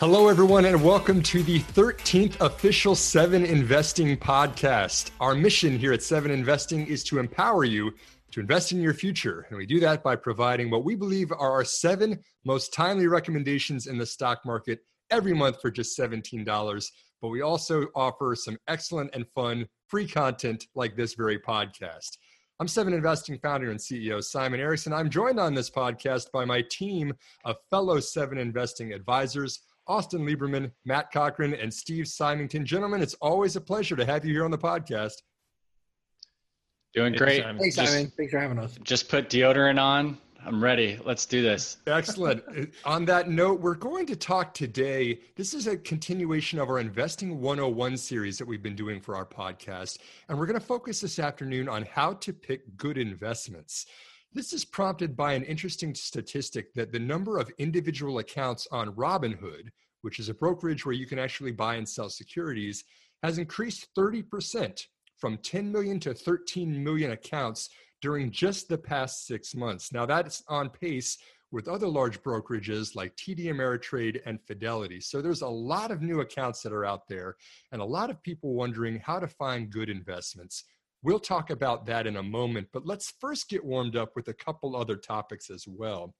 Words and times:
Hello, 0.00 0.28
everyone, 0.28 0.64
and 0.64 0.82
welcome 0.82 1.22
to 1.22 1.42
the 1.42 1.60
13th 1.60 2.40
official 2.40 2.94
Seven 2.94 3.44
Investing 3.44 4.16
podcast. 4.16 5.10
Our 5.20 5.34
mission 5.34 5.78
here 5.78 5.92
at 5.92 6.02
Seven 6.02 6.30
Investing 6.30 6.86
is 6.86 7.04
to 7.04 7.18
empower 7.18 7.64
you 7.64 7.92
to 8.32 8.40
invest 8.40 8.72
in 8.72 8.80
your 8.80 8.94
future. 8.94 9.46
And 9.48 9.58
we 9.58 9.66
do 9.66 9.78
that 9.80 10.02
by 10.02 10.16
providing 10.16 10.70
what 10.70 10.84
we 10.84 10.96
believe 10.96 11.30
are 11.32 11.52
our 11.52 11.64
seven 11.64 12.18
most 12.44 12.72
timely 12.72 13.06
recommendations 13.06 13.86
in 13.86 13.98
the 13.98 14.06
stock 14.06 14.40
market 14.44 14.80
every 15.10 15.34
month 15.34 15.60
for 15.60 15.70
just 15.70 15.96
$17. 15.98 16.86
But 17.22 17.28
we 17.28 17.42
also 17.42 17.86
offer 17.94 18.34
some 18.34 18.56
excellent 18.66 19.14
and 19.14 19.26
fun 19.34 19.68
free 19.90 20.06
content 20.06 20.66
like 20.74 20.96
this 20.96 21.14
very 21.14 21.38
podcast. 21.38 22.16
I'm 22.60 22.68
Seven 22.68 22.92
Investing 22.92 23.38
founder 23.38 23.70
and 23.70 23.80
CEO 23.80 24.22
Simon 24.22 24.60
Erickson. 24.60 24.92
I'm 24.92 25.10
joined 25.10 25.40
on 25.40 25.52
this 25.52 25.68
podcast 25.68 26.30
by 26.30 26.44
my 26.44 26.62
team 26.70 27.12
of 27.44 27.56
fellow 27.70 27.98
Seven 27.98 28.38
Investing 28.38 28.92
advisors. 28.92 29.60
Austin 29.88 30.24
Lieberman, 30.24 30.70
Matt 30.84 31.10
Cochrane, 31.10 31.54
and 31.54 31.74
Steve 31.74 32.06
Symington. 32.06 32.64
Gentlemen, 32.64 33.02
it's 33.02 33.14
always 33.14 33.56
a 33.56 33.60
pleasure 33.60 33.96
to 33.96 34.04
have 34.04 34.24
you 34.24 34.32
here 34.32 34.44
on 34.44 34.52
the 34.52 34.58
podcast. 34.58 35.14
Doing 36.94 37.14
great. 37.14 37.42
Thanks, 37.42 37.74
Simon. 37.74 38.12
Thanks 38.16 38.30
for 38.30 38.38
having 38.38 38.58
us. 38.60 38.78
Just 38.84 39.08
put 39.08 39.28
deodorant 39.28 39.80
on. 39.80 40.18
I'm 40.44 40.62
ready. 40.62 40.98
Let's 41.04 41.26
do 41.26 41.42
this. 41.42 41.76
Excellent. 41.86 42.42
Uh, 42.48 42.64
on 42.86 43.04
that 43.04 43.28
note, 43.28 43.60
we're 43.60 43.74
going 43.74 44.06
to 44.06 44.16
talk 44.16 44.54
today. 44.54 45.20
This 45.36 45.52
is 45.52 45.66
a 45.66 45.76
continuation 45.76 46.58
of 46.58 46.70
our 46.70 46.78
Investing 46.78 47.40
101 47.40 47.96
series 47.98 48.38
that 48.38 48.48
we've 48.48 48.62
been 48.62 48.76
doing 48.76 49.00
for 49.00 49.14
our 49.14 49.26
podcast. 49.26 49.98
And 50.28 50.38
we're 50.38 50.46
going 50.46 50.58
to 50.58 50.64
focus 50.64 51.00
this 51.00 51.18
afternoon 51.18 51.68
on 51.68 51.84
how 51.84 52.14
to 52.14 52.32
pick 52.32 52.76
good 52.78 52.96
investments. 52.96 53.84
This 54.32 54.54
is 54.54 54.64
prompted 54.64 55.14
by 55.14 55.34
an 55.34 55.42
interesting 55.42 55.94
statistic 55.94 56.72
that 56.74 56.90
the 56.90 56.98
number 56.98 57.38
of 57.38 57.50
individual 57.58 58.18
accounts 58.18 58.66
on 58.72 58.94
Robinhood, 58.94 59.68
which 60.00 60.18
is 60.18 60.30
a 60.30 60.34
brokerage 60.34 60.86
where 60.86 60.94
you 60.94 61.06
can 61.06 61.18
actually 61.18 61.52
buy 61.52 61.74
and 61.74 61.88
sell 61.88 62.08
securities, 62.08 62.84
has 63.22 63.36
increased 63.36 63.88
30% 63.94 64.86
from 65.18 65.36
10 65.36 65.70
million 65.70 66.00
to 66.00 66.14
13 66.14 66.82
million 66.82 67.10
accounts 67.10 67.68
during 68.00 68.30
just 68.30 68.68
the 68.68 68.78
past 68.78 69.26
six 69.26 69.54
months. 69.54 69.92
Now, 69.92 70.06
that's 70.06 70.42
on 70.48 70.70
pace 70.70 71.18
with 71.52 71.68
other 71.68 71.88
large 71.88 72.22
brokerages 72.22 72.94
like 72.94 73.16
TD 73.16 73.46
Ameritrade 73.46 74.20
and 74.24 74.40
Fidelity. 74.46 75.00
So 75.00 75.20
there's 75.20 75.42
a 75.42 75.48
lot 75.48 75.90
of 75.90 76.00
new 76.00 76.20
accounts 76.20 76.62
that 76.62 76.72
are 76.72 76.84
out 76.84 77.08
there 77.08 77.36
and 77.72 77.82
a 77.82 77.84
lot 77.84 78.10
of 78.10 78.22
people 78.22 78.54
wondering 78.54 79.00
how 79.00 79.18
to 79.18 79.26
find 79.26 79.70
good 79.70 79.90
investments. 79.90 80.64
We'll 81.02 81.18
talk 81.18 81.50
about 81.50 81.86
that 81.86 82.06
in 82.06 82.16
a 82.16 82.22
moment, 82.22 82.68
but 82.72 82.86
let's 82.86 83.14
first 83.18 83.48
get 83.48 83.64
warmed 83.64 83.96
up 83.96 84.10
with 84.14 84.28
a 84.28 84.34
couple 84.34 84.76
other 84.76 84.96
topics 84.96 85.50
as 85.50 85.66
well. 85.66 86.14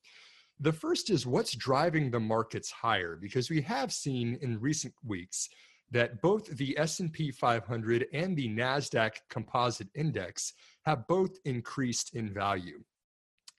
The 0.59 0.72
first 0.72 1.11
is 1.11 1.27
what's 1.27 1.55
driving 1.55 2.11
the 2.11 2.20
markets 2.20 2.70
higher 2.70 3.17
because 3.17 3.50
we 3.50 3.62
have 3.62 3.92
seen 3.92 4.39
in 4.42 4.61
recent 4.61 4.94
weeks 5.06 5.48
that 5.91 6.20
both 6.22 6.46
the 6.56 6.78
S&P 6.78 7.30
500 7.30 8.06
and 8.12 8.36
the 8.36 8.48
Nasdaq 8.48 9.12
Composite 9.28 9.88
Index 9.94 10.52
have 10.84 11.06
both 11.08 11.36
increased 11.44 12.14
in 12.14 12.32
value. 12.32 12.82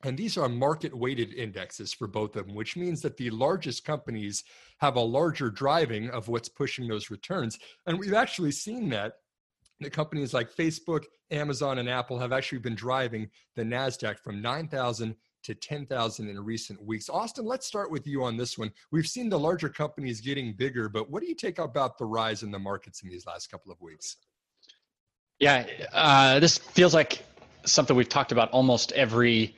And 0.03 0.17
these 0.17 0.37
are 0.37 0.49
market 0.49 0.97
weighted 0.97 1.33
indexes 1.33 1.93
for 1.93 2.07
both 2.07 2.35
of 2.35 2.47
them, 2.47 2.55
which 2.55 2.75
means 2.75 3.01
that 3.01 3.17
the 3.17 3.29
largest 3.29 3.83
companies 3.85 4.43
have 4.79 4.95
a 4.95 5.01
larger 5.01 5.51
driving 5.51 6.09
of 6.09 6.27
what's 6.27 6.49
pushing 6.49 6.87
those 6.87 7.11
returns. 7.11 7.59
And 7.85 7.99
we've 7.99 8.13
actually 8.13 8.51
seen 8.51 8.89
that 8.89 9.13
the 9.79 9.89
companies 9.89 10.33
like 10.33 10.53
Facebook, 10.53 11.05
Amazon, 11.29 11.77
and 11.79 11.89
Apple 11.89 12.19
have 12.19 12.31
actually 12.31 12.59
been 12.59 12.75
driving 12.75 13.29
the 13.55 13.63
NASDAQ 13.63 14.19
from 14.19 14.41
9,000 14.41 15.15
to 15.43 15.55
10,000 15.55 16.29
in 16.29 16.39
recent 16.39 16.81
weeks. 16.83 17.09
Austin, 17.09 17.45
let's 17.45 17.65
start 17.65 17.91
with 17.91 18.07
you 18.07 18.23
on 18.23 18.37
this 18.37 18.57
one. 18.57 18.71
We've 18.91 19.07
seen 19.07 19.29
the 19.29 19.39
larger 19.39 19.69
companies 19.69 20.21
getting 20.21 20.53
bigger, 20.53 20.89
but 20.89 21.09
what 21.09 21.21
do 21.21 21.27
you 21.27 21.35
take 21.35 21.59
about 21.59 21.97
the 21.97 22.05
rise 22.05 22.43
in 22.43 22.51
the 22.51 22.59
markets 22.59 23.01
in 23.03 23.09
these 23.09 23.25
last 23.25 23.49
couple 23.49 23.71
of 23.71 23.81
weeks? 23.81 24.17
Yeah, 25.39 25.65
uh, 25.93 26.39
this 26.39 26.57
feels 26.57 26.93
like 26.93 27.23
something 27.65 27.95
we've 27.95 28.09
talked 28.09 28.31
about 28.31 28.49
almost 28.51 28.91
every 28.93 29.55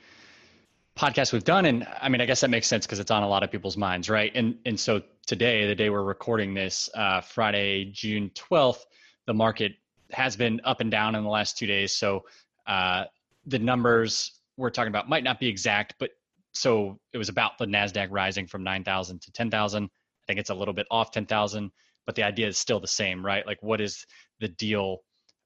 podcast 0.96 1.32
we've 1.32 1.42
done 1.42 1.64
and 1.64 1.84
i 2.00 2.08
mean 2.08 2.20
i 2.20 2.24
guess 2.24 2.40
that 2.40 2.50
makes 2.50 2.68
sense 2.68 2.86
because 2.86 3.00
it's 3.00 3.10
on 3.10 3.24
a 3.24 3.28
lot 3.28 3.42
of 3.42 3.50
people's 3.50 3.76
minds 3.76 4.08
right 4.08 4.30
and 4.36 4.56
and 4.64 4.78
so 4.78 5.02
today 5.26 5.66
the 5.66 5.74
day 5.74 5.90
we're 5.90 6.04
recording 6.04 6.54
this 6.54 6.88
uh, 6.94 7.20
friday 7.20 7.86
june 7.86 8.30
12th 8.36 8.84
the 9.26 9.34
market 9.34 9.72
has 10.14 10.36
been 10.36 10.60
up 10.64 10.80
and 10.80 10.90
down 10.90 11.14
in 11.14 11.24
the 11.24 11.30
last 11.30 11.58
two 11.58 11.66
days. 11.66 11.92
So 11.92 12.24
uh, 12.66 13.04
the 13.46 13.58
numbers 13.58 14.40
we're 14.56 14.70
talking 14.70 14.88
about 14.88 15.08
might 15.08 15.24
not 15.24 15.40
be 15.40 15.48
exact, 15.48 15.94
but 15.98 16.10
so 16.52 16.98
it 17.12 17.18
was 17.18 17.28
about 17.28 17.58
the 17.58 17.66
Nasdaq 17.66 18.08
rising 18.10 18.46
from 18.46 18.62
nine 18.62 18.84
thousand 18.84 19.22
to 19.22 19.32
ten 19.32 19.50
thousand. 19.50 19.84
I 19.84 20.24
think 20.26 20.40
it's 20.40 20.50
a 20.50 20.54
little 20.54 20.74
bit 20.74 20.86
off 20.90 21.10
ten 21.10 21.26
thousand, 21.26 21.70
but 22.06 22.14
the 22.14 22.22
idea 22.22 22.46
is 22.46 22.58
still 22.58 22.80
the 22.80 22.86
same, 22.86 23.24
right? 23.24 23.46
Like, 23.46 23.62
what 23.62 23.80
is 23.80 24.06
the 24.40 24.48
deal 24.48 24.98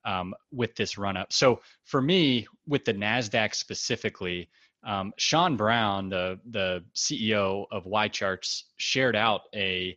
um, 0.05 0.35
with 0.53 0.75
this 0.77 0.99
run 0.99 1.17
up? 1.17 1.33
So 1.33 1.61
for 1.85 2.01
me, 2.01 2.47
with 2.67 2.85
the 2.85 2.95
Nasdaq 2.95 3.55
specifically, 3.55 4.49
um, 4.85 5.13
Sean 5.17 5.57
Brown, 5.57 6.09
the 6.09 6.39
the 6.51 6.85
CEO 6.95 7.67
of 7.71 7.85
YCharts, 7.85 8.65
shared 8.77 9.17
out 9.17 9.43
a 9.55 9.97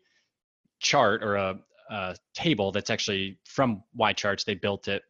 chart 0.79 1.23
or 1.23 1.35
a, 1.35 1.59
uh, 1.89 2.15
table 2.33 2.71
that's 2.71 2.89
actually 2.89 3.37
from 3.45 3.83
YCharts. 3.99 4.45
They 4.45 4.55
built 4.55 4.87
it. 4.87 5.03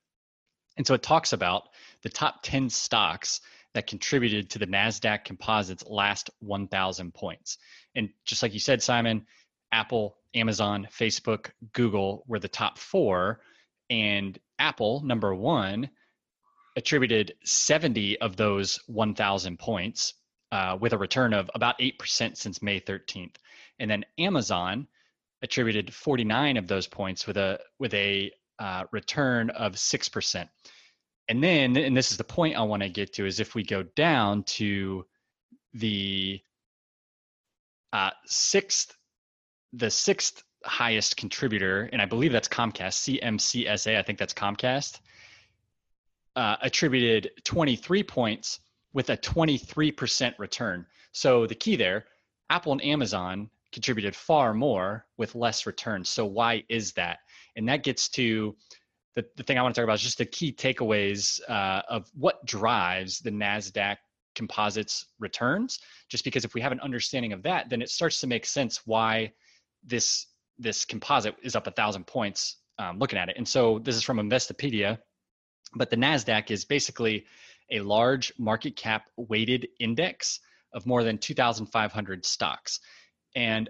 And 0.78 0.88
so 0.88 0.94
it 0.94 1.04
talks 1.04 1.32
about 1.32 1.70
the 2.02 2.10
top 2.10 2.42
10 2.42 2.70
stocks 2.70 3.42
that 3.74 3.88
contributed 3.88 4.50
to 4.50 4.60
the 4.60 4.68
NASDAQ 4.68 5.24
composite's 5.26 5.84
last 5.88 6.30
1,000 6.40 7.14
points. 7.14 7.58
And 7.96 8.10
just 8.26 8.44
like 8.44 8.54
you 8.54 8.60
said, 8.60 8.82
Simon, 8.84 9.26
Apple, 9.72 10.18
Amazon, 10.36 10.88
Facebook, 10.92 11.52
Google 11.74 12.24
were 12.28 12.40
the 12.40 12.48
top 12.48 12.78
four. 12.78 13.42
And 13.90 14.38
Apple, 14.60 15.02
number 15.04 15.34
one, 15.34 15.90
attributed 16.76 17.34
70 17.44 18.20
of 18.20 18.36
those 18.36 18.80
1,000 18.88 19.60
points 19.60 20.14
uh, 20.52 20.78
with 20.80 20.94
a 20.94 20.98
return 20.98 21.34
of 21.34 21.50
about 21.56 21.80
8% 21.80 22.36
since 22.36 22.62
May 22.62 22.80
13th. 22.80 23.36
And 23.80 23.90
then 23.90 24.06
Amazon 24.18 24.88
attributed 25.42 25.94
49 25.94 26.58
of 26.58 26.68
those 26.68 26.88
points 26.88 27.26
with 27.26 27.38
a 27.38 27.60
with 27.80 27.94
a 27.94 28.32
uh, 28.60 28.84
return 28.92 29.50
of 29.50 29.80
six 29.80 30.08
percent. 30.08 30.50
And 31.28 31.44
then, 31.44 31.78
and 31.78 31.96
this 31.96 32.12
is 32.12 32.18
the 32.18 32.24
point 32.24 32.58
I 32.58 32.64
want 32.64 32.84
to 32.84 32.90
get 32.90 33.14
to, 33.14 33.26
is 33.26 33.40
if 33.40 33.56
we 33.56 33.64
go 33.64 33.84
down 33.84 34.44
to 34.44 35.06
the 35.74 36.42
uh, 37.94 38.12
sixth, 38.26 38.96
the 39.74 39.90
sixth 39.90 40.44
highest 40.64 41.18
contributor, 41.18 41.90
and 41.92 42.02
I 42.02 42.06
believe 42.06 42.32
that's 42.32 42.48
Comcast, 42.48 43.20
CMCSA. 43.20 43.98
I 43.98 44.02
think 44.02 44.20
that's 44.20 44.34
Comcast. 44.34 45.00
Uh, 46.36 46.56
attributed 46.62 47.32
23 47.44 48.04
points 48.04 48.60
with 48.94 49.10
a 49.10 49.18
23% 49.18 50.34
return. 50.38 50.86
So 51.12 51.46
the 51.46 51.56
key 51.56 51.76
there, 51.76 52.06
Apple 52.50 52.72
and 52.74 52.84
Amazon 52.84 53.50
contributed 53.72 54.16
far 54.16 54.54
more 54.54 55.06
with 55.18 55.36
less 55.36 55.66
returns. 55.66 56.10
So 56.10 56.26
why 56.26 56.64
is 56.70 56.94
that? 56.94 57.20
And 57.56 57.68
that 57.70 57.84
gets 57.84 58.10
to 58.10 58.56
the, 59.16 59.26
the 59.36 59.44
thing 59.44 59.58
I 59.58 59.62
want 59.62 59.76
to 59.76 59.82
talk 59.82 59.86
about 59.86 59.96
is 59.96 60.02
just 60.02 60.18
the 60.18 60.26
key 60.26 60.54
takeaways 60.54 61.40
uh, 61.50 61.82
of 61.90 62.10
what 62.14 62.46
drives 62.46 63.20
the 63.20 63.32
NASDAQ 63.32 63.98
composites 64.36 65.06
returns. 65.20 65.80
Just 66.10 66.24
because 66.24 66.46
if 66.46 66.54
we 66.54 66.62
have 66.62 66.72
an 66.72 66.80
understanding 66.80 67.34
of 67.34 67.44
that, 67.44 67.70
then 67.70 67.82
it 67.82 67.90
starts 67.90 68.22
to 68.22 68.28
make 68.28 68.46
sense 68.46 68.82
why 68.86 69.34
this 69.84 70.28
this 70.60 70.86
composite 70.86 71.36
is 71.42 71.56
up 71.56 71.66
a 71.66 71.72
thousand 71.72 72.06
points 72.06 72.58
um, 72.78 73.00
looking 73.00 73.18
at 73.18 73.30
it. 73.30 73.38
And 73.38 73.48
so 73.48 73.80
this 73.80 73.96
is 73.96 74.04
from 74.04 74.18
Investopedia, 74.18 75.00
but 75.76 75.90
the 75.90 75.96
NASDAQ 75.96 76.52
is 76.52 76.66
basically 76.66 77.26
a 77.72 77.80
large 77.80 78.32
market 78.38 78.76
cap 78.76 79.06
weighted 79.18 79.68
index 79.80 80.40
of 80.74 80.86
more 80.86 81.04
than 81.04 81.18
2,500 81.18 82.26
stocks. 82.26 82.80
And 83.36 83.70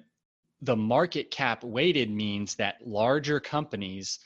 the 0.62 0.76
market 0.76 1.32
cap 1.32 1.64
weighted 1.64 2.12
means 2.12 2.56
that 2.56 2.76
larger 2.86 3.40
companies 3.40 4.20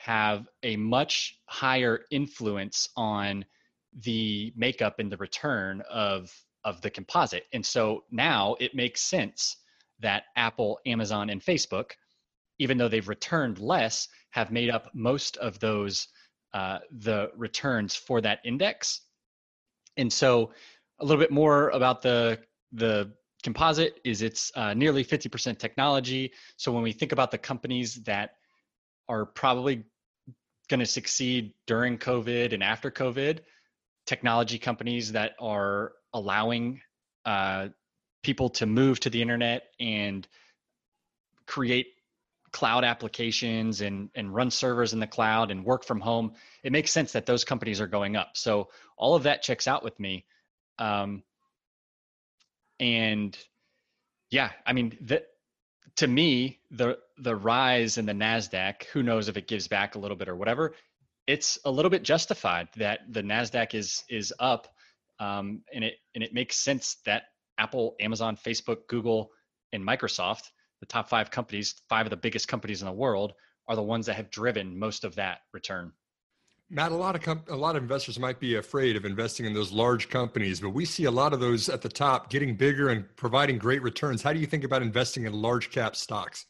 have 0.00 0.48
a 0.62 0.76
much 0.76 1.38
higher 1.44 2.00
influence 2.10 2.88
on 2.96 3.44
the 4.02 4.50
makeup 4.56 4.98
and 4.98 5.12
the 5.12 5.16
return 5.18 5.82
of 5.90 6.32
of 6.64 6.80
the 6.80 6.90
composite. 6.90 7.44
And 7.52 7.64
so 7.64 8.04
now 8.10 8.56
it 8.60 8.74
makes 8.74 9.02
sense 9.02 9.56
that 10.00 10.24
Apple, 10.36 10.78
Amazon, 10.86 11.28
and 11.28 11.42
Facebook, 11.42 11.92
even 12.58 12.78
though 12.78 12.88
they've 12.88 13.08
returned 13.08 13.58
less, 13.58 14.08
have 14.30 14.50
made 14.50 14.70
up 14.70 14.90
most 14.94 15.36
of 15.38 15.58
those 15.58 16.08
uh, 16.54 16.78
the 16.90 17.30
returns 17.36 17.94
for 17.94 18.22
that 18.22 18.40
index. 18.44 19.02
And 19.98 20.10
so 20.10 20.52
a 21.00 21.04
little 21.04 21.20
bit 21.20 21.30
more 21.30 21.68
about 21.70 22.00
the 22.00 22.40
the 22.72 23.12
composite 23.42 24.00
is 24.04 24.22
it's 24.22 24.50
uh, 24.54 24.72
nearly 24.72 25.04
50% 25.04 25.58
technology. 25.58 26.32
So 26.56 26.72
when 26.72 26.82
we 26.82 26.92
think 26.92 27.12
about 27.12 27.30
the 27.30 27.38
companies 27.38 27.96
that 28.04 28.36
are 29.10 29.26
probably 29.26 29.84
going 30.70 30.80
to 30.80 30.86
succeed 30.86 31.52
during 31.66 31.98
COVID 31.98 32.54
and 32.54 32.62
after 32.62 32.90
COVID. 32.90 33.40
Technology 34.06 34.58
companies 34.58 35.12
that 35.12 35.32
are 35.38 35.92
allowing 36.14 36.80
uh, 37.26 37.68
people 38.22 38.48
to 38.50 38.66
move 38.66 39.00
to 39.00 39.10
the 39.10 39.20
internet 39.20 39.64
and 39.78 40.26
create 41.46 41.88
cloud 42.52 42.84
applications 42.84 43.80
and 43.80 44.10
and 44.14 44.34
run 44.34 44.50
servers 44.50 44.92
in 44.92 44.98
the 44.98 45.06
cloud 45.06 45.52
and 45.52 45.64
work 45.64 45.84
from 45.84 46.00
home 46.00 46.32
it 46.64 46.72
makes 46.72 46.90
sense 46.90 47.12
that 47.12 47.24
those 47.24 47.44
companies 47.44 47.80
are 47.80 47.86
going 47.86 48.16
up 48.16 48.30
so 48.34 48.68
all 48.96 49.14
of 49.14 49.22
that 49.22 49.40
checks 49.40 49.68
out 49.68 49.84
with 49.84 49.98
me 50.00 50.24
um, 50.80 51.22
and 52.80 53.38
yeah 54.30 54.50
i 54.66 54.72
mean 54.72 54.98
the, 55.00 55.22
to 55.94 56.08
me 56.08 56.58
the 56.72 56.98
the 57.22 57.34
rise 57.34 57.98
in 57.98 58.06
the 58.06 58.12
nasdaq 58.12 58.84
who 58.92 59.02
knows 59.02 59.28
if 59.28 59.36
it 59.36 59.48
gives 59.48 59.68
back 59.68 59.94
a 59.94 59.98
little 59.98 60.16
bit 60.16 60.28
or 60.28 60.36
whatever 60.36 60.74
it's 61.26 61.58
a 61.64 61.70
little 61.70 61.90
bit 61.90 62.02
justified 62.02 62.68
that 62.76 63.00
the 63.10 63.22
nasdaq 63.22 63.74
is 63.74 64.04
is 64.08 64.32
up 64.40 64.68
um, 65.18 65.62
and 65.74 65.84
it 65.84 65.94
and 66.14 66.24
it 66.24 66.32
makes 66.32 66.56
sense 66.56 66.96
that 67.04 67.24
apple 67.58 67.94
amazon 68.00 68.36
facebook 68.36 68.86
google 68.88 69.30
and 69.72 69.86
microsoft 69.86 70.50
the 70.80 70.86
top 70.86 71.08
five 71.08 71.30
companies, 71.30 71.74
five 71.88 72.06
of 72.06 72.10
the 72.10 72.16
biggest 72.16 72.48
companies 72.48 72.82
in 72.82 72.86
the 72.86 72.92
world, 72.92 73.34
are 73.68 73.76
the 73.76 73.82
ones 73.82 74.06
that 74.06 74.14
have 74.14 74.30
driven 74.30 74.78
most 74.78 75.04
of 75.04 75.14
that 75.14 75.40
return. 75.52 75.92
Matt, 76.70 76.92
a 76.92 76.96
lot 76.96 77.16
of 77.16 77.42
a 77.48 77.56
lot 77.56 77.76
of 77.76 77.82
investors 77.82 78.18
might 78.18 78.38
be 78.38 78.54
afraid 78.54 78.96
of 78.96 79.04
investing 79.04 79.44
in 79.44 79.52
those 79.52 79.72
large 79.72 80.08
companies, 80.08 80.60
but 80.60 80.70
we 80.70 80.84
see 80.84 81.04
a 81.04 81.10
lot 81.10 81.32
of 81.32 81.40
those 81.40 81.68
at 81.68 81.82
the 81.82 81.88
top 81.88 82.30
getting 82.30 82.54
bigger 82.54 82.90
and 82.90 83.04
providing 83.16 83.58
great 83.58 83.82
returns. 83.82 84.22
How 84.22 84.32
do 84.32 84.38
you 84.38 84.46
think 84.46 84.64
about 84.64 84.80
investing 84.80 85.26
in 85.26 85.32
large 85.32 85.70
cap 85.70 85.96
stocks? 85.96 86.46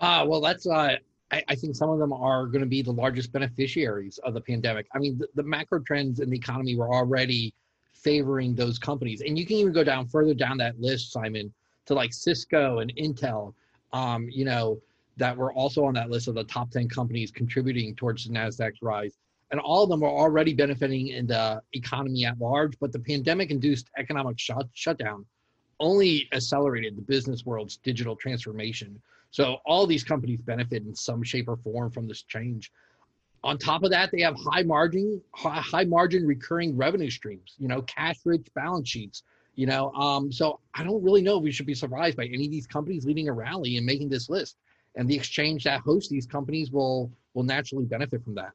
Uh, 0.00 0.24
well, 0.26 0.40
that's 0.40 0.66
uh, 0.66 0.96
I, 1.30 1.42
I, 1.48 1.54
think 1.54 1.76
some 1.76 1.88
of 1.88 1.98
them 1.98 2.12
are 2.12 2.46
going 2.46 2.60
to 2.60 2.66
be 2.66 2.82
the 2.82 2.92
largest 2.92 3.32
beneficiaries 3.32 4.18
of 4.18 4.34
the 4.34 4.40
pandemic. 4.40 4.86
I 4.94 4.98
mean, 4.98 5.18
the, 5.18 5.28
the 5.34 5.42
macro 5.42 5.80
trends 5.80 6.20
in 6.20 6.30
the 6.30 6.36
economy 6.36 6.76
were 6.76 6.92
already 6.92 7.54
favoring 7.92 8.54
those 8.54 8.78
companies, 8.78 9.22
and 9.22 9.38
you 9.38 9.46
can 9.46 9.56
even 9.56 9.72
go 9.72 9.84
down 9.84 10.08
further 10.08 10.34
down 10.34 10.58
that 10.58 10.80
list, 10.80 11.12
Simon 11.12 11.52
to 11.86 11.94
like 11.94 12.12
Cisco 12.12 12.78
and 12.78 12.94
Intel, 12.96 13.54
um, 13.92 14.28
you 14.30 14.44
know, 14.44 14.80
that 15.16 15.36
were 15.36 15.52
also 15.52 15.84
on 15.84 15.94
that 15.94 16.10
list 16.10 16.28
of 16.28 16.34
the 16.34 16.44
top 16.44 16.70
10 16.70 16.88
companies 16.88 17.30
contributing 17.30 17.94
towards 17.94 18.24
the 18.24 18.32
NASDAQ's 18.32 18.82
rise. 18.82 19.18
And 19.50 19.60
all 19.60 19.84
of 19.84 19.88
them 19.88 20.02
are 20.02 20.10
already 20.10 20.54
benefiting 20.54 21.08
in 21.08 21.26
the 21.26 21.62
economy 21.74 22.24
at 22.24 22.38
large, 22.40 22.78
but 22.80 22.90
the 22.90 22.98
pandemic 22.98 23.50
induced 23.50 23.90
economic 23.96 24.38
shut, 24.38 24.66
shutdown 24.72 25.24
only 25.80 26.28
accelerated 26.32 26.96
the 26.96 27.02
business 27.02 27.44
world's 27.44 27.76
digital 27.76 28.16
transformation. 28.16 29.00
So 29.34 29.56
all 29.66 29.84
these 29.84 30.04
companies 30.04 30.40
benefit 30.42 30.84
in 30.84 30.94
some 30.94 31.24
shape 31.24 31.48
or 31.48 31.56
form 31.56 31.90
from 31.90 32.06
this 32.06 32.22
change. 32.22 32.70
On 33.42 33.58
top 33.58 33.82
of 33.82 33.90
that, 33.90 34.12
they 34.12 34.20
have 34.20 34.36
high 34.36 34.62
margin, 34.62 35.20
high 35.34 35.82
margin 35.82 36.24
recurring 36.24 36.76
revenue 36.76 37.10
streams, 37.10 37.56
you 37.58 37.66
know, 37.66 37.82
cash 37.82 38.14
rich 38.24 38.46
balance 38.54 38.88
sheets 38.88 39.24
you 39.56 39.66
know 39.66 39.92
um, 39.92 40.32
so 40.32 40.58
i 40.74 40.82
don't 40.82 41.02
really 41.02 41.22
know 41.22 41.36
if 41.36 41.42
we 41.44 41.52
should 41.52 41.66
be 41.66 41.74
surprised 41.74 42.16
by 42.16 42.24
any 42.26 42.46
of 42.46 42.50
these 42.50 42.66
companies 42.66 43.04
leading 43.04 43.28
a 43.28 43.32
rally 43.32 43.76
and 43.76 43.86
making 43.86 44.08
this 44.08 44.28
list 44.28 44.56
and 44.96 45.08
the 45.08 45.14
exchange 45.14 45.62
that 45.62 45.80
hosts 45.80 46.10
these 46.10 46.26
companies 46.26 46.72
will 46.72 47.08
will 47.34 47.44
naturally 47.44 47.84
benefit 47.84 48.22
from 48.24 48.34
that 48.34 48.50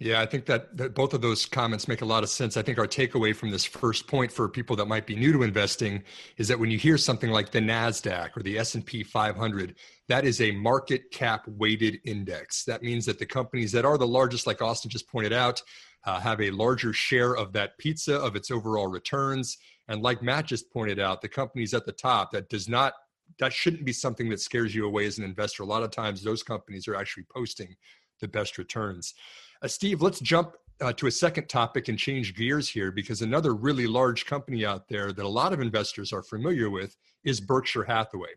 yeah, 0.00 0.20
I 0.22 0.26
think 0.26 0.46
that, 0.46 0.76
that 0.78 0.94
both 0.94 1.12
of 1.12 1.20
those 1.20 1.44
comments 1.44 1.86
make 1.86 2.00
a 2.00 2.06
lot 2.06 2.22
of 2.22 2.30
sense. 2.30 2.56
I 2.56 2.62
think 2.62 2.78
our 2.78 2.86
takeaway 2.86 3.36
from 3.36 3.50
this 3.50 3.66
first 3.66 4.06
point 4.06 4.32
for 4.32 4.48
people 4.48 4.74
that 4.76 4.86
might 4.86 5.06
be 5.06 5.14
new 5.14 5.30
to 5.32 5.42
investing 5.42 6.02
is 6.38 6.48
that 6.48 6.58
when 6.58 6.70
you 6.70 6.78
hear 6.78 6.96
something 6.96 7.30
like 7.30 7.50
the 7.50 7.60
Nasdaq 7.60 8.34
or 8.34 8.42
the 8.42 8.58
S&P 8.58 9.04
500, 9.04 9.74
that 10.08 10.24
is 10.24 10.40
a 10.40 10.52
market 10.52 11.10
cap 11.10 11.46
weighted 11.46 12.00
index. 12.06 12.64
That 12.64 12.82
means 12.82 13.04
that 13.06 13.18
the 13.18 13.26
companies 13.26 13.72
that 13.72 13.84
are 13.84 13.98
the 13.98 14.06
largest 14.06 14.46
like 14.46 14.62
Austin 14.62 14.90
just 14.90 15.06
pointed 15.06 15.34
out 15.34 15.62
uh, 16.06 16.18
have 16.18 16.40
a 16.40 16.50
larger 16.50 16.94
share 16.94 17.36
of 17.36 17.52
that 17.52 17.76
pizza 17.76 18.16
of 18.16 18.36
its 18.36 18.50
overall 18.50 18.86
returns 18.86 19.58
and 19.90 20.02
like 20.02 20.22
Matt 20.22 20.46
just 20.46 20.72
pointed 20.72 21.00
out, 21.00 21.20
the 21.20 21.28
companies 21.28 21.74
at 21.74 21.84
the 21.84 21.92
top 21.92 22.30
that 22.30 22.48
does 22.48 22.68
not 22.68 22.94
that 23.38 23.52
shouldn't 23.52 23.84
be 23.84 23.92
something 23.92 24.28
that 24.28 24.40
scares 24.40 24.74
you 24.74 24.86
away 24.86 25.06
as 25.06 25.18
an 25.18 25.24
investor. 25.24 25.62
A 25.62 25.66
lot 25.66 25.82
of 25.82 25.90
times 25.90 26.22
those 26.22 26.42
companies 26.42 26.88
are 26.88 26.96
actually 26.96 27.24
posting 27.32 27.76
the 28.20 28.28
best 28.28 28.58
returns. 28.58 29.14
Uh, 29.62 29.68
Steve, 29.68 30.00
let's 30.00 30.20
jump 30.20 30.54
uh, 30.80 30.92
to 30.94 31.06
a 31.06 31.10
second 31.10 31.48
topic 31.48 31.88
and 31.88 31.98
change 31.98 32.34
gears 32.34 32.68
here 32.68 32.90
because 32.90 33.20
another 33.20 33.54
really 33.54 33.86
large 33.86 34.24
company 34.24 34.64
out 34.64 34.88
there 34.88 35.12
that 35.12 35.24
a 35.24 35.28
lot 35.28 35.52
of 35.52 35.60
investors 35.60 36.12
are 36.12 36.22
familiar 36.22 36.70
with 36.70 36.96
is 37.24 37.40
Berkshire 37.40 37.84
Hathaway. 37.84 38.30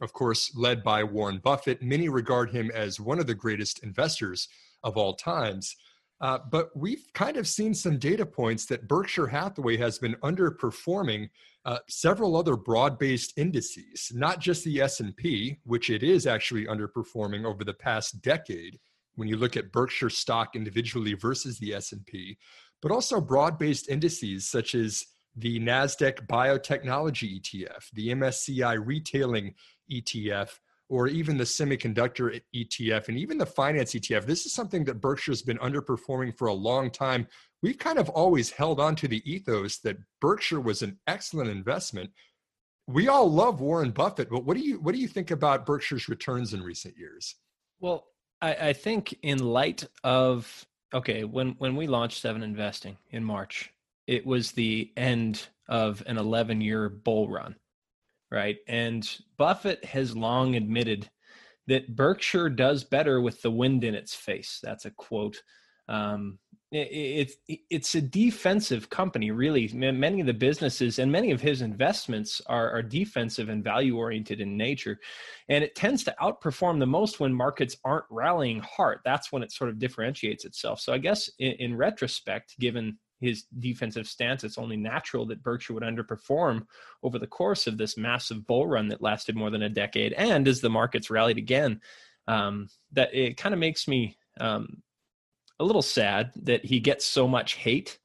Of 0.00 0.12
course, 0.14 0.50
led 0.56 0.82
by 0.82 1.04
Warren 1.04 1.40
Buffett. 1.44 1.82
Many 1.82 2.08
regard 2.08 2.50
him 2.50 2.70
as 2.74 2.98
one 2.98 3.18
of 3.18 3.26
the 3.26 3.34
greatest 3.34 3.82
investors 3.82 4.48
of 4.82 4.96
all 4.96 5.14
times. 5.14 5.76
Uh, 6.22 6.38
but 6.50 6.70
we've 6.74 7.04
kind 7.14 7.36
of 7.36 7.46
seen 7.46 7.74
some 7.74 7.98
data 7.98 8.24
points 8.24 8.64
that 8.66 8.88
Berkshire 8.88 9.26
Hathaway 9.26 9.76
has 9.76 9.98
been 9.98 10.14
underperforming 10.22 11.28
uh, 11.64 11.78
several 11.88 12.36
other 12.36 12.56
broad-based 12.56 13.34
indices, 13.36 14.10
not 14.14 14.40
just 14.40 14.64
the 14.64 14.80
S&P, 14.80 15.58
which 15.64 15.90
it 15.90 16.02
is 16.02 16.26
actually 16.26 16.66
underperforming 16.66 17.44
over 17.44 17.62
the 17.62 17.74
past 17.74 18.22
decade, 18.22 18.78
when 19.14 19.28
you 19.28 19.36
look 19.36 19.56
at 19.56 19.72
Berkshire 19.72 20.10
stock 20.10 20.56
individually 20.56 21.14
versus 21.14 21.58
the 21.58 21.74
S&P, 21.74 22.38
but 22.80 22.92
also 22.92 23.20
broad-based 23.20 23.88
indices 23.88 24.48
such 24.48 24.74
as 24.74 25.04
the 25.36 25.58
Nasdaq 25.60 26.26
Biotechnology 26.26 27.40
ETF, 27.40 27.90
the 27.94 28.08
MSCI 28.08 28.84
Retailing 28.84 29.54
ETF, 29.90 30.50
or 30.92 31.08
even 31.08 31.38
the 31.38 31.44
semiconductor 31.44 32.38
ETF 32.54 33.08
and 33.08 33.16
even 33.16 33.38
the 33.38 33.46
finance 33.46 33.94
ETF. 33.94 34.26
This 34.26 34.44
is 34.44 34.52
something 34.52 34.84
that 34.84 35.00
Berkshire's 35.00 35.40
been 35.40 35.56
underperforming 35.58 36.36
for 36.36 36.48
a 36.48 36.52
long 36.52 36.90
time. 36.90 37.26
We've 37.62 37.78
kind 37.78 37.98
of 37.98 38.10
always 38.10 38.50
held 38.50 38.78
on 38.78 38.94
to 38.96 39.08
the 39.08 39.22
ethos 39.30 39.78
that 39.78 39.96
Berkshire 40.20 40.60
was 40.60 40.82
an 40.82 40.98
excellent 41.06 41.48
investment. 41.48 42.10
We 42.86 43.08
all 43.08 43.30
love 43.30 43.62
Warren 43.62 43.90
Buffett, 43.90 44.28
but 44.28 44.44
what 44.44 44.54
do 44.54 44.62
you 44.62 44.80
what 44.80 44.94
do 44.94 45.00
you 45.00 45.08
think 45.08 45.30
about 45.30 45.64
Berkshire's 45.64 46.10
returns 46.10 46.52
in 46.52 46.62
recent 46.62 46.98
years? 46.98 47.36
Well, 47.80 48.04
I, 48.42 48.54
I 48.54 48.72
think 48.74 49.16
in 49.22 49.38
light 49.38 49.86
of 50.04 50.66
okay, 50.92 51.24
when 51.24 51.52
when 51.58 51.76
we 51.76 51.86
launched 51.86 52.20
Seven 52.20 52.42
Investing 52.42 52.98
in 53.10 53.24
March, 53.24 53.72
it 54.06 54.26
was 54.26 54.52
the 54.52 54.92
end 54.96 55.46
of 55.68 56.02
an 56.06 56.18
11 56.18 56.60
year 56.60 56.88
bull 56.88 57.30
run, 57.30 57.54
right? 58.30 58.58
And 58.68 59.08
Buffett 59.38 59.84
has 59.86 60.16
long 60.16 60.56
admitted 60.56 61.08
that 61.68 61.94
Berkshire 61.94 62.50
does 62.50 62.84
better 62.84 63.20
with 63.20 63.40
the 63.40 63.50
wind 63.50 63.84
in 63.84 63.94
its 63.94 64.14
face. 64.14 64.58
That's 64.62 64.84
a 64.84 64.90
quote 64.90 65.40
um, 65.88 66.38
it's 66.74 67.36
it's 67.46 67.94
a 67.94 68.00
defensive 68.00 68.88
company 68.88 69.30
really. 69.30 69.68
Many 69.74 70.20
of 70.20 70.26
the 70.26 70.32
businesses 70.32 70.98
and 70.98 71.12
many 71.12 71.30
of 71.30 71.40
his 71.40 71.60
investments 71.60 72.40
are, 72.46 72.70
are 72.70 72.82
defensive 72.82 73.50
and 73.50 73.62
value 73.62 73.98
oriented 73.98 74.40
in 74.40 74.56
nature. 74.56 74.98
And 75.50 75.62
it 75.62 75.74
tends 75.74 76.02
to 76.04 76.14
outperform 76.20 76.78
the 76.78 76.86
most 76.86 77.20
when 77.20 77.34
markets 77.34 77.76
aren't 77.84 78.06
rallying 78.10 78.60
hard. 78.60 79.00
That's 79.04 79.30
when 79.30 79.42
it 79.42 79.52
sort 79.52 79.68
of 79.68 79.78
differentiates 79.78 80.46
itself. 80.46 80.80
So 80.80 80.94
i 80.94 80.98
guess 80.98 81.28
in, 81.38 81.52
in 81.52 81.76
retrospect 81.76 82.58
given 82.58 82.98
his 83.20 83.44
defensive 83.58 84.08
stance 84.08 84.42
it's 84.42 84.58
only 84.58 84.76
natural 84.76 85.26
that 85.26 85.42
berkshire 85.42 85.74
would 85.74 85.84
underperform 85.84 86.66
over 87.04 87.18
the 87.18 87.26
course 87.26 87.66
of 87.66 87.78
this 87.78 87.96
massive 87.96 88.46
bull 88.46 88.66
run 88.66 88.88
that 88.88 89.02
lasted 89.02 89.36
more 89.36 89.50
than 89.50 89.62
a 89.62 89.68
decade. 89.68 90.14
And 90.14 90.48
as 90.48 90.60
the 90.60 90.70
markets 90.70 91.10
rallied 91.10 91.38
again 91.38 91.80
um, 92.28 92.68
that 92.92 93.14
it 93.14 93.36
kind 93.36 93.52
of 93.52 93.58
makes 93.58 93.86
me 93.86 94.16
um, 94.40 94.82
a 95.62 95.64
little 95.64 95.82
sad 95.82 96.32
that 96.42 96.64
he 96.64 96.80
gets 96.80 97.06
so 97.06 97.28
much 97.28 97.54
hate 97.54 97.98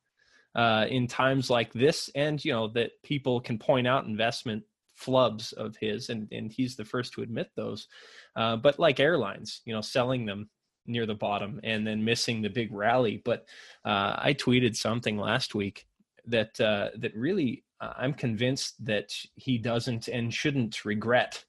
uh, 0.56 0.86
in 0.90 1.08
times 1.08 1.50
like 1.50 1.74
this, 1.74 2.10
and 2.16 2.44
you 2.46 2.54
know 2.54 2.68
that 2.70 2.92
people 3.04 3.42
can 3.42 3.58
point 3.58 3.88
out 3.88 4.06
investment 4.06 4.64
flubs 5.00 5.54
of 5.54 5.76
his, 5.76 6.10
and 6.10 6.28
and 6.32 6.52
he's 6.52 6.76
the 6.76 6.86
first 6.86 7.14
to 7.14 7.22
admit 7.24 7.50
those. 7.56 7.88
Uh, 8.36 8.56
but 8.56 8.80
like 8.80 9.00
airlines, 9.00 9.62
you 9.66 9.74
know, 9.74 9.82
selling 9.82 10.26
them 10.26 10.50
near 10.86 11.06
the 11.06 11.16
bottom 11.16 11.60
and 11.64 11.86
then 11.86 12.06
missing 12.06 12.42
the 12.42 12.50
big 12.50 12.72
rally. 12.72 13.22
But 13.26 13.46
uh, 13.84 14.16
I 14.18 14.34
tweeted 14.34 14.76
something 14.76 15.18
last 15.18 15.54
week 15.54 15.86
that 16.28 16.60
uh, 16.62 16.90
that 16.98 17.16
really 17.16 17.64
uh, 17.82 17.94
I'm 17.98 18.14
convinced 18.14 18.86
that 18.86 19.12
he 19.36 19.58
doesn't 19.58 20.08
and 20.08 20.34
shouldn't 20.34 20.86
regret 20.86 21.44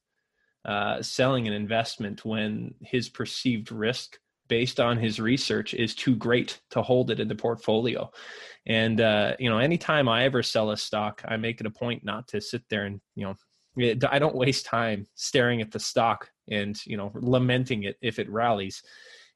uh, 0.65 1.03
selling 1.03 1.47
an 1.47 1.55
investment 1.55 2.25
when 2.25 2.75
his 2.81 3.09
perceived 3.09 3.71
risk 3.71 4.19
based 4.49 4.81
on 4.81 4.99
his 4.99 5.21
research 5.21 5.75
is 5.75 5.95
too 5.95 6.17
great 6.17 6.61
to 6.71 6.83
hold 6.83 7.11
it 7.11 7.21
in 7.21 7.29
the 7.29 7.35
portfolio. 7.35 8.11
And 8.67 9.01
uh, 9.01 9.35
you 9.39 9.49
know 9.49 9.59
anytime 9.59 10.09
i 10.09 10.25
ever 10.25 10.43
sell 10.43 10.71
a 10.71 10.77
stock 10.77 11.23
i 11.27 11.37
make 11.37 11.61
it 11.61 11.67
a 11.67 11.71
point 11.71 12.05
not 12.05 12.29
to 12.29 12.41
sit 12.41 12.63
there 12.69 12.85
and 12.85 13.01
you 13.15 13.25
know 13.25 13.35
i 14.11 14.19
don't 14.19 14.35
waste 14.35 14.67
time 14.67 15.07
staring 15.15 15.61
at 15.61 15.71
the 15.71 15.81
stock 15.81 16.31
and 16.51 16.85
you 16.87 16.97
know 16.97 17.11
lamenting 17.15 17.85
it 17.85 17.97
if 18.03 18.19
it 18.19 18.31
rallies. 18.31 18.83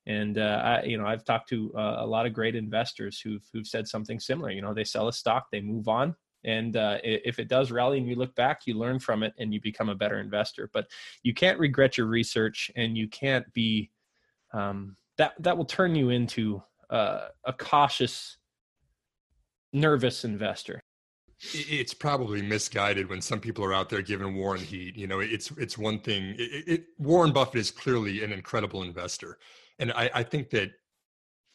And 0.07 0.37
uh, 0.37 0.61
I, 0.65 0.83
you 0.83 0.99
know 0.99 1.07
i've 1.07 1.25
talked 1.25 1.49
to 1.51 1.73
uh, 1.77 1.97
a 1.99 2.07
lot 2.07 2.27
of 2.27 2.33
great 2.33 2.57
investors 2.57 3.21
who've 3.21 3.45
who've 3.53 3.67
said 3.67 3.89
something 3.89 4.21
similar. 4.21 4.51
You 4.51 4.63
know 4.63 4.75
they 4.75 4.85
sell 4.85 5.09
a 5.09 5.13
stock 5.13 5.47
they 5.51 5.61
move 5.61 5.89
on 5.89 6.15
and 6.45 6.77
uh, 6.77 6.99
if 7.05 7.39
it 7.39 7.47
does 7.49 7.71
rally 7.71 7.99
and 7.99 8.09
you 8.09 8.17
look 8.17 8.35
back 8.35 8.63
you 8.67 8.75
learn 8.75 8.99
from 8.99 9.23
it 9.23 9.33
and 9.39 9.55
you 9.55 9.61
become 9.61 9.89
a 9.89 9.95
better 9.95 10.19
investor. 10.21 10.69
But 10.73 10.89
you 11.23 11.33
can't 11.35 11.59
regret 11.59 11.97
your 11.97 12.09
research 12.09 12.71
and 12.75 12.99
you 12.99 13.09
can't 13.09 13.51
be 13.53 13.91
um, 14.53 14.97
that 15.23 15.35
that 15.39 15.57
will 15.57 15.65
turn 15.65 15.95
you 15.95 16.11
into 16.11 16.61
uh, 16.91 17.29
a 17.45 17.53
cautious, 17.53 18.39
nervous 19.73 20.25
investor. 20.25 20.81
It's 21.55 21.95
probably 21.95 22.43
misguided 22.43 23.09
when 23.09 23.21
some 23.21 23.39
people 23.39 23.65
are 23.65 23.73
out 23.73 23.89
there 23.89 24.03
giving 24.03 24.35
Warren 24.35 24.61
heat. 24.61 24.97
You 24.97 25.07
know, 25.07 25.21
it's 25.21 25.53
it's 25.53 25.79
one 25.79 26.01
thing. 26.01 26.35
It, 26.39 26.65
it, 26.67 26.85
Warren 26.99 27.33
Buffett 27.33 27.61
is 27.61 27.71
clearly 27.71 28.25
an 28.25 28.33
incredible 28.33 28.83
investor, 28.83 29.39
and 29.79 29.93
I, 29.93 30.11
I 30.13 30.23
think 30.25 30.51
that 30.51 30.71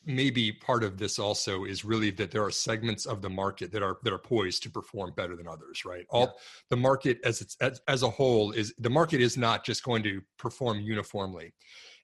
maybe 0.06 0.54
part 0.54 0.86
of 0.86 0.98
this 0.98 1.20
also 1.20 1.66
is 1.66 1.84
really 1.84 2.12
that 2.12 2.32
there 2.32 2.44
are 2.44 2.52
segments 2.52 3.06
of 3.06 3.22
the 3.22 3.30
market 3.30 3.74
that 3.74 3.84
are 3.84 3.98
that 4.04 4.14
are 4.14 4.18
poised 4.20 4.64
to 4.64 4.70
perform 4.70 5.12
better 5.18 5.36
than 5.36 5.50
others 5.50 5.84
right 5.84 6.06
all 6.10 6.22
yeah. 6.22 6.42
the 6.70 6.78
market 6.78 7.20
as 7.26 7.42
it's 7.42 7.58
as, 7.60 7.82
as 7.90 8.04
a 8.04 8.10
whole 8.10 8.54
is 8.54 8.74
the 8.80 8.90
market 8.90 9.20
is 9.20 9.36
not 9.36 9.66
just 9.66 9.84
going 9.84 10.02
to 10.02 10.22
perform 10.38 10.80
uniformly 10.80 11.54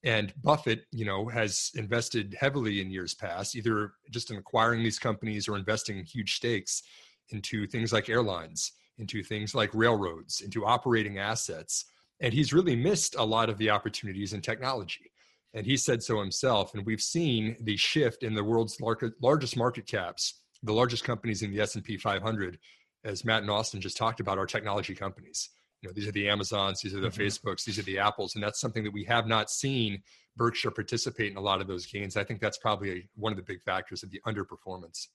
and 0.03 0.33
buffett 0.41 0.85
you 0.91 1.05
know 1.05 1.27
has 1.27 1.71
invested 1.75 2.35
heavily 2.39 2.81
in 2.81 2.91
years 2.91 3.13
past 3.13 3.55
either 3.55 3.93
just 4.11 4.31
in 4.31 4.37
acquiring 4.37 4.83
these 4.83 4.99
companies 4.99 5.47
or 5.47 5.57
investing 5.57 6.03
huge 6.03 6.35
stakes 6.35 6.83
into 7.29 7.65
things 7.67 7.93
like 7.93 8.09
airlines 8.09 8.73
into 8.97 9.23
things 9.23 9.55
like 9.55 9.73
railroads 9.73 10.41
into 10.41 10.65
operating 10.65 11.17
assets. 11.17 11.85
And 12.19 12.33
he's 12.33 12.53
really 12.53 12.75
missed 12.75 13.15
a 13.15 13.23
lot 13.23 13.49
of 13.49 13.57
the 13.57 13.69
opportunities 13.69 14.33
in 14.33 14.41
technology. 14.41 15.11
And 15.53 15.65
he 15.65 15.77
said 15.77 16.01
so 16.01 16.19
himself. 16.19 16.73
And 16.73 16.85
we've 16.85 17.01
seen 17.01 17.57
the 17.61 17.77
shift 17.77 18.23
in 18.23 18.33
the 18.33 18.43
world's 18.43 18.79
largest 19.21 19.57
market 19.57 19.87
caps 19.87 20.39
the 20.65 20.73
largest 20.73 21.03
companies 21.03 21.41
in 21.41 21.51
the 21.51 21.59
s&p 21.59 21.97
500 21.97 22.57
as 23.03 23.25
matt 23.25 23.41
and 23.41 23.51
austin 23.51 23.81
just 23.81 23.97
talked 23.97 24.21
about 24.21 24.37
are 24.37 24.45
technology 24.45 24.95
companies 24.95 25.49
you 25.83 25.89
know 25.89 25.93
these 25.93 26.07
are 26.07 26.11
the 26.13 26.27
amazons 26.27 26.81
these 26.81 26.95
are 26.95 27.01
the 27.01 27.09
mm-hmm. 27.09 27.21
facebooks 27.21 27.63
these 27.63 27.77
are 27.77 27.83
the 27.83 27.99
apples 27.99 28.35
and 28.35 28.43
that's 28.43 28.59
something 28.59 28.83
that 28.83 28.93
we 28.93 29.03
have 29.03 29.27
not 29.27 29.51
seen 29.51 30.01
berkshire 30.35 30.71
participate 30.71 31.31
in 31.31 31.37
a 31.37 31.41
lot 31.41 31.61
of 31.61 31.67
those 31.67 31.85
gains 31.85 32.17
i 32.17 32.23
think 32.23 32.39
that's 32.39 32.57
probably 32.57 33.07
one 33.15 33.31
of 33.31 33.37
the 33.37 33.43
big 33.43 33.61
factors 33.61 34.01
of 34.01 34.09
the 34.09 34.21
underperformance 34.25 35.07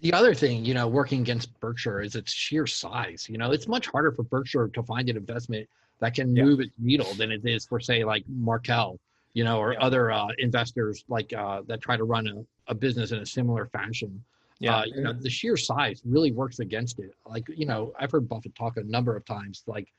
the 0.00 0.12
other 0.12 0.32
thing, 0.32 0.64
you 0.64 0.74
know, 0.74 0.86
working 0.86 1.22
against 1.22 1.58
Berkshire 1.58 2.00
is 2.02 2.14
its 2.14 2.30
sheer 2.30 2.68
size. 2.68 3.26
You 3.28 3.36
know, 3.36 3.50
it's 3.50 3.66
much 3.66 3.88
harder 3.88 4.12
for 4.12 4.22
Berkshire 4.22 4.68
to 4.68 4.82
find 4.84 5.08
an 5.08 5.16
investment 5.16 5.68
that 5.98 6.14
can 6.14 6.36
yeah. 6.36 6.44
move 6.44 6.60
its 6.60 6.70
needle 6.78 7.12
than 7.14 7.32
it 7.32 7.40
is 7.44 7.66
for, 7.66 7.80
say, 7.80 8.04
like 8.04 8.22
Markel 8.28 9.00
you 9.34 9.44
know, 9.44 9.58
or 9.58 9.72
yeah. 9.72 9.78
other 9.80 10.10
uh, 10.10 10.28
investors 10.38 11.04
like 11.08 11.32
uh, 11.32 11.62
that 11.66 11.80
try 11.80 11.96
to 11.96 12.04
run 12.04 12.26
a, 12.26 12.72
a 12.72 12.74
business 12.74 13.12
in 13.12 13.18
a 13.18 13.26
similar 13.26 13.66
fashion. 13.66 14.22
Yeah, 14.58 14.78
uh, 14.78 14.84
you 14.86 15.02
know, 15.02 15.12
the 15.12 15.30
sheer 15.30 15.56
size 15.56 16.02
really 16.04 16.32
works 16.32 16.58
against 16.58 16.98
it. 16.98 17.14
Like, 17.24 17.46
you 17.48 17.64
know, 17.64 17.92
I've 18.00 18.10
heard 18.10 18.28
Buffett 18.28 18.56
talk 18.56 18.76
a 18.76 18.82
number 18.82 19.14
of 19.16 19.24
times, 19.24 19.62
like 19.68 19.92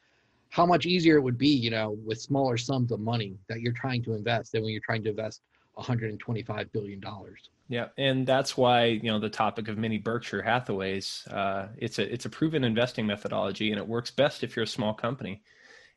how 0.49 0.65
much 0.65 0.85
easier 0.85 1.17
it 1.17 1.21
would 1.21 1.37
be, 1.37 1.49
you 1.49 1.69
know, 1.69 1.97
with 2.05 2.19
smaller 2.19 2.57
sums 2.57 2.91
of 2.91 2.99
money 2.99 3.37
that 3.47 3.61
you're 3.61 3.73
trying 3.73 4.03
to 4.03 4.13
invest 4.13 4.51
than 4.51 4.63
when 4.63 4.71
you're 4.71 4.81
trying 4.83 5.03
to 5.03 5.09
invest 5.09 5.41
125 5.73 6.71
billion 6.71 6.99
dollars. 6.99 7.49
Yeah, 7.67 7.87
and 7.97 8.25
that's 8.25 8.57
why 8.57 8.85
you 8.85 9.11
know 9.11 9.19
the 9.19 9.29
topic 9.29 9.67
of 9.67 9.77
mini 9.77 9.99
Berkshire 9.99 10.41
Hathaways. 10.41 11.27
Uh, 11.31 11.67
it's 11.77 11.99
a 11.99 12.13
it's 12.13 12.25
a 12.25 12.29
proven 12.29 12.63
investing 12.63 13.05
methodology, 13.05 13.71
and 13.71 13.79
it 13.79 13.87
works 13.87 14.11
best 14.11 14.43
if 14.43 14.55
you're 14.55 14.63
a 14.63 14.67
small 14.67 14.93
company 14.93 15.41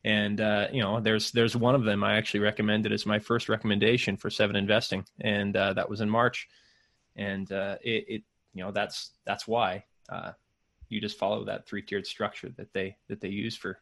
and 0.05 0.41
uh, 0.41 0.67
you 0.71 0.81
know 0.81 0.99
there's 0.99 1.31
there's 1.31 1.55
one 1.55 1.75
of 1.75 1.83
them 1.83 2.03
i 2.03 2.15
actually 2.15 2.39
recommended 2.39 2.91
as 2.91 3.05
my 3.05 3.19
first 3.19 3.49
recommendation 3.49 4.17
for 4.17 4.29
seven 4.29 4.55
investing 4.55 5.05
and 5.21 5.55
uh, 5.55 5.73
that 5.73 5.89
was 5.89 6.01
in 6.01 6.09
march 6.09 6.47
and 7.15 7.51
uh, 7.51 7.77
it, 7.81 8.05
it, 8.07 8.23
you 8.53 8.63
know 8.63 8.71
that's 8.71 9.11
that's 9.25 9.47
why 9.47 9.83
uh, 10.09 10.31
you 10.89 10.99
just 10.99 11.17
follow 11.17 11.45
that 11.45 11.65
three 11.65 11.81
tiered 11.81 12.05
structure 12.05 12.49
that 12.57 12.71
they 12.73 12.95
that 13.07 13.21
they 13.21 13.29
use 13.29 13.55
for 13.55 13.79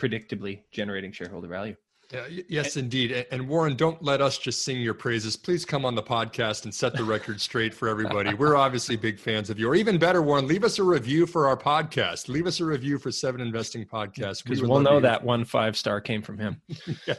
predictably 0.00 0.62
generating 0.72 1.12
shareholder 1.12 1.48
value 1.48 1.76
yeah, 2.12 2.26
yes, 2.48 2.76
indeed. 2.76 3.26
And 3.30 3.48
Warren, 3.48 3.76
don't 3.76 4.02
let 4.02 4.20
us 4.20 4.38
just 4.38 4.64
sing 4.64 4.80
your 4.80 4.94
praises. 4.94 5.36
Please 5.36 5.64
come 5.64 5.84
on 5.84 5.94
the 5.94 6.02
podcast 6.02 6.64
and 6.64 6.74
set 6.74 6.94
the 6.94 7.04
record 7.04 7.40
straight 7.40 7.72
for 7.72 7.88
everybody. 7.88 8.34
We're 8.34 8.56
obviously 8.66 8.96
big 8.96 9.18
fans 9.18 9.48
of 9.50 9.58
you. 9.58 9.68
Or 9.68 9.74
even 9.74 9.98
better, 9.98 10.20
Warren, 10.20 10.46
leave 10.46 10.64
us 10.64 10.78
a 10.78 10.82
review 10.82 11.26
for 11.26 11.46
our 11.46 11.56
podcast. 11.56 12.28
Leave 12.28 12.46
us 12.46 12.60
a 12.60 12.64
review 12.64 12.98
for 12.98 13.12
Seven 13.12 13.40
Investing 13.40 13.84
Podcast. 13.84 14.42
Because 14.42 14.62
we 14.62 14.68
will 14.68 14.80
know 14.80 15.00
that 15.00 15.22
one 15.22 15.44
five 15.44 15.76
star 15.76 16.00
came 16.00 16.22
from 16.22 16.38
him. 16.38 16.60
yeah. 17.06 17.14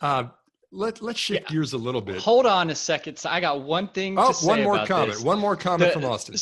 uh, 0.00 0.24
let, 0.70 1.02
let's 1.02 1.18
shift 1.18 1.44
yeah. 1.44 1.52
gears 1.54 1.72
a 1.72 1.78
little 1.78 2.00
bit. 2.00 2.18
Hold 2.18 2.46
on 2.46 2.70
a 2.70 2.74
second. 2.74 3.18
So 3.18 3.28
I 3.28 3.40
got 3.40 3.62
one 3.62 3.88
thing 3.88 4.16
oh, 4.18 4.32
one 4.42 4.62
more 4.62 4.86
comment. 4.86 5.14
This. 5.14 5.22
One 5.22 5.38
more 5.38 5.56
comment 5.56 5.92
the, 5.94 6.00
from 6.00 6.10
Austin. 6.10 6.36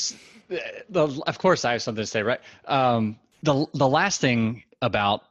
The, 0.48 0.60
the, 0.90 1.22
of 1.26 1.38
course, 1.38 1.64
I 1.64 1.72
have 1.72 1.82
something 1.82 2.02
to 2.02 2.06
say, 2.06 2.22
right? 2.22 2.40
Um, 2.66 3.18
the, 3.42 3.66
the 3.72 3.88
last 3.88 4.20
thing 4.20 4.64
about 4.82 5.22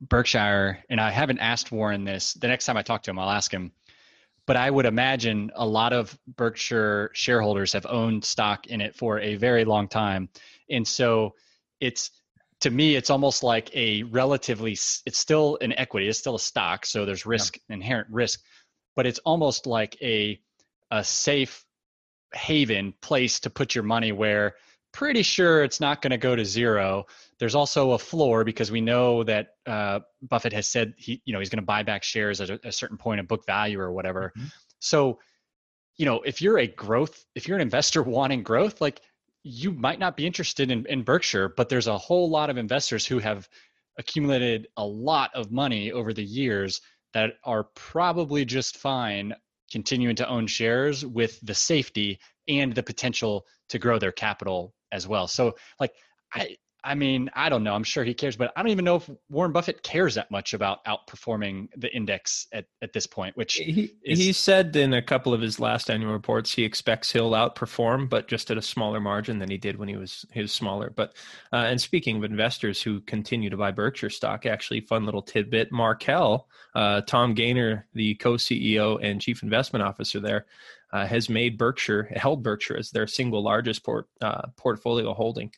Berkshire, 0.00 0.82
and 0.88 1.00
I 1.00 1.10
haven't 1.10 1.38
asked 1.38 1.70
Warren 1.70 2.04
this. 2.04 2.34
The 2.34 2.48
next 2.48 2.64
time 2.64 2.76
I 2.76 2.82
talk 2.82 3.02
to 3.02 3.10
him, 3.10 3.18
I'll 3.18 3.30
ask 3.30 3.52
him. 3.52 3.72
But 4.46 4.56
I 4.56 4.70
would 4.70 4.86
imagine 4.86 5.50
a 5.54 5.66
lot 5.66 5.92
of 5.92 6.18
Berkshire 6.26 7.10
shareholders 7.12 7.72
have 7.74 7.86
owned 7.86 8.24
stock 8.24 8.66
in 8.66 8.80
it 8.80 8.96
for 8.96 9.20
a 9.20 9.36
very 9.36 9.64
long 9.64 9.86
time, 9.86 10.28
and 10.68 10.86
so 10.86 11.34
it's 11.80 12.10
to 12.60 12.70
me 12.70 12.96
it's 12.96 13.10
almost 13.10 13.42
like 13.42 13.74
a 13.74 14.02
relatively 14.04 14.72
it's 14.72 15.18
still 15.18 15.58
an 15.60 15.72
equity, 15.74 16.08
it's 16.08 16.18
still 16.18 16.34
a 16.34 16.40
stock, 16.40 16.86
so 16.86 17.04
there's 17.04 17.26
risk, 17.26 17.58
yeah. 17.68 17.74
inherent 17.74 18.08
risk, 18.10 18.40
but 18.96 19.06
it's 19.06 19.20
almost 19.20 19.66
like 19.66 19.96
a 20.02 20.40
a 20.90 21.04
safe 21.04 21.64
haven 22.34 22.94
place 23.00 23.40
to 23.40 23.50
put 23.50 23.74
your 23.74 23.84
money 23.84 24.12
where 24.12 24.54
pretty 24.92 25.22
sure 25.22 25.62
it's 25.62 25.80
not 25.80 26.02
going 26.02 26.10
to 26.10 26.18
go 26.18 26.34
to 26.34 26.44
zero. 26.44 27.06
There's 27.40 27.54
also 27.54 27.92
a 27.92 27.98
floor 27.98 28.44
because 28.44 28.70
we 28.70 28.82
know 28.82 29.24
that 29.24 29.54
uh, 29.66 30.00
Buffett 30.22 30.52
has 30.52 30.68
said 30.68 30.92
he, 30.98 31.22
you 31.24 31.32
know, 31.32 31.38
he's 31.38 31.48
going 31.48 31.62
to 31.62 31.66
buy 31.66 31.82
back 31.82 32.04
shares 32.04 32.40
at 32.42 32.50
a, 32.50 32.60
a, 32.64 32.70
certain 32.70 32.98
point 32.98 33.18
of 33.18 33.26
book 33.26 33.46
value 33.46 33.80
or 33.80 33.92
whatever. 33.92 34.32
Mm-hmm. 34.36 34.48
So, 34.78 35.18
you 35.96 36.04
know, 36.04 36.20
if 36.20 36.42
you're 36.42 36.58
a 36.58 36.66
growth, 36.66 37.24
if 37.34 37.48
you're 37.48 37.56
an 37.56 37.62
investor 37.62 38.02
wanting 38.18 38.42
growth, 38.42 38.82
like 38.82 39.00
you 39.42 39.72
might 39.72 39.98
not 39.98 40.18
be 40.18 40.26
interested 40.26 40.70
in, 40.70 40.84
in 40.86 41.02
Berkshire, 41.02 41.48
but 41.48 41.70
there's 41.70 41.86
a 41.86 41.96
whole 41.96 42.28
lot 42.28 42.50
of 42.50 42.58
investors 42.58 43.06
who 43.06 43.18
have 43.18 43.48
accumulated 43.98 44.68
a 44.76 44.84
lot 44.84 45.30
of 45.34 45.50
money 45.50 45.92
over 45.92 46.12
the 46.12 46.22
years 46.22 46.82
that 47.14 47.34
are 47.44 47.64
probably 47.74 48.44
just 48.44 48.76
fine 48.76 49.34
continuing 49.72 50.16
to 50.16 50.28
own 50.28 50.46
shares 50.46 51.06
with 51.06 51.40
the 51.40 51.54
safety 51.54 52.18
and 52.48 52.74
the 52.74 52.82
potential 52.82 53.46
to 53.70 53.78
grow 53.78 53.98
their 53.98 54.12
capital 54.12 54.74
as 54.92 55.08
well. 55.08 55.26
So 55.26 55.56
like 55.78 55.92
I 56.34 56.56
I 56.82 56.94
mean, 56.94 57.30
I 57.34 57.48
don't 57.48 57.62
know. 57.62 57.74
I'm 57.74 57.84
sure 57.84 58.04
he 58.04 58.14
cares, 58.14 58.36
but 58.36 58.52
I 58.56 58.62
don't 58.62 58.70
even 58.70 58.84
know 58.84 58.96
if 58.96 59.10
Warren 59.28 59.52
Buffett 59.52 59.82
cares 59.82 60.14
that 60.14 60.30
much 60.30 60.54
about 60.54 60.84
outperforming 60.84 61.68
the 61.76 61.94
index 61.94 62.46
at, 62.52 62.66
at 62.80 62.92
this 62.92 63.06
point, 63.06 63.36
which 63.36 63.54
he, 63.54 63.92
is... 64.02 64.18
he 64.18 64.32
said 64.32 64.74
in 64.76 64.94
a 64.94 65.02
couple 65.02 65.34
of 65.34 65.40
his 65.40 65.60
last 65.60 65.90
annual 65.90 66.12
reports 66.12 66.52
he 66.52 66.64
expects 66.64 67.12
he'll 67.12 67.32
outperform, 67.32 68.08
but 68.08 68.28
just 68.28 68.50
at 68.50 68.56
a 68.56 68.62
smaller 68.62 69.00
margin 69.00 69.38
than 69.38 69.50
he 69.50 69.58
did 69.58 69.76
when 69.76 69.88
he 69.88 69.96
was 69.96 70.24
he 70.32 70.40
was 70.40 70.52
smaller. 70.52 70.90
But 70.90 71.14
uh, 71.52 71.56
and 71.56 71.80
speaking 71.80 72.16
of 72.16 72.24
investors 72.24 72.82
who 72.82 73.00
continue 73.00 73.50
to 73.50 73.56
buy 73.56 73.70
Berkshire 73.72 74.10
stock, 74.10 74.46
actually, 74.46 74.80
fun 74.80 75.04
little 75.04 75.22
tidbit: 75.22 75.70
Markel, 75.72 76.48
uh, 76.74 77.02
Tom 77.02 77.34
Gaynor, 77.34 77.86
the 77.94 78.14
co-CEO 78.16 78.98
and 79.02 79.20
chief 79.20 79.42
investment 79.42 79.84
officer 79.84 80.20
there, 80.20 80.46
uh, 80.92 81.06
has 81.06 81.28
made 81.28 81.58
Berkshire 81.58 82.10
held 82.16 82.42
Berkshire 82.42 82.76
as 82.76 82.90
their 82.90 83.06
single 83.06 83.42
largest 83.42 83.84
port, 83.84 84.06
uh, 84.20 84.48
portfolio 84.56 85.12
holding 85.12 85.52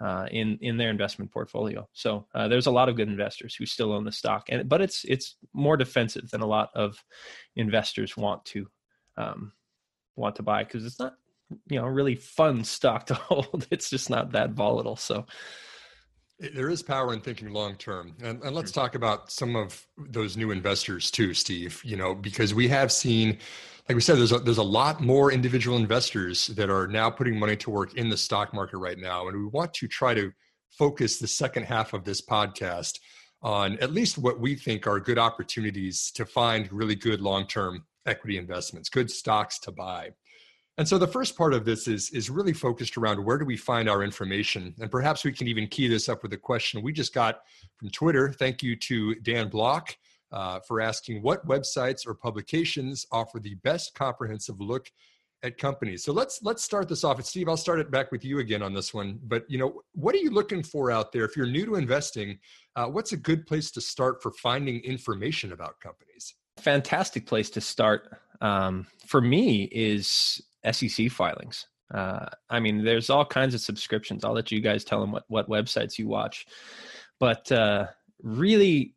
uh, 0.00 0.26
in 0.30 0.58
in 0.60 0.76
their 0.76 0.90
investment 0.90 1.32
portfolio. 1.32 1.88
So 1.92 2.26
uh, 2.34 2.48
there's 2.48 2.66
a 2.66 2.70
lot 2.72 2.88
of 2.88 2.96
good 2.96 3.08
investors 3.08 3.54
who 3.54 3.66
still 3.66 3.92
own 3.92 4.04
the 4.04 4.12
stock, 4.12 4.46
and 4.48 4.68
but 4.68 4.80
it's 4.80 5.04
it's 5.04 5.36
more 5.52 5.76
defensive 5.76 6.30
than 6.30 6.40
a 6.40 6.46
lot 6.46 6.70
of 6.74 7.02
investors 7.56 8.16
want 8.16 8.44
to 8.46 8.66
um, 9.16 9.52
want 10.16 10.36
to 10.36 10.42
buy 10.42 10.64
because 10.64 10.84
it's 10.84 10.98
not 10.98 11.14
you 11.68 11.80
know 11.80 11.86
really 11.86 12.14
fun 12.14 12.64
stock 12.64 13.06
to 13.06 13.14
hold. 13.14 13.66
It's 13.70 13.90
just 13.90 14.10
not 14.10 14.32
that 14.32 14.50
volatile. 14.50 14.96
So 14.96 15.26
there 16.38 16.70
is 16.70 16.82
power 16.82 17.12
in 17.12 17.20
thinking 17.20 17.52
long 17.52 17.76
term. 17.76 18.14
And, 18.22 18.42
and, 18.42 18.54
let's 18.54 18.70
talk 18.70 18.94
about 18.94 19.32
some 19.32 19.56
of 19.56 19.84
those 19.96 20.36
new 20.36 20.52
investors 20.52 21.10
too, 21.10 21.34
Steve, 21.34 21.80
you 21.84 21.96
know, 21.96 22.14
because 22.14 22.54
we 22.54 22.68
have 22.68 22.92
seen, 22.92 23.38
like 23.88 23.94
we 23.94 24.02
said, 24.02 24.18
there's 24.18 24.32
a, 24.32 24.38
there's 24.38 24.58
a 24.58 24.62
lot 24.62 25.00
more 25.00 25.32
individual 25.32 25.78
investors 25.78 26.48
that 26.48 26.68
are 26.68 26.86
now 26.86 27.08
putting 27.08 27.38
money 27.38 27.56
to 27.56 27.70
work 27.70 27.94
in 27.94 28.10
the 28.10 28.16
stock 28.18 28.52
market 28.52 28.76
right 28.76 28.98
now. 28.98 29.28
And 29.28 29.38
we 29.38 29.46
want 29.46 29.72
to 29.74 29.88
try 29.88 30.12
to 30.12 30.30
focus 30.70 31.18
the 31.18 31.26
second 31.26 31.62
half 31.62 31.94
of 31.94 32.04
this 32.04 32.20
podcast 32.20 32.98
on 33.40 33.78
at 33.78 33.92
least 33.92 34.18
what 34.18 34.40
we 34.40 34.54
think 34.54 34.86
are 34.86 35.00
good 35.00 35.18
opportunities 35.18 36.10
to 36.16 36.26
find 36.26 36.70
really 36.70 36.96
good 36.96 37.22
long 37.22 37.46
term 37.46 37.86
equity 38.04 38.36
investments, 38.36 38.90
good 38.90 39.10
stocks 39.10 39.58
to 39.60 39.72
buy. 39.72 40.10
And 40.76 40.86
so 40.86 40.98
the 40.98 41.06
first 41.06 41.36
part 41.36 41.54
of 41.54 41.64
this 41.64 41.88
is, 41.88 42.10
is 42.10 42.28
really 42.28 42.52
focused 42.52 42.98
around 42.98 43.24
where 43.24 43.38
do 43.38 43.46
we 43.46 43.56
find 43.56 43.88
our 43.88 44.02
information? 44.02 44.74
And 44.80 44.90
perhaps 44.90 45.24
we 45.24 45.32
can 45.32 45.48
even 45.48 45.66
key 45.66 45.88
this 45.88 46.10
up 46.10 46.22
with 46.22 46.32
a 46.34 46.36
question 46.36 46.82
we 46.82 46.92
just 46.92 47.14
got 47.14 47.40
from 47.78 47.88
Twitter. 47.88 48.32
Thank 48.32 48.62
you 48.62 48.76
to 48.76 49.14
Dan 49.16 49.48
Block 49.48 49.96
uh, 50.32 50.60
for 50.60 50.80
asking 50.80 51.22
what 51.22 51.46
websites 51.46 52.06
or 52.06 52.14
publications 52.14 53.06
offer 53.12 53.38
the 53.38 53.54
best 53.56 53.94
comprehensive 53.94 54.60
look 54.60 54.90
at 55.44 55.56
companies. 55.56 56.04
So 56.04 56.12
let's 56.12 56.40
let's 56.42 56.64
start 56.64 56.88
this 56.88 57.04
off. 57.04 57.16
And 57.16 57.26
Steve, 57.26 57.48
I'll 57.48 57.56
start 57.56 57.78
it 57.78 57.90
back 57.90 58.10
with 58.10 58.24
you 58.24 58.40
again 58.40 58.62
on 58.62 58.74
this 58.74 58.92
one. 58.92 59.20
But 59.22 59.44
you 59.48 59.58
know, 59.58 59.82
what 59.92 60.14
are 60.14 60.18
you 60.18 60.30
looking 60.30 60.62
for 60.62 60.90
out 60.90 61.12
there? 61.12 61.24
If 61.24 61.36
you're 61.36 61.46
new 61.46 61.64
to 61.66 61.76
investing, 61.76 62.38
uh, 62.74 62.86
what's 62.86 63.12
a 63.12 63.16
good 63.16 63.46
place 63.46 63.70
to 63.72 63.80
start 63.80 64.22
for 64.22 64.32
finding 64.32 64.80
information 64.80 65.52
about 65.52 65.78
companies? 65.80 66.34
fantastic 66.58 67.26
place 67.26 67.50
to 67.50 67.60
start 67.60 68.18
um, 68.40 68.86
for 69.06 69.20
me 69.20 69.64
is 69.64 70.42
SEC 70.70 71.10
filings. 71.10 71.66
Uh, 71.92 72.26
I 72.50 72.60
mean, 72.60 72.84
there's 72.84 73.08
all 73.08 73.24
kinds 73.24 73.54
of 73.54 73.60
subscriptions. 73.60 74.24
I'll 74.24 74.34
let 74.34 74.52
you 74.52 74.60
guys 74.60 74.84
tell 74.84 75.00
them 75.00 75.12
what 75.12 75.24
what 75.28 75.48
websites 75.48 75.98
you 75.98 76.06
watch, 76.06 76.46
but 77.18 77.50
uh, 77.50 77.86
really, 78.22 78.94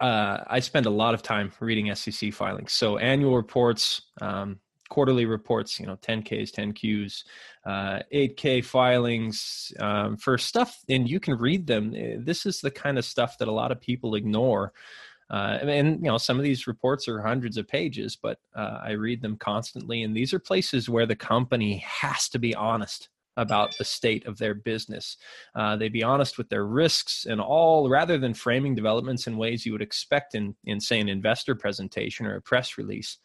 uh, 0.00 0.38
I 0.46 0.60
spend 0.60 0.86
a 0.86 0.90
lot 0.90 1.14
of 1.14 1.22
time 1.22 1.52
reading 1.60 1.94
SEC 1.94 2.32
filings. 2.32 2.72
So 2.72 2.98
annual 2.98 3.36
reports, 3.36 4.02
um, 4.20 4.60
quarterly 4.88 5.26
reports, 5.26 5.78
you 5.78 5.86
know, 5.86 5.96
10Ks, 5.96 6.50
10Qs, 6.52 7.24
uh, 7.66 8.02
8K 8.12 8.64
filings 8.64 9.72
um, 9.80 10.16
for 10.16 10.38
stuff, 10.38 10.78
and 10.88 11.08
you 11.08 11.20
can 11.20 11.36
read 11.36 11.66
them. 11.66 11.94
Eh, 11.94 12.16
this 12.18 12.46
is 12.46 12.60
the 12.60 12.70
kind 12.70 12.98
of 12.98 13.04
stuff 13.04 13.36
that 13.38 13.48
a 13.48 13.52
lot 13.52 13.72
of 13.72 13.80
people 13.80 14.14
ignore 14.14 14.72
uh, 15.30 15.58
and 15.62 16.02
you 16.02 16.10
know, 16.10 16.16
some 16.16 16.38
of 16.38 16.42
these 16.42 16.66
reports 16.66 17.06
are 17.06 17.20
hundreds 17.20 17.58
of 17.58 17.68
pages, 17.68 18.16
but 18.16 18.38
uh, 18.54 18.78
I 18.82 18.92
read 18.92 19.20
them 19.20 19.36
constantly. 19.36 20.02
And 20.02 20.16
these 20.16 20.32
are 20.32 20.38
places 20.38 20.88
where 20.88 21.06
the 21.06 21.16
company 21.16 21.84
has 21.86 22.28
to 22.30 22.38
be 22.38 22.54
honest 22.54 23.08
about 23.38 23.78
the 23.78 23.84
state 23.84 24.26
of 24.26 24.36
their 24.36 24.54
business. 24.54 25.16
Uh, 25.54 25.76
they 25.76 25.88
be 25.88 26.02
honest 26.02 26.36
with 26.36 26.48
their 26.50 26.66
risks 26.66 27.24
and 27.24 27.40
all, 27.40 27.88
rather 27.88 28.18
than 28.18 28.34
framing 28.34 28.74
developments 28.74 29.26
in 29.26 29.38
ways 29.38 29.64
you 29.64 29.72
would 29.72 29.80
expect 29.80 30.34
in, 30.34 30.54
in 30.64 30.80
say, 30.80 31.00
an 31.00 31.08
investor 31.08 31.54
presentation 31.54 32.26
or 32.26 32.36
a 32.36 32.42
press 32.42 32.76
release. 32.76 33.18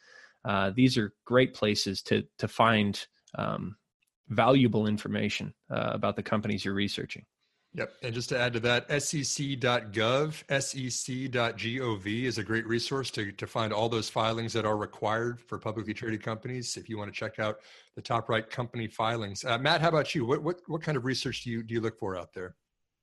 Uh, 0.45 0.71
these 0.75 0.97
are 0.97 1.13
great 1.25 1.53
places 1.53 2.01
to 2.01 2.23
to 2.37 2.47
find 2.47 3.07
um, 3.37 3.75
valuable 4.29 4.87
information 4.87 5.53
uh, 5.71 5.91
about 5.93 6.15
the 6.15 6.23
companies 6.23 6.63
you're 6.63 6.73
researching. 6.73 7.25
Yep. 7.75 7.93
And 8.03 8.13
just 8.13 8.29
to 8.29 8.39
add 8.39 8.53
to 8.53 8.59
that, 8.61 8.87
sec.gov, 9.01 10.43
sec.gov 10.61 12.23
is 12.23 12.37
a 12.37 12.43
great 12.43 12.67
resource 12.67 13.09
to, 13.11 13.31
to 13.31 13.47
find 13.47 13.73
all 13.73 13.89
those 13.89 14.09
filings 14.09 14.53
that 14.53 14.63
are 14.63 14.77
required 14.77 15.41
for 15.41 15.57
publicly 15.57 15.93
traded 15.93 16.21
companies. 16.21 16.77
If 16.77 16.87
you 16.87 16.99
want 16.99 17.11
to 17.11 17.19
check 17.19 17.39
out 17.39 17.61
the 17.95 18.01
top 18.01 18.29
right 18.29 18.47
company 18.47 18.87
filings. 18.87 19.43
Uh, 19.43 19.57
Matt, 19.57 19.81
how 19.81 19.89
about 19.89 20.13
you? 20.13 20.23
What, 20.23 20.43
what, 20.43 20.61
what 20.67 20.83
kind 20.83 20.97
of 20.97 21.05
research 21.05 21.43
do 21.43 21.49
you, 21.49 21.63
do 21.63 21.73
you 21.73 21.81
look 21.81 21.97
for 21.97 22.15
out 22.15 22.31
there? 22.31 22.55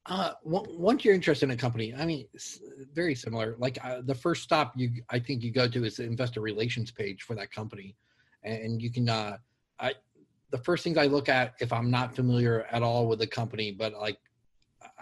Uh, 0.06 0.32
once 0.44 1.04
you're 1.04 1.14
interested 1.14 1.46
in 1.46 1.50
a 1.50 1.56
company, 1.56 1.92
I 1.94 2.06
mean, 2.06 2.26
very 2.94 3.14
similar. 3.14 3.56
Like 3.58 3.84
uh, 3.84 4.02
the 4.04 4.14
first 4.14 4.42
stop 4.42 4.72
you, 4.76 4.90
I 5.10 5.18
think 5.18 5.42
you 5.42 5.50
go 5.50 5.68
to 5.68 5.84
is 5.84 5.96
the 5.96 6.04
investor 6.04 6.40
relations 6.40 6.90
page 6.90 7.22
for 7.22 7.34
that 7.34 7.52
company, 7.52 7.96
and 8.42 8.80
you 8.80 8.90
can. 8.90 9.08
Uh, 9.08 9.36
I 9.78 9.92
the 10.50 10.58
first 10.58 10.84
things 10.84 10.96
I 10.96 11.06
look 11.06 11.28
at 11.28 11.54
if 11.60 11.72
I'm 11.72 11.90
not 11.90 12.16
familiar 12.16 12.66
at 12.72 12.82
all 12.82 13.06
with 13.08 13.18
the 13.18 13.26
company, 13.26 13.72
but 13.72 13.92
like 13.92 14.18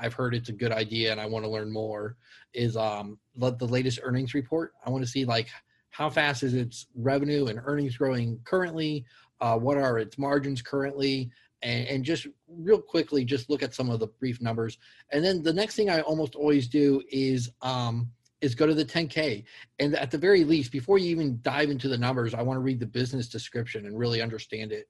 I've 0.00 0.14
heard 0.14 0.34
it's 0.34 0.48
a 0.48 0.52
good 0.52 0.72
idea 0.72 1.12
and 1.12 1.20
I 1.20 1.26
want 1.26 1.44
to 1.44 1.50
learn 1.50 1.72
more 1.72 2.16
is 2.54 2.76
um 2.76 3.18
the 3.36 3.66
latest 3.66 4.00
earnings 4.02 4.34
report. 4.34 4.72
I 4.84 4.90
want 4.90 5.04
to 5.04 5.10
see 5.10 5.24
like 5.24 5.48
how 5.90 6.08
fast 6.08 6.42
is 6.42 6.54
its 6.54 6.86
revenue 6.94 7.46
and 7.46 7.60
earnings 7.64 7.96
growing 7.96 8.38
currently? 8.44 9.04
Uh, 9.40 9.58
what 9.58 9.76
are 9.76 9.98
its 9.98 10.18
margins 10.18 10.62
currently? 10.62 11.30
And, 11.62 11.88
and 11.88 12.04
just 12.04 12.26
real 12.48 12.80
quickly, 12.80 13.24
just 13.24 13.50
look 13.50 13.62
at 13.62 13.74
some 13.74 13.90
of 13.90 13.98
the 13.98 14.06
brief 14.06 14.40
numbers. 14.40 14.78
And 15.10 15.24
then 15.24 15.42
the 15.42 15.52
next 15.52 15.74
thing 15.74 15.90
I 15.90 16.00
almost 16.02 16.36
always 16.36 16.68
do 16.68 17.02
is 17.10 17.50
um, 17.62 18.10
is 18.40 18.54
go 18.54 18.66
to 18.66 18.74
the 18.74 18.84
10K. 18.84 19.44
And 19.80 19.96
at 19.96 20.10
the 20.10 20.18
very 20.18 20.44
least, 20.44 20.70
before 20.70 20.98
you 20.98 21.10
even 21.10 21.40
dive 21.42 21.70
into 21.70 21.88
the 21.88 21.98
numbers, 21.98 22.34
I 22.34 22.42
want 22.42 22.58
to 22.58 22.62
read 22.62 22.78
the 22.78 22.86
business 22.86 23.28
description 23.28 23.86
and 23.86 23.98
really 23.98 24.22
understand 24.22 24.70
it. 24.70 24.88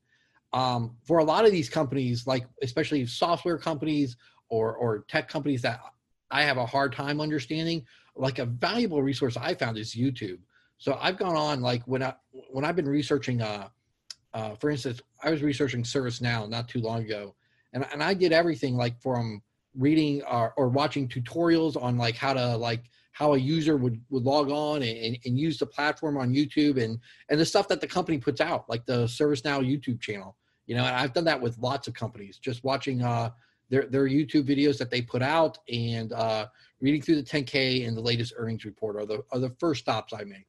Um, 0.53 0.97
for 1.05 1.19
a 1.19 1.25
lot 1.25 1.45
of 1.45 1.53
these 1.53 1.69
companies, 1.69 2.27
like 2.27 2.47
especially 2.63 3.07
software 3.07 3.59
companies 3.59 4.17
or 4.49 4.75
or 4.75 5.01
tech 5.09 5.29
companies 5.29 5.63
that 5.63 5.81
I 6.31 6.43
have 6.43 6.57
a 6.57 6.67
hard 6.67 6.93
time 6.93 7.21
understanding, 7.21 7.87
like 8.17 8.39
a 8.39 8.47
valuable 8.47 9.03
resource 9.03 9.37
I 9.37 9.55
found 9.55 9.79
is 9.79 9.95
YouTube. 9.95 10.39
So 10.79 10.99
I've 11.01 11.19
gone 11.19 11.37
on 11.37 11.61
like 11.61 11.83
when 11.85 12.03
I 12.03 12.15
when 12.51 12.65
I've 12.65 12.77
been 12.77 12.89
researching 12.89 13.43
uh 13.43 13.69
uh 14.35 14.55
for 14.57 14.71
instance, 14.71 15.01
I 15.23 15.31
was 15.31 15.43
researching 15.43 15.83
ServiceNow 15.83 16.49
not 16.49 16.69
too 16.69 16.81
long 16.81 17.03
ago. 17.03 17.35
And 17.73 17.87
and 17.93 18.03
I 18.03 18.15
did 18.15 18.33
everything 18.33 18.77
like 18.77 19.01
from 19.01 19.43
reading 19.77 20.23
or, 20.23 20.53
or 20.57 20.69
watching 20.69 21.09
tutorials 21.09 21.81
on 21.81 21.97
like 21.97 22.17
how 22.17 22.33
to 22.33 22.57
like 22.57 22.91
how 23.13 23.35
a 23.35 23.39
user 23.39 23.77
would, 23.77 24.01
would 24.11 24.23
log 24.23 24.49
on 24.49 24.81
and, 24.81 25.19
and 25.25 25.39
use 25.39 25.59
the 25.59 25.67
platform 25.67 26.17
on 26.17 26.33
YouTube 26.33 26.83
and 26.83 27.01
and 27.29 27.41
the 27.41 27.45
stuff 27.45 27.67
that 27.69 27.81
the 27.81 27.87
company 27.87 28.19
puts 28.19 28.41
out, 28.41 28.69
like 28.69 28.87
the 28.87 29.05
ServiceNow 29.05 29.61
YouTube 29.61 30.01
channel. 30.01 30.37
You 30.67 30.77
know, 30.77 30.85
and 30.85 30.95
I've 30.95 31.15
done 31.15 31.25
that 31.25 31.41
with 31.41 31.59
lots 31.59 31.89
of 31.89 31.95
companies, 31.95 32.39
just 32.39 32.63
watching 32.63 33.03
uh 33.03 33.31
their 33.71 33.87
their 33.87 34.09
YouTube 34.09 34.45
videos 34.45 34.79
that 34.79 34.91
they 34.91 35.03
put 35.03 35.23
out 35.23 35.59
and 35.73 36.13
uh, 36.13 36.47
reading 36.81 37.03
through 37.03 37.17
the 37.17 37.23
10K 37.23 37.87
and 37.87 37.97
the 37.97 38.01
latest 38.01 38.33
earnings 38.37 38.65
report 38.65 38.97
are 38.97 39.07
the 39.07 39.23
are 39.33 39.39
the 39.39 39.51
first 39.59 39.81
stops 39.81 40.13
I 40.13 40.25
make. 40.25 40.47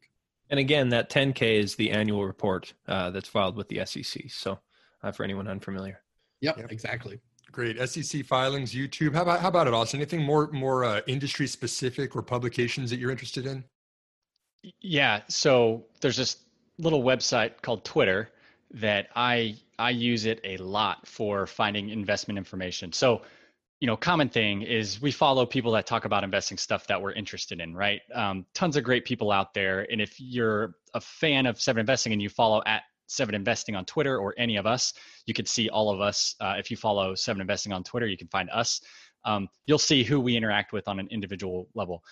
And 0.49 0.59
again, 0.59 0.89
that 0.89 1.09
10K 1.09 1.59
is 1.59 1.75
the 1.75 1.91
annual 1.91 2.25
report 2.25 2.73
uh, 2.87 3.11
that's 3.11 3.29
filed 3.29 3.55
with 3.55 3.67
the 3.69 3.85
SEC. 3.85 4.29
So 4.29 4.59
uh, 5.03 5.11
for 5.11 5.23
anyone 5.23 5.47
unfamiliar. 5.47 6.01
Yep, 6.41 6.57
yep, 6.57 6.71
exactly. 6.71 7.19
Great. 7.51 7.77
SEC 7.89 8.25
filings, 8.25 8.73
YouTube. 8.73 9.13
How 9.15 9.23
about 9.23 9.39
how 9.39 9.47
about 9.47 9.67
it, 9.67 9.73
Austin? 9.73 9.99
Anything 9.99 10.23
more 10.23 10.49
more 10.51 10.83
uh, 10.83 11.01
industry 11.07 11.47
specific 11.47 12.15
or 12.15 12.21
publications 12.21 12.89
that 12.89 12.99
you're 12.99 13.11
interested 13.11 13.45
in? 13.45 13.63
Yeah. 14.81 15.21
So 15.27 15.85
there's 16.01 16.17
this 16.17 16.37
little 16.77 17.03
website 17.03 17.61
called 17.61 17.83
Twitter 17.83 18.31
that 18.71 19.07
I 19.15 19.57
I 19.77 19.91
use 19.91 20.25
it 20.25 20.39
a 20.43 20.57
lot 20.57 21.07
for 21.07 21.47
finding 21.47 21.89
investment 21.89 22.37
information. 22.37 22.91
So, 22.91 23.21
you 23.79 23.87
know, 23.87 23.95
common 23.95 24.29
thing 24.29 24.61
is 24.61 25.01
we 25.01 25.11
follow 25.11 25.45
people 25.45 25.71
that 25.71 25.87
talk 25.87 26.05
about 26.05 26.23
investing 26.23 26.57
stuff 26.57 26.85
that 26.87 27.01
we're 27.01 27.13
interested 27.13 27.61
in, 27.61 27.73
right? 27.73 28.01
Um, 28.13 28.45
tons 28.53 28.75
of 28.75 28.83
great 28.83 29.05
people 29.05 29.31
out 29.31 29.53
there, 29.53 29.87
and 29.91 30.01
if 30.01 30.19
you're 30.19 30.75
a 30.93 31.01
fan 31.01 31.45
of 31.45 31.59
Seven 31.59 31.79
Investing 31.79 32.13
and 32.13 32.21
you 32.21 32.29
follow 32.29 32.61
at 32.65 32.83
Seven 33.07 33.33
Investing 33.33 33.75
on 33.75 33.85
Twitter 33.85 34.19
or 34.19 34.35
any 34.37 34.57
of 34.57 34.65
us, 34.65 34.93
you 35.25 35.33
can 35.33 35.45
see 35.45 35.69
all 35.69 35.89
of 35.89 36.01
us. 36.01 36.35
Uh, 36.39 36.55
if 36.57 36.69
you 36.69 36.77
follow 36.77 37.15
Seven 37.15 37.41
Investing 37.41 37.73
on 37.73 37.83
Twitter, 37.83 38.07
you 38.07 38.17
can 38.17 38.27
find 38.27 38.49
us. 38.51 38.81
Um, 39.25 39.47
you'll 39.65 39.79
see 39.79 40.03
who 40.03 40.19
we 40.19 40.37
interact 40.37 40.73
with 40.73 40.87
on 40.87 40.99
an 40.99 41.07
individual 41.09 41.67
level. 41.73 42.03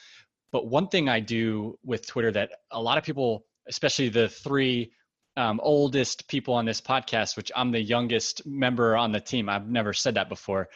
But 0.52 0.67
one 0.67 0.88
thing 0.88 1.10
I 1.10 1.20
do 1.20 1.78
with 1.84 2.08
Twitter 2.08 2.32
that 2.32 2.50
a 2.72 2.82
lot 2.82 2.98
of 2.98 3.04
people, 3.04 3.46
especially 3.67 4.10
the 4.10 4.30
three 4.30 4.91
um, 5.38 5.60
oldest 5.63 6.28
people 6.28 6.54
on 6.54 6.65
this 6.65 6.82
podcast, 6.82 7.38
which 7.38 7.52
I'm 7.56 7.71
the 7.71 7.82
youngest 7.82 8.45
member 8.45 8.97
on 8.97 9.12
the 9.12 9.21
team. 9.21 9.47
I've 9.47 9.69
never 9.69 9.93
said 9.93 10.15
that 10.15 10.30
before. 10.30 10.67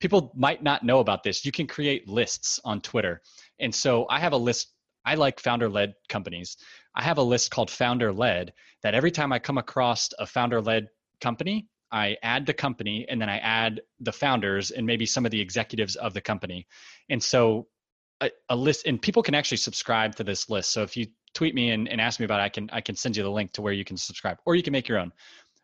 People 0.00 0.32
might 0.36 0.62
not 0.62 0.82
know 0.82 0.98
about 0.98 1.22
this. 1.22 1.44
You 1.44 1.52
can 1.52 1.66
create 1.66 2.08
lists 2.08 2.60
on 2.64 2.80
Twitter. 2.80 3.22
And 3.58 3.74
so 3.74 4.06
I 4.10 4.18
have 4.18 4.32
a 4.32 4.36
list. 4.36 4.72
I 5.04 5.14
like 5.14 5.40
founder 5.40 5.68
led 5.68 5.94
companies. 6.08 6.56
I 6.94 7.02
have 7.02 7.18
a 7.18 7.22
list 7.22 7.50
called 7.50 7.70
founder 7.70 8.12
led 8.12 8.52
that 8.82 8.94
every 8.94 9.10
time 9.10 9.32
I 9.32 9.38
come 9.38 9.58
across 9.58 10.10
a 10.18 10.26
founder 10.26 10.60
led 10.60 10.88
company, 11.20 11.68
I 11.90 12.16
add 12.22 12.44
the 12.44 12.54
company 12.54 13.06
and 13.08 13.20
then 13.20 13.30
I 13.30 13.38
add 13.38 13.80
the 14.00 14.12
founders 14.12 14.70
and 14.70 14.86
maybe 14.86 15.06
some 15.06 15.24
of 15.24 15.30
the 15.30 15.40
executives 15.40 15.96
of 15.96 16.12
the 16.12 16.20
company. 16.20 16.66
And 17.08 17.22
so 17.22 17.68
a, 18.20 18.30
a, 18.48 18.56
list 18.56 18.86
and 18.86 19.00
people 19.00 19.22
can 19.22 19.34
actually 19.34 19.58
subscribe 19.58 20.16
to 20.16 20.24
this 20.24 20.50
list. 20.50 20.72
So 20.72 20.82
if 20.82 20.96
you 20.96 21.06
tweet 21.38 21.54
me 21.54 21.70
and, 21.70 21.86
and 21.88 22.00
ask 22.00 22.18
me 22.18 22.24
about 22.24 22.40
it, 22.40 22.42
I 22.42 22.48
can 22.48 22.68
I 22.72 22.80
can 22.80 22.96
send 22.96 23.16
you 23.16 23.22
the 23.22 23.30
link 23.30 23.52
to 23.52 23.62
where 23.62 23.72
you 23.72 23.84
can 23.84 23.96
subscribe, 23.96 24.38
or 24.44 24.56
you 24.56 24.62
can 24.62 24.72
make 24.72 24.88
your 24.88 24.98
own. 24.98 25.12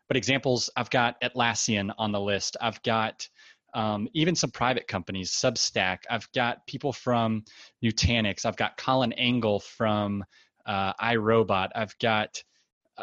But 0.07 0.15
examples, 0.15 0.69
I've 0.77 0.89
got 0.89 1.19
Atlassian 1.21 1.93
on 1.97 2.13
the 2.13 2.19
list. 2.19 2.55
I've 2.61 2.81
got 2.83 3.27
um, 3.73 4.07
even 4.13 4.35
some 4.35 4.51
private 4.51 4.87
companies, 4.87 5.31
Substack. 5.31 5.97
I've 6.09 6.31
got 6.31 6.65
people 6.65 6.93
from 6.93 7.43
Nutanix. 7.83 8.45
I've 8.45 8.55
got 8.55 8.77
Colin 8.77 9.11
Angle 9.13 9.59
from 9.59 10.23
uh, 10.65 10.93
iRobot. 10.93 11.71
I've 11.75 11.97
got 11.99 12.41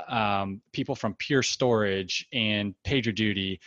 um, 0.09 0.63
people 0.73 0.95
from 0.95 1.15
Pure 1.19 1.43
Storage 1.43 2.27
and 2.33 2.75
PagerDuty, 2.87 3.59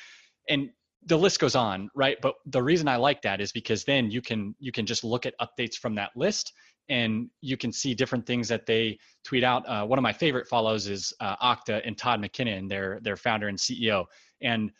and 0.49 0.71
the 1.05 1.17
list 1.17 1.39
goes 1.39 1.55
on, 1.55 1.91
right? 1.93 2.17
But 2.19 2.33
the 2.47 2.63
reason 2.63 2.87
I 2.87 2.95
like 2.95 3.21
that 3.21 3.39
is 3.39 3.51
because 3.51 3.83
then 3.83 4.09
you 4.09 4.23
can 4.23 4.55
you 4.57 4.71
can 4.71 4.87
just 4.87 5.03
look 5.03 5.27
at 5.27 5.35
updates 5.39 5.75
from 5.75 5.93
that 5.93 6.09
list 6.15 6.53
and 6.89 7.29
you 7.41 7.57
can 7.57 7.71
see 7.71 7.93
different 7.93 8.25
things 8.25 8.47
that 8.47 8.65
they 8.65 8.97
tweet 9.23 9.43
out. 9.43 9.67
Uh, 9.67 9.85
one 9.85 9.97
of 9.97 10.03
my 10.03 10.13
favorite 10.13 10.47
follows 10.47 10.87
is 10.87 11.13
uh, 11.19 11.35
Okta 11.37 11.81
and 11.85 11.97
Todd 11.97 12.21
McKinnon, 12.21 12.69
their 12.69 12.99
their 13.01 13.17
founder 13.17 13.47
and 13.47 13.57
CEO. 13.57 14.05
And 14.41 14.71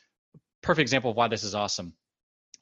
perfect 0.62 0.82
example 0.82 1.12
of 1.12 1.18
why 1.18 1.28
this 1.28 1.44
is 1.44 1.56
awesome. 1.56 1.94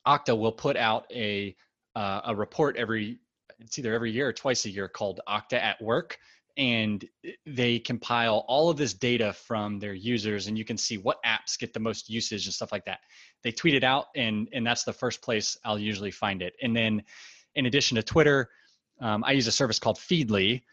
Okta 0.08 0.38
will 0.38 0.52
put 0.52 0.78
out 0.78 1.06
a 1.12 1.56
uh, 1.96 2.22
a 2.26 2.36
report 2.36 2.78
every 2.78 3.20
it's 3.60 3.78
either 3.80 3.94
every 3.94 4.12
year 4.12 4.28
or 4.28 4.34
twice 4.34 4.66
a 4.66 4.70
year 4.70 4.88
called 4.88 5.22
Okta 5.28 5.54
at 5.54 5.82
Work, 5.82 6.18
and 6.58 7.06
they 7.46 7.80
compile 7.80 8.46
all 8.48 8.70
of 8.70 8.78
this 8.78 8.94
data 8.94 9.34
from 9.34 9.80
their 9.80 9.94
users, 9.94 10.48
and 10.48 10.58
you 10.58 10.66
can 10.66 10.78
see 10.78 10.98
what 10.98 11.18
apps 11.26 11.58
get 11.58 11.74
the 11.74 11.80
most 11.80 12.10
usage 12.10 12.46
and 12.46 12.54
stuff 12.54 12.72
like 12.72 12.86
that. 12.86 13.00
They 13.44 13.52
tweet 13.52 13.76
it 13.76 13.84
out, 13.84 14.08
and 14.16 14.48
and 14.54 14.66
that's 14.66 14.84
the 14.84 14.94
first 14.94 15.22
place 15.22 15.58
I'll 15.64 15.80
usually 15.80 16.12
find 16.12 16.42
it. 16.42 16.54
And 16.62 16.76
then, 16.76 17.04
in 17.56 17.66
addition 17.66 17.96
to 17.96 18.04
Twitter 18.04 18.50
um, 19.04 19.24
I 19.26 19.34
use 19.34 19.48
a 19.48 19.52
service 19.52 19.80
called 19.80 19.98
Feedly, 19.98 20.64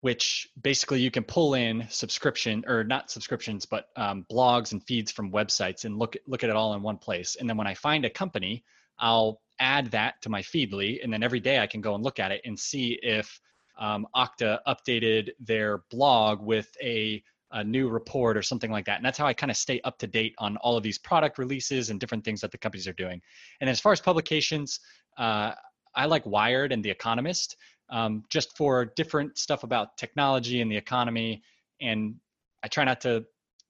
which 0.00 0.48
basically 0.62 1.00
you 1.00 1.10
can 1.10 1.24
pull 1.24 1.54
in 1.54 1.84
subscription 1.90 2.64
or 2.68 2.84
not 2.84 3.10
subscriptions, 3.10 3.66
but 3.66 3.88
um, 3.96 4.24
blogs 4.30 4.70
and 4.70 4.82
feeds 4.86 5.10
from 5.10 5.32
websites 5.32 5.84
and 5.84 5.98
look 5.98 6.16
look 6.28 6.44
at 6.44 6.50
it 6.50 6.54
all 6.54 6.74
in 6.74 6.82
one 6.82 6.96
place. 6.96 7.36
And 7.38 7.48
then 7.48 7.56
when 7.56 7.66
I 7.66 7.74
find 7.74 8.04
a 8.04 8.10
company, 8.10 8.64
I'll 9.00 9.40
add 9.58 9.90
that 9.90 10.22
to 10.22 10.28
my 10.28 10.42
Feedly, 10.42 11.02
and 11.02 11.12
then 11.12 11.24
every 11.24 11.40
day 11.40 11.58
I 11.58 11.66
can 11.66 11.80
go 11.80 11.96
and 11.96 12.04
look 12.04 12.20
at 12.20 12.30
it 12.30 12.40
and 12.44 12.58
see 12.58 13.00
if 13.02 13.40
um, 13.78 14.06
Okta 14.14 14.60
updated 14.66 15.30
their 15.40 15.82
blog 15.90 16.40
with 16.40 16.70
a 16.80 17.22
a 17.52 17.64
new 17.64 17.88
report 17.88 18.36
or 18.36 18.42
something 18.42 18.70
like 18.70 18.84
that. 18.84 18.96
And 18.96 19.04
that's 19.04 19.18
how 19.18 19.26
I 19.26 19.32
kind 19.32 19.50
of 19.50 19.56
stay 19.56 19.80
up 19.82 19.98
to 19.98 20.06
date 20.06 20.34
on 20.38 20.56
all 20.58 20.76
of 20.76 20.82
these 20.82 20.98
product 20.98 21.38
releases 21.38 21.90
and 21.90 21.98
different 21.98 22.24
things 22.24 22.40
that 22.40 22.52
the 22.52 22.58
companies 22.58 22.86
are 22.86 22.92
doing. 22.92 23.22
And 23.60 23.70
as 23.70 23.80
far 23.80 23.92
as 23.92 24.00
publications, 24.00 24.80
uh, 25.16 25.52
I 25.96 26.06
like 26.06 26.24
Wired 26.26 26.72
and 26.72 26.84
The 26.84 26.90
Economist 26.90 27.56
um, 27.90 28.24
just 28.28 28.56
for 28.56 28.84
different 28.84 29.38
stuff 29.38 29.62
about 29.62 29.96
technology 29.96 30.60
and 30.60 30.70
the 30.70 30.76
economy. 30.76 31.42
And 31.80 32.16
I 32.62 32.68
try 32.68 32.84
not 32.84 33.00
to 33.02 33.24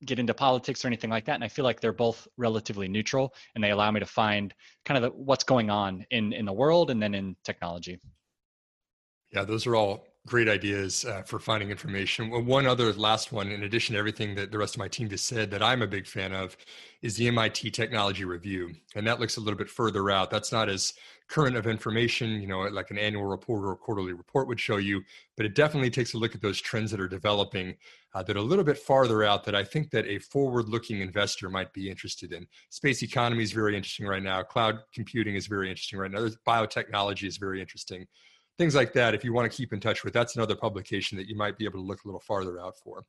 get 0.04 0.18
into 0.18 0.34
politics 0.34 0.84
or 0.84 0.88
anything 0.88 1.10
like 1.10 1.24
that. 1.26 1.34
And 1.34 1.44
I 1.44 1.48
feel 1.48 1.64
like 1.64 1.80
they're 1.80 1.92
both 1.92 2.28
relatively 2.36 2.88
neutral 2.88 3.34
and 3.54 3.62
they 3.62 3.70
allow 3.70 3.90
me 3.90 4.00
to 4.00 4.06
find 4.06 4.54
kind 4.84 5.02
of 5.02 5.10
the, 5.10 5.18
what's 5.18 5.44
going 5.44 5.70
on 5.70 6.04
in, 6.10 6.32
in 6.32 6.44
the 6.44 6.52
world 6.52 6.90
and 6.90 7.02
then 7.02 7.14
in 7.14 7.36
technology. 7.44 7.98
Yeah, 9.32 9.44
those 9.44 9.66
are 9.66 9.76
all 9.76 10.06
great 10.26 10.48
ideas 10.48 11.04
uh, 11.04 11.22
for 11.22 11.38
finding 11.38 11.70
information. 11.70 12.30
One 12.44 12.66
other 12.66 12.92
last 12.92 13.32
one, 13.32 13.50
in 13.50 13.62
addition 13.62 13.94
to 13.94 13.98
everything 13.98 14.34
that 14.34 14.50
the 14.50 14.58
rest 14.58 14.74
of 14.74 14.80
my 14.80 14.88
team 14.88 15.08
just 15.08 15.26
said, 15.26 15.50
that 15.52 15.62
I'm 15.62 15.82
a 15.82 15.86
big 15.86 16.06
fan 16.06 16.32
of, 16.32 16.56
is 17.00 17.16
the 17.16 17.28
MIT 17.28 17.70
Technology 17.70 18.24
Review, 18.24 18.74
and 18.96 19.06
that 19.06 19.20
looks 19.20 19.36
a 19.36 19.40
little 19.40 19.56
bit 19.56 19.70
further 19.70 20.10
out. 20.10 20.30
That's 20.30 20.50
not 20.50 20.68
as 20.68 20.94
current 21.28 21.56
of 21.56 21.66
information, 21.66 22.40
you 22.40 22.46
know, 22.46 22.60
like 22.62 22.90
an 22.90 22.98
annual 22.98 23.24
report 23.24 23.64
or 23.64 23.72
a 23.72 23.76
quarterly 23.76 24.12
report 24.12 24.48
would 24.48 24.60
show 24.60 24.76
you, 24.76 25.02
but 25.36 25.46
it 25.46 25.54
definitely 25.54 25.90
takes 25.90 26.14
a 26.14 26.18
look 26.18 26.34
at 26.34 26.42
those 26.42 26.60
trends 26.60 26.90
that 26.90 27.00
are 27.00 27.08
developing 27.08 27.74
uh, 28.14 28.22
that 28.22 28.36
are 28.36 28.40
a 28.40 28.42
little 28.42 28.64
bit 28.64 28.78
farther 28.78 29.24
out 29.24 29.44
that 29.44 29.54
I 29.54 29.64
think 29.64 29.90
that 29.90 30.06
a 30.06 30.18
forward-looking 30.18 31.00
investor 31.00 31.50
might 31.50 31.72
be 31.72 31.90
interested 31.90 32.32
in. 32.32 32.46
Space 32.70 33.02
economy 33.02 33.42
is 33.42 33.52
very 33.52 33.76
interesting 33.76 34.06
right 34.06 34.22
now. 34.22 34.42
Cloud 34.42 34.78
computing 34.92 35.34
is 35.34 35.46
very 35.46 35.68
interesting 35.68 35.98
right 35.98 36.10
now. 36.10 36.28
Biotechnology 36.46 37.26
is 37.26 37.36
very 37.36 37.60
interesting 37.60 38.06
things 38.58 38.74
like 38.74 38.92
that 38.94 39.14
if 39.14 39.24
you 39.24 39.32
want 39.32 39.50
to 39.50 39.56
keep 39.56 39.72
in 39.72 39.80
touch 39.80 40.04
with 40.04 40.12
that's 40.12 40.36
another 40.36 40.56
publication 40.56 41.16
that 41.18 41.28
you 41.28 41.36
might 41.36 41.58
be 41.58 41.64
able 41.64 41.80
to 41.80 41.86
look 41.86 42.04
a 42.04 42.08
little 42.08 42.20
farther 42.20 42.60
out 42.60 42.74
for. 42.82 43.04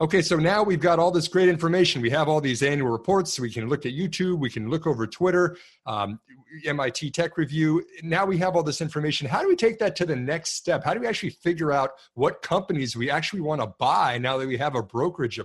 Okay 0.00 0.22
so 0.22 0.36
now 0.36 0.62
we've 0.62 0.80
got 0.80 0.98
all 0.98 1.10
this 1.10 1.28
great 1.28 1.48
information. 1.48 2.02
We 2.02 2.10
have 2.10 2.28
all 2.28 2.40
these 2.40 2.62
annual 2.62 2.90
reports 2.90 3.34
so 3.34 3.42
we 3.42 3.50
can 3.50 3.68
look 3.68 3.86
at 3.86 3.92
youtube 3.92 4.38
we 4.38 4.50
can 4.50 4.68
look 4.68 4.86
over 4.86 5.06
twitter 5.06 5.56
um, 5.86 6.18
mit 6.64 7.12
tech 7.12 7.36
review. 7.36 7.84
Now 8.02 8.24
we 8.24 8.38
have 8.38 8.56
all 8.56 8.62
this 8.62 8.80
information. 8.80 9.28
How 9.28 9.42
do 9.42 9.48
we 9.48 9.56
take 9.56 9.78
that 9.78 9.96
to 9.96 10.06
the 10.06 10.16
next 10.16 10.54
step? 10.54 10.84
How 10.84 10.94
do 10.94 11.00
we 11.00 11.06
actually 11.06 11.30
figure 11.30 11.72
out 11.72 11.90
what 12.14 12.42
companies 12.42 12.96
we 12.96 13.10
actually 13.10 13.40
want 13.40 13.60
to 13.60 13.68
buy 13.78 14.18
now 14.18 14.36
that 14.38 14.46
we 14.46 14.56
have 14.56 14.74
a 14.74 14.82
brokerage 14.82 15.40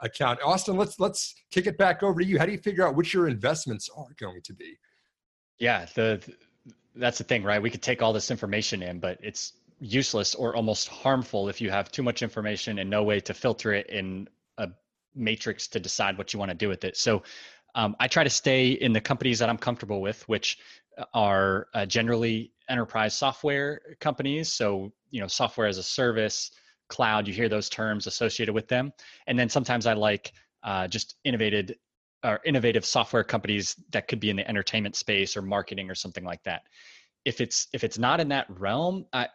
account? 0.00 0.40
Austin 0.44 0.76
let's 0.76 0.98
let's 1.00 1.34
kick 1.50 1.66
it 1.66 1.78
back 1.78 2.02
over 2.02 2.20
to 2.20 2.26
you. 2.26 2.38
How 2.38 2.46
do 2.46 2.52
you 2.52 2.58
figure 2.58 2.86
out 2.86 2.94
which 2.94 3.14
your 3.14 3.28
investments 3.28 3.88
are 3.96 4.14
going 4.18 4.42
to 4.42 4.54
be? 4.54 4.78
Yeah 5.58 5.86
the 5.94 6.22
that's 6.94 7.18
the 7.18 7.24
thing, 7.24 7.42
right? 7.42 7.60
We 7.60 7.70
could 7.70 7.82
take 7.82 8.02
all 8.02 8.12
this 8.12 8.30
information 8.30 8.82
in, 8.82 9.00
but 9.00 9.18
it's 9.22 9.54
useless 9.80 10.34
or 10.34 10.54
almost 10.54 10.88
harmful 10.88 11.48
if 11.48 11.60
you 11.60 11.70
have 11.70 11.90
too 11.90 12.02
much 12.02 12.22
information 12.22 12.78
and 12.78 12.88
no 12.88 13.02
way 13.02 13.20
to 13.20 13.34
filter 13.34 13.72
it 13.72 13.88
in 13.88 14.28
a 14.58 14.68
matrix 15.14 15.68
to 15.68 15.80
decide 15.80 16.16
what 16.16 16.32
you 16.32 16.38
want 16.38 16.50
to 16.50 16.56
do 16.56 16.68
with 16.68 16.84
it. 16.84 16.96
So 16.96 17.22
um, 17.74 17.96
I 17.98 18.08
try 18.08 18.24
to 18.24 18.30
stay 18.30 18.70
in 18.70 18.92
the 18.92 19.00
companies 19.00 19.38
that 19.40 19.48
I'm 19.48 19.58
comfortable 19.58 20.00
with, 20.00 20.26
which 20.28 20.58
are 21.12 21.66
uh, 21.74 21.86
generally 21.86 22.52
enterprise 22.68 23.14
software 23.14 23.80
companies. 24.00 24.52
So, 24.52 24.92
you 25.10 25.20
know, 25.20 25.26
software 25.26 25.66
as 25.66 25.78
a 25.78 25.82
service, 25.82 26.52
cloud, 26.88 27.26
you 27.26 27.34
hear 27.34 27.48
those 27.48 27.68
terms 27.68 28.06
associated 28.06 28.54
with 28.54 28.68
them. 28.68 28.92
And 29.26 29.38
then 29.38 29.48
sometimes 29.48 29.86
I 29.86 29.94
like 29.94 30.32
uh, 30.62 30.86
just 30.86 31.16
innovated 31.24 31.76
or 32.24 32.40
innovative 32.44 32.84
software 32.84 33.22
companies 33.22 33.76
that 33.92 34.08
could 34.08 34.18
be 34.18 34.30
in 34.30 34.36
the 34.36 34.48
entertainment 34.48 34.96
space 34.96 35.36
or 35.36 35.42
marketing 35.42 35.90
or 35.90 35.94
something 35.94 36.24
like 36.24 36.42
that. 36.44 36.62
If 37.24 37.40
it's 37.40 37.68
if 37.72 37.84
it's 37.84 37.98
not 37.98 38.20
in 38.20 38.28
that 38.28 38.46
realm, 38.48 39.06
I, 39.12 39.28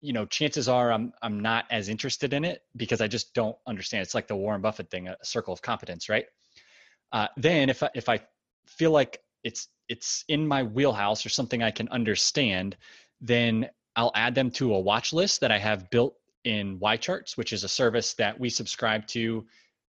you 0.00 0.12
know, 0.12 0.26
chances 0.26 0.68
are 0.68 0.90
I'm 0.90 1.12
I'm 1.22 1.40
not 1.40 1.66
as 1.70 1.88
interested 1.88 2.32
in 2.32 2.44
it 2.44 2.62
because 2.76 3.00
I 3.00 3.08
just 3.08 3.34
don't 3.34 3.56
understand. 3.66 4.02
It's 4.02 4.14
like 4.14 4.26
the 4.26 4.36
Warren 4.36 4.60
Buffett 4.60 4.90
thing, 4.90 5.08
a 5.08 5.16
circle 5.22 5.52
of 5.52 5.62
competence, 5.62 6.08
right? 6.08 6.26
Uh, 7.12 7.28
then 7.36 7.70
if 7.70 7.82
I, 7.82 7.90
if 7.94 8.08
I 8.08 8.20
feel 8.66 8.90
like 8.90 9.20
it's 9.44 9.68
it's 9.88 10.24
in 10.28 10.46
my 10.46 10.62
wheelhouse 10.62 11.24
or 11.24 11.28
something 11.28 11.62
I 11.62 11.70
can 11.70 11.88
understand, 11.90 12.76
then 13.20 13.68
I'll 13.96 14.12
add 14.14 14.34
them 14.34 14.50
to 14.52 14.74
a 14.74 14.80
watch 14.80 15.12
list 15.12 15.40
that 15.40 15.52
I 15.52 15.58
have 15.58 15.90
built 15.90 16.16
in 16.44 16.78
YCharts, 16.78 17.36
which 17.36 17.52
is 17.52 17.64
a 17.64 17.68
service 17.68 18.14
that 18.14 18.38
we 18.38 18.50
subscribe 18.50 19.06
to 19.08 19.46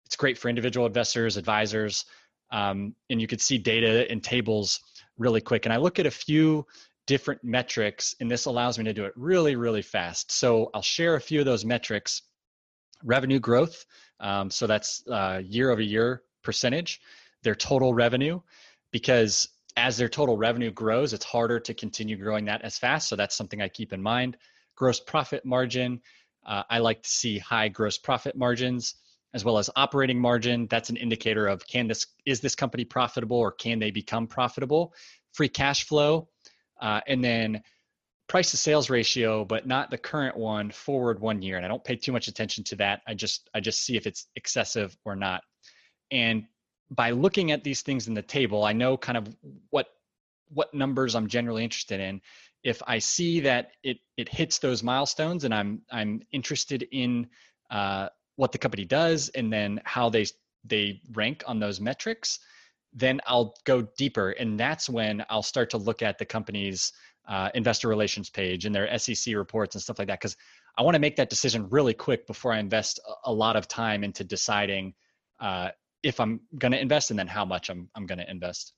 it's 0.08 0.16
great 0.16 0.38
for 0.38 0.48
individual 0.48 0.88
investors, 0.88 1.36
advisors, 1.36 2.06
um, 2.52 2.96
and 3.10 3.20
you 3.20 3.28
could 3.28 3.42
see 3.42 3.58
data 3.58 4.10
and 4.10 4.24
tables 4.24 4.80
really 5.18 5.42
quick. 5.42 5.66
And 5.66 5.74
I 5.74 5.78
look 5.78 6.00
at 6.00 6.06
a 6.06 6.12
few 6.12 6.66
different 7.08 7.44
metrics, 7.44 8.16
and 8.22 8.32
this 8.32 8.46
allows 8.46 8.78
me 8.78 8.86
to 8.86 8.94
do 8.94 9.04
it 9.04 9.12
really, 9.18 9.58
really 9.58 9.82
fast. 9.82 10.32
So 10.32 10.70
I'll 10.74 10.82
share 10.82 11.16
a 11.16 11.22
few 11.22 11.40
of 11.42 11.46
those 11.46 11.66
metrics. 11.66 12.22
Revenue 13.04 13.40
growth, 13.40 13.86
um, 14.22 14.50
so 14.50 14.66
that's 14.66 15.06
uh, 15.08 15.42
year 15.46 15.72
over 15.72 15.82
year 15.82 16.24
percentage, 16.42 17.02
their 17.44 17.54
total 17.54 17.94
revenue, 17.94 18.40
because 18.92 19.50
as 19.76 19.98
their 19.98 20.10
total 20.10 20.38
revenue 20.38 20.72
grows, 20.72 21.14
it's 21.14 21.26
harder 21.26 21.60
to 21.60 21.74
continue 21.74 22.16
growing 22.16 22.46
that 22.46 22.62
as 22.64 22.78
fast. 22.80 23.10
So 23.10 23.16
that's 23.16 23.36
something 23.36 23.62
I 23.62 23.68
keep 23.68 23.94
in 23.94 24.02
mind. 24.02 24.38
Gross 24.76 25.00
profit 25.00 25.46
margin, 25.46 26.02
uh, 26.46 26.64
I 26.70 26.80
like 26.80 27.04
to 27.04 27.10
see 27.10 27.38
high 27.38 27.68
gross 27.68 27.98
profit 27.98 28.36
margins 28.36 28.96
as 29.34 29.44
well 29.44 29.58
as 29.58 29.70
operating 29.76 30.20
margin. 30.20 30.68
That's 30.70 30.90
an 30.90 30.98
indicator 30.98 31.48
of 31.48 31.66
can 31.68 31.88
this 31.88 32.08
is 32.26 32.40
this 32.40 32.56
company 32.56 32.86
profitable 32.86 33.38
or 33.38 33.52
can 33.52 33.80
they 33.80 33.92
become 33.92 34.28
profitable? 34.28 34.94
Free 35.34 35.50
cash 35.50 35.86
flow, 35.86 36.30
uh, 36.82 37.02
and 37.08 37.24
then 37.24 37.62
price 38.28 38.52
to 38.52 38.58
sales 38.58 38.90
ratio, 38.90 39.46
but 39.46 39.68
not 39.68 39.90
the 39.90 39.98
current 39.98 40.36
one 40.36 40.70
forward 40.70 41.20
one 41.20 41.42
year. 41.42 41.58
And 41.58 41.66
I 41.66 41.70
don't 41.70 41.84
pay 41.84 41.96
too 41.96 42.12
much 42.12 42.28
attention 42.28 42.64
to 42.66 42.76
that. 42.78 43.02
I 43.08 43.14
just 43.14 43.50
I 43.54 43.60
just 43.60 43.84
see 43.84 43.96
if 43.96 44.06
it's 44.06 44.28
excessive 44.36 44.96
or 45.06 45.16
not. 45.16 45.42
And 46.12 46.46
by 46.90 47.12
looking 47.12 47.52
at 47.52 47.64
these 47.64 47.82
things 47.82 48.08
in 48.08 48.14
the 48.14 48.22
table, 48.22 48.64
I 48.64 48.74
know 48.74 48.98
kind 48.98 49.18
of 49.18 49.36
what 49.70 49.88
what 50.50 50.74
numbers 50.74 51.16
I'm 51.16 51.28
generally 51.28 51.64
interested 51.64 52.00
in. 52.00 52.22
If 52.64 52.82
I 52.88 53.00
see 53.00 53.42
that 53.42 53.72
it 53.84 53.98
it 54.18 54.30
hits 54.30 54.60
those 54.60 54.84
milestones 54.84 55.44
and 55.44 55.54
I'm 55.54 55.82
I'm 55.92 56.22
interested 56.32 56.88
in 56.92 57.28
uh, 57.70 58.10
what 58.38 58.52
the 58.52 58.58
company 58.58 58.86
does 58.86 59.30
and 59.30 59.52
then 59.52 59.82
how 59.84 60.10
they 60.10 60.26
they 60.64 61.02
rank 61.14 61.44
on 61.46 61.60
those 61.60 61.82
metrics 61.82 62.40
then 62.94 63.20
i'll 63.28 63.54
go 63.66 63.82
deeper. 63.98 64.32
And 64.32 64.60
that's 64.60 64.90
when 64.90 65.24
i'll 65.30 65.44
start 65.44 65.70
to 65.72 65.78
look 65.78 66.02
at 66.02 66.18
the 66.18 66.26
company's 66.26 66.94
uh, 67.28 67.50
investor 67.54 67.90
relations 67.90 68.30
page 68.30 68.66
and 68.66 68.74
their 68.74 68.98
sec 68.98 69.36
reports 69.36 69.76
and 69.76 69.82
stuff 69.82 70.00
like 70.00 70.08
that 70.08 70.20
because 70.20 70.38
i 70.78 70.82
want 70.82 70.96
to 70.96 71.00
make 71.00 71.18
that 71.18 71.30
decision 71.30 71.68
really 71.70 71.94
quick 71.94 72.26
before 72.26 72.54
i 72.54 72.60
invest 72.60 73.00
a 73.26 73.34
lot 73.34 73.58
of 73.58 73.68
time 73.68 74.04
into 74.04 74.24
deciding 74.24 74.94
uh, 75.42 75.70
if 76.04 76.20
i'm 76.22 76.40
going 76.58 76.72
to 76.72 76.80
invest 76.80 77.12
and 77.12 77.20
then 77.20 77.28
how 77.28 77.44
much 77.44 77.70
i'm, 77.70 77.90
I'm 77.96 78.06
going 78.06 78.20
to 78.20 78.32
invest 78.32 78.74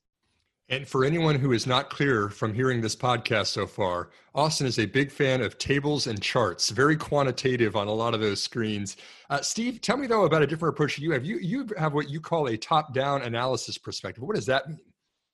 and 0.69 0.87
for 0.87 1.03
anyone 1.03 1.35
who 1.35 1.51
is 1.51 1.65
not 1.65 1.89
clear 1.89 2.29
from 2.29 2.53
hearing 2.53 2.79
this 2.79 2.95
podcast 2.95 3.47
so 3.47 3.65
far, 3.65 4.09
Austin 4.35 4.67
is 4.67 4.77
a 4.77 4.85
big 4.85 5.11
fan 5.11 5.41
of 5.41 5.57
tables 5.57 6.05
and 6.05 6.21
charts, 6.21 6.69
very 6.69 6.95
quantitative 6.95 7.75
on 7.75 7.87
a 7.87 7.91
lot 7.91 8.13
of 8.13 8.21
those 8.21 8.41
screens. 8.41 8.95
Uh, 9.29 9.41
Steve, 9.41 9.81
tell 9.81 9.97
me 9.97 10.05
though 10.05 10.25
about 10.25 10.43
a 10.43 10.47
different 10.47 10.75
approach 10.75 10.99
you 10.99 11.11
have. 11.11 11.25
You 11.25 11.39
you 11.39 11.67
have 11.77 11.93
what 11.93 12.09
you 12.09 12.21
call 12.21 12.47
a 12.47 12.57
top-down 12.57 13.23
analysis 13.23 13.77
perspective. 13.77 14.23
What 14.23 14.35
does 14.35 14.45
that 14.45 14.69
mean? 14.69 14.79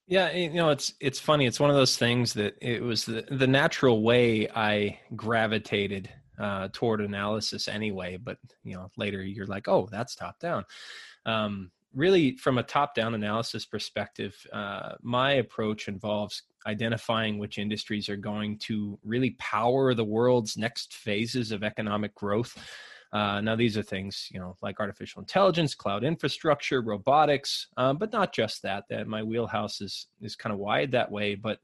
Yeah, 0.07 0.31
you 0.31 0.53
know, 0.53 0.69
it's 0.69 0.93
it's 0.99 1.19
funny. 1.19 1.45
It's 1.45 1.59
one 1.59 1.69
of 1.69 1.75
those 1.75 1.97
things 1.97 2.33
that 2.33 2.55
it 2.61 2.81
was 2.81 3.05
the 3.05 3.25
the 3.29 3.47
natural 3.47 4.03
way 4.03 4.47
I 4.49 4.99
gravitated 5.15 6.09
uh, 6.39 6.69
toward 6.71 7.01
analysis 7.01 7.67
anyway. 7.67 8.17
But 8.17 8.37
you 8.63 8.75
know, 8.75 8.89
later 8.97 9.21
you're 9.21 9.47
like, 9.47 9.67
oh, 9.67 9.89
that's 9.91 10.15
top 10.15 10.39
down. 10.39 10.63
Um, 11.25 11.71
really 11.95 12.35
from 12.37 12.57
a 12.57 12.63
top-down 12.63 13.15
analysis 13.15 13.65
perspective 13.65 14.35
uh, 14.53 14.93
my 15.01 15.33
approach 15.33 15.87
involves 15.87 16.43
identifying 16.67 17.37
which 17.37 17.57
industries 17.57 18.09
are 18.09 18.17
going 18.17 18.57
to 18.57 18.99
really 19.03 19.31
power 19.39 19.93
the 19.93 20.03
world's 20.03 20.57
next 20.57 20.93
phases 20.93 21.51
of 21.51 21.63
economic 21.63 22.13
growth. 22.15 22.57
Uh, 23.13 23.39
now 23.39 23.55
these 23.55 23.77
are 23.77 23.83
things 23.83 24.27
you 24.31 24.39
know 24.39 24.57
like 24.61 24.79
artificial 24.79 25.21
intelligence 25.21 25.73
cloud 25.73 26.03
infrastructure 26.03 26.81
robotics 26.81 27.67
uh, 27.77 27.93
but 27.93 28.11
not 28.11 28.33
just 28.33 28.61
that 28.61 28.83
that 28.89 29.07
my 29.07 29.23
wheelhouse 29.23 29.79
is 29.79 30.07
is 30.21 30.35
kind 30.35 30.51
of 30.51 30.59
wide 30.59 30.91
that 30.91 31.11
way. 31.11 31.35
But 31.35 31.59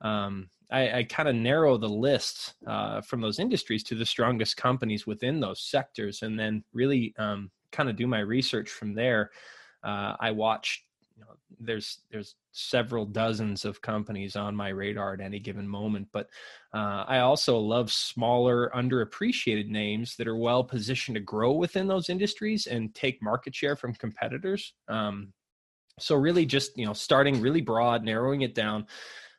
um, 0.00 0.48
I, 0.70 0.98
I 0.98 1.02
kind 1.04 1.28
of 1.28 1.34
narrow 1.34 1.78
the 1.78 1.88
list 1.88 2.54
uh, 2.66 3.00
from 3.00 3.20
those 3.20 3.38
industries 3.38 3.82
to 3.84 3.94
the 3.94 4.06
strongest 4.06 4.56
companies 4.56 5.06
within 5.06 5.40
those 5.40 5.60
sectors, 5.62 6.22
and 6.22 6.38
then 6.38 6.64
really 6.72 7.14
um, 7.18 7.50
kind 7.72 7.88
of 7.88 7.96
do 7.96 8.06
my 8.06 8.20
research 8.20 8.70
from 8.70 8.94
there 8.94 9.30
uh, 9.86 10.16
I 10.20 10.32
watch. 10.32 10.82
You 11.16 11.22
know, 11.22 11.36
there's 11.60 12.00
there's 12.10 12.34
several 12.52 13.06
dozens 13.06 13.64
of 13.64 13.80
companies 13.80 14.36
on 14.36 14.54
my 14.54 14.68
radar 14.68 15.14
at 15.14 15.20
any 15.20 15.38
given 15.38 15.66
moment, 15.66 16.08
but 16.12 16.28
uh, 16.74 17.04
I 17.06 17.20
also 17.20 17.56
love 17.58 17.90
smaller, 17.90 18.70
underappreciated 18.74 19.68
names 19.68 20.16
that 20.16 20.28
are 20.28 20.36
well 20.36 20.62
positioned 20.62 21.14
to 21.14 21.20
grow 21.20 21.52
within 21.52 21.86
those 21.86 22.10
industries 22.10 22.66
and 22.66 22.94
take 22.94 23.22
market 23.22 23.54
share 23.54 23.76
from 23.76 23.94
competitors. 23.94 24.74
Um, 24.88 25.32
so 25.98 26.16
really, 26.16 26.44
just 26.44 26.76
you 26.76 26.84
know, 26.84 26.92
starting 26.92 27.40
really 27.40 27.62
broad, 27.62 28.04
narrowing 28.04 28.42
it 28.42 28.54
down, 28.54 28.86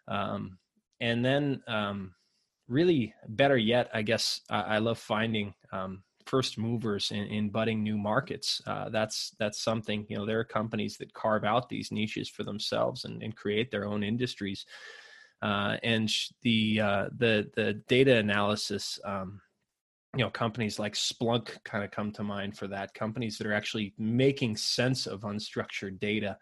um, 0.08 0.58
and 1.00 1.24
then 1.24 1.62
um, 1.68 2.16
really 2.68 3.14
better 3.28 3.58
yet, 3.58 3.90
I 3.94 4.02
guess 4.02 4.42
I, 4.50 4.62
I 4.62 4.78
love 4.80 4.98
finding 4.98 5.54
um, 5.72 6.04
first 6.28 6.58
movers 6.58 7.12
in, 7.12 7.26
in 7.28 7.50
budding 7.50 7.84
new 7.84 7.98
markets. 7.98 8.62
Uh, 8.68 8.90
that's 8.90 9.36
that's 9.40 9.60
something 9.60 10.06
you 10.10 10.18
know. 10.18 10.26
There 10.26 10.40
are 10.40 10.46
companies 10.46 10.98
that 10.98 11.14
carve 11.14 11.44
out 11.44 11.70
these 11.70 11.92
niches 11.92 12.30
for 12.30 12.44
themselves 12.44 13.06
and, 13.06 13.24
and 13.24 13.36
create 13.36 13.72
their 13.72 13.86
own 13.86 14.04
industries. 14.04 14.66
Uh, 15.42 15.78
and 15.84 16.12
the 16.42 16.82
uh, 16.82 17.06
the 17.18 17.50
the 17.56 17.74
data 17.88 18.18
analysis. 18.18 19.00
Um, 19.04 19.42
you 20.16 20.24
know 20.24 20.30
companies 20.30 20.80
like 20.80 20.94
splunk 20.94 21.62
kind 21.64 21.84
of 21.84 21.92
come 21.92 22.12
to 22.12 22.24
mind 22.24 22.58
for 22.58 22.68
that 22.68 22.94
companies 22.94 23.38
that 23.38 23.46
are 23.46 23.54
actually 23.54 23.94
making 24.00 24.56
sense 24.56 25.06
of 25.06 25.22
unstructured 25.22 26.00
data 26.00 26.38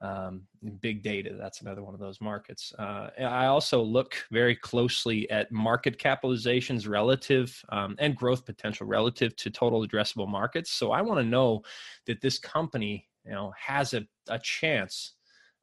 um, 0.00 0.42
big 0.80 1.02
data 1.02 1.34
that's 1.38 1.62
another 1.62 1.82
one 1.82 1.94
of 1.94 2.00
those 2.00 2.20
markets. 2.20 2.72
Uh, 2.78 3.08
i 3.20 3.46
also 3.46 3.82
look 3.82 4.16
very 4.30 4.54
closely 4.54 5.28
at 5.30 5.50
market 5.50 5.98
capitalizations 5.98 6.88
relative 6.88 7.62
um, 7.70 7.96
and 7.98 8.16
growth 8.16 8.44
potential 8.44 8.86
relative 8.86 9.34
to 9.36 9.50
total 9.50 9.86
addressable 9.86 10.28
markets. 10.28 10.72
So 10.72 10.92
i 10.92 11.00
want 11.02 11.20
to 11.20 11.26
know 11.26 11.62
that 12.06 12.20
this 12.20 12.38
company 12.38 13.08
you 13.24 13.32
know 13.32 13.52
has 13.58 13.94
a, 13.94 14.06
a 14.28 14.38
chance 14.38 15.12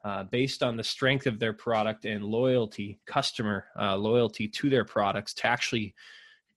uh, 0.03 0.23
based 0.23 0.63
on 0.63 0.75
the 0.75 0.83
strength 0.83 1.27
of 1.27 1.39
their 1.39 1.53
product 1.53 2.05
and 2.05 2.25
loyalty 2.25 2.99
customer 3.05 3.65
uh, 3.79 3.95
loyalty 3.95 4.47
to 4.47 4.69
their 4.69 4.85
products 4.85 5.33
to 5.33 5.47
actually 5.47 5.95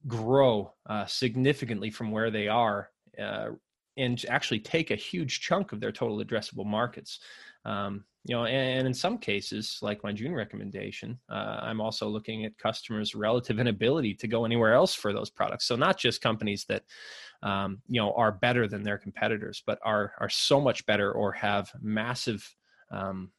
grow 0.07 0.73
uh, 0.87 1.07
significantly 1.07 1.91
from 1.91 2.11
where 2.11 2.31
they 2.31 2.49
are 2.49 2.91
uh, 3.21 3.49
and 3.97 4.25
actually 4.29 4.61
take 4.61 4.91
a 4.91 4.97
huge 4.97 5.41
chunk 5.41 5.73
of 5.73 5.81
their 5.81 5.93
total 5.93 6.23
addressable 6.23 6.67
markets 6.67 7.21
um, 7.67 8.05
you 8.25 8.35
know, 8.35 8.45
and, 8.45 8.79
and, 8.79 8.87
in 8.87 8.95
some 8.95 9.19
cases, 9.19 9.79
like 9.83 10.03
my 10.03 10.13
June 10.13 10.35
recommendation, 10.35 11.19
uh, 11.29 11.59
I'm 11.63 11.81
also 11.81 12.09
looking 12.09 12.45
at 12.45 12.59
customers' 12.59 13.15
relative 13.15 13.59
inability 13.65 14.15
to 14.15 14.27
go 14.27 14.45
anywhere 14.45 14.73
else 14.73 14.95
for 14.95 15.13
those 15.13 15.31
products. 15.31 15.67
So 15.67 15.77
not 15.77 15.99
just 15.99 16.21
companies 16.21 16.65
that 16.69 16.85
um, 17.43 17.83
you 17.89 18.01
know 18.01 18.13
are 18.15 18.33
better 18.33 18.67
than 18.67 18.83
their 18.83 18.99
competitors, 18.99 19.63
but 19.67 19.79
are 19.83 20.13
are 20.21 20.29
so 20.29 20.61
much 20.61 20.87
better 20.87 21.13
or 21.13 21.33
have 21.33 21.71
massive 21.81 22.49
um, 22.91 23.31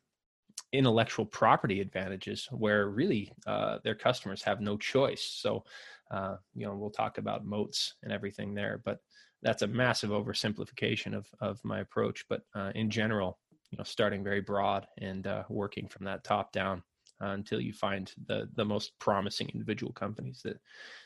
intellectual 0.74 1.26
property 1.26 1.80
advantages 1.80 2.48
where 2.52 2.90
really 2.90 3.32
uh, 3.46 3.80
their 3.84 3.96
customers 3.96 4.44
have 4.44 4.62
no 4.62 4.78
choice. 4.78 5.24
So 5.24 5.64
uh, 6.12 6.36
you 6.54 6.66
know 6.66 6.76
we'll 6.76 6.92
talk 6.92 7.18
about 7.18 7.46
moats 7.46 7.96
and 8.04 8.12
everything 8.12 8.54
there, 8.54 8.82
but 8.84 9.00
that's 9.42 9.62
a 9.62 9.68
massive 9.68 10.12
oversimplification 10.12 11.16
of 11.16 11.28
of 11.40 11.60
my 11.64 11.80
approach. 11.80 12.26
But 12.30 12.42
uh, 12.56 12.72
in 12.76 12.90
general, 12.90 13.40
you 13.72 13.78
know 13.78 13.84
starting 13.84 14.24
very 14.24 14.42
broad 14.42 14.88
and 15.00 15.28
uh, 15.28 15.44
working 15.50 15.88
from 15.88 16.06
that 16.06 16.24
top 16.24 16.52
down 16.52 16.84
uh, 17.22 17.28
until 17.28 17.60
you 17.60 17.74
find 17.74 18.12
the 18.28 18.48
the 18.56 18.66
most 18.66 18.92
promising 19.00 19.50
individual 19.50 19.94
companies 19.94 20.42
that 20.44 20.58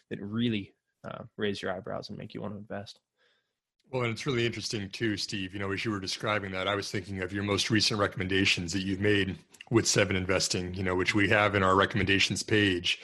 that 0.09 0.21
really 0.21 0.73
uh, 1.03 1.23
raise 1.37 1.61
your 1.61 1.71
eyebrows 1.71 2.09
and 2.09 2.17
make 2.17 2.33
you 2.33 2.41
want 2.41 2.53
to 2.53 2.59
invest. 2.59 2.99
Well, 3.91 4.03
and 4.03 4.11
it's 4.11 4.25
really 4.25 4.45
interesting 4.45 4.89
too, 4.89 5.17
Steve. 5.17 5.53
You 5.53 5.59
know, 5.59 5.71
as 5.71 5.83
you 5.83 5.91
were 5.91 5.99
describing 5.99 6.51
that, 6.51 6.67
I 6.67 6.75
was 6.75 6.89
thinking 6.89 7.21
of 7.21 7.33
your 7.33 7.43
most 7.43 7.69
recent 7.69 7.99
recommendations 7.99 8.71
that 8.73 8.81
you've 8.81 9.01
made 9.01 9.37
with 9.69 9.87
Seven 9.87 10.15
Investing. 10.15 10.73
You 10.73 10.83
know, 10.83 10.95
which 10.95 11.15
we 11.15 11.27
have 11.29 11.55
in 11.55 11.63
our 11.63 11.75
recommendations 11.75 12.43
page. 12.43 12.99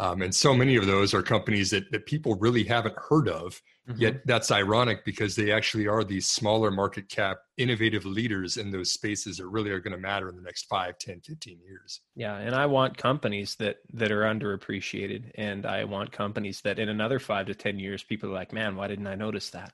Um, 0.00 0.22
and 0.22 0.34
so 0.34 0.54
many 0.54 0.74
of 0.74 0.86
those 0.86 1.14
are 1.14 1.22
companies 1.22 1.70
that, 1.70 1.90
that 1.92 2.06
people 2.06 2.34
really 2.34 2.64
haven't 2.64 2.96
heard 3.08 3.28
of. 3.28 3.62
Mm-hmm. 3.88 4.00
Yet 4.00 4.26
that's 4.26 4.50
ironic 4.50 5.04
because 5.04 5.36
they 5.36 5.52
actually 5.52 5.86
are 5.86 6.04
these 6.04 6.26
smaller 6.26 6.70
market 6.70 7.10
cap, 7.10 7.38
innovative 7.58 8.06
leaders 8.06 8.56
in 8.56 8.70
those 8.70 8.90
spaces 8.92 9.36
that 9.36 9.46
really 9.46 9.70
are 9.70 9.80
going 9.80 9.92
to 9.92 9.98
matter 9.98 10.30
in 10.30 10.36
the 10.36 10.42
next 10.42 10.64
5, 10.68 10.98
10, 10.98 11.20
15 11.20 11.60
years. 11.60 12.00
Yeah. 12.16 12.36
And 12.36 12.54
I 12.54 12.64
want 12.64 12.96
companies 12.96 13.56
that, 13.56 13.76
that 13.92 14.10
are 14.10 14.22
underappreciated. 14.22 15.32
And 15.34 15.66
I 15.66 15.84
want 15.84 16.12
companies 16.12 16.62
that 16.62 16.78
in 16.78 16.88
another 16.88 17.18
five 17.18 17.46
to 17.46 17.54
10 17.54 17.78
years, 17.78 18.02
people 18.02 18.30
are 18.30 18.34
like, 18.34 18.54
man, 18.54 18.74
why 18.74 18.88
didn't 18.88 19.06
I 19.06 19.16
notice 19.16 19.50
that? 19.50 19.72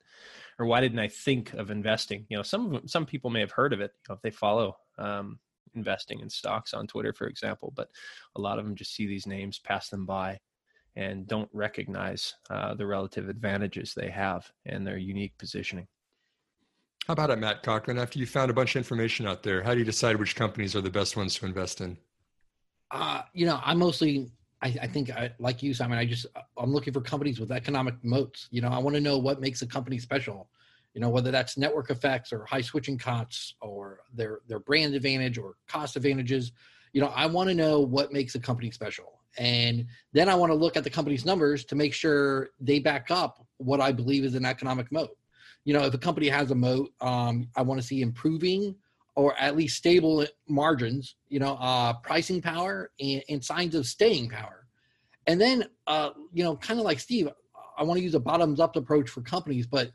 Or 0.59 0.67
why 0.67 0.81
didn't 0.81 0.99
I 0.99 1.09
think 1.09 1.55
of 1.55 1.71
investing? 1.71 2.27
You 2.29 2.37
know, 2.37 2.43
some, 2.43 2.67
of 2.67 2.73
them, 2.73 2.89
some 2.89 3.07
people 3.07 3.31
may 3.31 3.41
have 3.41 3.53
heard 3.53 3.73
of 3.73 3.81
it, 3.81 3.93
you 3.97 4.13
know, 4.13 4.17
if 4.17 4.23
they 4.23 4.33
follow 4.33 4.77
um, 4.99 5.39
investing 5.77 6.19
in 6.19 6.29
stocks 6.29 6.75
on 6.75 6.89
Twitter, 6.89 7.13
for 7.13 7.29
example, 7.29 7.73
but 7.77 7.89
a 8.35 8.41
lot 8.41 8.59
of 8.59 8.65
them 8.65 8.75
just 8.75 8.93
see 8.93 9.07
these 9.07 9.27
names, 9.27 9.61
pass 9.61 9.89
them 9.89 10.05
by, 10.05 10.41
and 10.97 11.27
don't 11.27 11.49
recognize 11.53 12.35
uh, 12.51 12.75
the 12.75 12.87
relative 12.87 13.29
advantages 13.29 13.95
they 13.95 14.11
have 14.11 14.51
and 14.67 14.87
their 14.87 14.99
unique 14.99 15.37
positioning. 15.39 15.87
How 17.07 17.13
about 17.13 17.31
it, 17.31 17.39
Matt 17.39 17.63
Cochrane? 17.63 17.99
After 17.99 18.19
you 18.19 18.27
found 18.27 18.51
a 18.51 18.55
bunch 18.55 18.77
of 18.77 18.81
information 18.81 19.27
out 19.27 19.43
there, 19.43 19.63
how 19.63 19.73
do 19.73 19.79
you 19.79 19.85
decide 19.85 20.17
which 20.17 20.37
companies 20.37 20.77
are 20.77 20.81
the 20.81 20.91
best 20.91 21.17
ones 21.17 21.35
to 21.37 21.47
invest 21.47 21.81
in? 21.81 21.97
Uh, 22.91 23.23
you 23.33 23.47
know, 23.47 23.61
I 23.65 23.75
mostly, 23.75 24.31
I, 24.63 24.77
I 24.83 24.87
think, 24.87 25.11
I, 25.11 25.33
like 25.39 25.63
you, 25.63 25.73
Simon. 25.75 25.99
I 25.99 26.05
just, 26.05 26.27
I'm 26.59 26.73
looking 26.73 26.93
for 26.93 27.01
companies 27.01 27.41
with 27.41 27.51
economic 27.51 27.95
moats. 28.05 28.49
You 28.51 28.61
know, 28.61 28.69
I 28.69 28.79
want 28.79 28.95
to 28.97 29.01
know 29.01 29.19
what 29.19 29.41
makes 29.41 29.63
a 29.63 29.67
company 29.67 29.99
special 29.99 30.49
you 30.95 31.01
know 31.01 31.09
whether 31.09 31.31
that's 31.31 31.57
network 31.57 31.91
effects 31.91 32.33
or 32.33 32.45
high 32.45 32.61
switching 32.61 32.99
costs 32.99 33.55
or 33.61 34.01
their 34.15 34.41
their 34.49 34.59
brand 34.59 34.95
advantage 34.95 35.39
or 35.39 35.55
cost 35.69 35.97
advantages 35.97 36.53
you 36.93 37.01
know 37.01 37.09
i 37.09 37.27
want 37.27 37.49
to 37.49 37.55
know 37.55 37.81
what 37.81 38.13
makes 38.13 38.35
a 38.35 38.41
company 38.41 38.71
special 38.71 39.20
and 39.39 39.87
then 40.13 40.29
i 40.29 40.35
want 40.35 40.51
to 40.51 40.57
look 40.57 40.77
at 40.77 40.85
the 40.85 40.91
company's 40.91 41.25
numbers 41.25 41.65
to 41.65 41.75
make 41.75 41.95
sure 41.95 42.51
they 42.61 42.79
back 42.79 43.11
up 43.11 43.45
what 43.59 43.81
i 43.81 43.93
believe 43.93 44.25
is 44.25 44.35
an 44.35 44.45
economic 44.45 44.91
moat 44.91 45.17
you 45.65 45.73
know 45.73 45.85
if 45.85 45.95
a 45.95 45.99
company 45.99 46.29
has 46.29 46.51
a 46.51 46.55
moat 46.55 46.93
um, 47.01 47.49
i 47.57 47.63
want 47.63 47.81
to 47.81 47.87
see 47.87 48.03
improving 48.03 48.75
or 49.17 49.37
at 49.39 49.57
least 49.57 49.77
stable 49.77 50.27
margins 50.49 51.17
you 51.29 51.39
know 51.39 51.57
uh, 51.61 51.93
pricing 51.93 52.41
power 52.41 52.91
and, 53.01 53.23
and 53.29 53.45
signs 53.45 53.75
of 53.75 53.87
staying 53.87 54.29
power 54.29 54.67
and 55.27 55.41
then 55.41 55.65
uh, 55.87 56.11
you 56.33 56.43
know 56.43 56.57
kind 56.57 56.81
of 56.81 56.85
like 56.85 56.99
steve 56.99 57.29
i 57.79 57.83
want 57.83 57.99
to 57.99 58.05
use 58.05 58.15
a 58.15 58.21
bottoms 58.21 58.61
up 58.61 58.77
approach 58.77 59.09
for 59.09 59.21
companies 59.23 59.67
but 59.67 59.91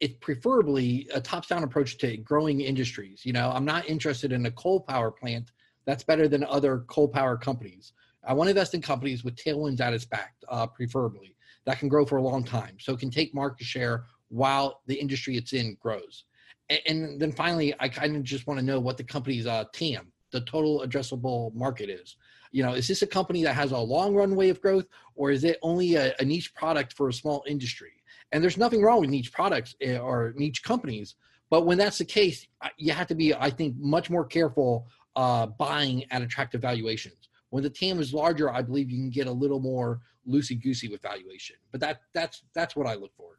it's 0.00 0.14
preferably 0.20 1.08
a 1.14 1.20
top 1.20 1.46
down 1.48 1.64
approach 1.64 1.98
to 1.98 2.16
growing 2.18 2.60
industries. 2.60 3.24
You 3.24 3.32
know, 3.32 3.50
I'm 3.50 3.64
not 3.64 3.88
interested 3.88 4.32
in 4.32 4.46
a 4.46 4.50
coal 4.50 4.80
power 4.80 5.10
plant 5.10 5.52
that's 5.86 6.04
better 6.04 6.28
than 6.28 6.44
other 6.44 6.84
coal 6.88 7.08
power 7.08 7.36
companies. 7.36 7.92
I 8.26 8.32
want 8.32 8.48
to 8.48 8.50
invest 8.50 8.74
in 8.74 8.82
companies 8.82 9.24
with 9.24 9.36
tailwinds 9.36 9.80
at 9.80 9.94
its 9.94 10.04
back, 10.04 10.34
uh, 10.48 10.66
preferably 10.66 11.36
that 11.64 11.78
can 11.78 11.88
grow 11.88 12.06
for 12.06 12.16
a 12.16 12.22
long 12.22 12.44
time, 12.44 12.76
so 12.80 12.92
it 12.92 13.00
can 13.00 13.10
take 13.10 13.34
market 13.34 13.66
share 13.66 14.04
while 14.28 14.80
the 14.86 14.94
industry 14.94 15.36
it's 15.36 15.52
in 15.52 15.76
grows. 15.80 16.24
And, 16.70 16.80
and 16.86 17.20
then 17.20 17.32
finally, 17.32 17.74
I 17.78 17.88
kind 17.88 18.16
of 18.16 18.22
just 18.22 18.46
want 18.46 18.58
to 18.58 18.66
know 18.66 18.80
what 18.80 18.96
the 18.96 19.04
company's 19.04 19.46
uh, 19.46 19.64
TAM, 19.72 20.12
the 20.30 20.40
total 20.42 20.84
addressable 20.86 21.54
market, 21.54 21.90
is. 21.90 22.16
You 22.52 22.62
know, 22.62 22.72
is 22.72 22.88
this 22.88 23.02
a 23.02 23.06
company 23.06 23.42
that 23.42 23.54
has 23.54 23.72
a 23.72 23.78
long 23.78 24.14
runway 24.14 24.48
of 24.48 24.60
growth, 24.60 24.86
or 25.14 25.30
is 25.30 25.44
it 25.44 25.58
only 25.62 25.96
a, 25.96 26.14
a 26.18 26.24
niche 26.24 26.54
product 26.54 26.94
for 26.94 27.08
a 27.08 27.12
small 27.12 27.44
industry? 27.46 27.92
And 28.32 28.42
there's 28.42 28.56
nothing 28.56 28.82
wrong 28.82 29.00
with 29.00 29.10
niche 29.10 29.32
products 29.32 29.74
eh, 29.80 29.98
or 29.98 30.32
niche 30.36 30.62
companies. 30.62 31.16
But 31.50 31.66
when 31.66 31.78
that's 31.78 31.98
the 31.98 32.04
case, 32.04 32.46
you 32.76 32.92
have 32.92 33.06
to 33.08 33.14
be, 33.14 33.34
I 33.34 33.50
think, 33.50 33.76
much 33.78 34.10
more 34.10 34.24
careful 34.24 34.88
uh, 35.14 35.46
buying 35.46 36.04
at 36.10 36.22
attractive 36.22 36.60
valuations. 36.60 37.25
When 37.50 37.62
the 37.62 37.70
TAM 37.70 38.00
is 38.00 38.12
larger, 38.12 38.50
I 38.50 38.62
believe 38.62 38.90
you 38.90 38.98
can 38.98 39.10
get 39.10 39.26
a 39.26 39.32
little 39.32 39.60
more 39.60 40.00
loosey 40.28 40.60
goosey 40.60 40.88
with 40.88 41.02
valuation. 41.02 41.56
But 41.72 41.80
that 41.80 42.00
that's 42.12 42.42
that's 42.54 42.76
what 42.76 42.86
I 42.86 42.94
look 42.94 43.14
for. 43.16 43.38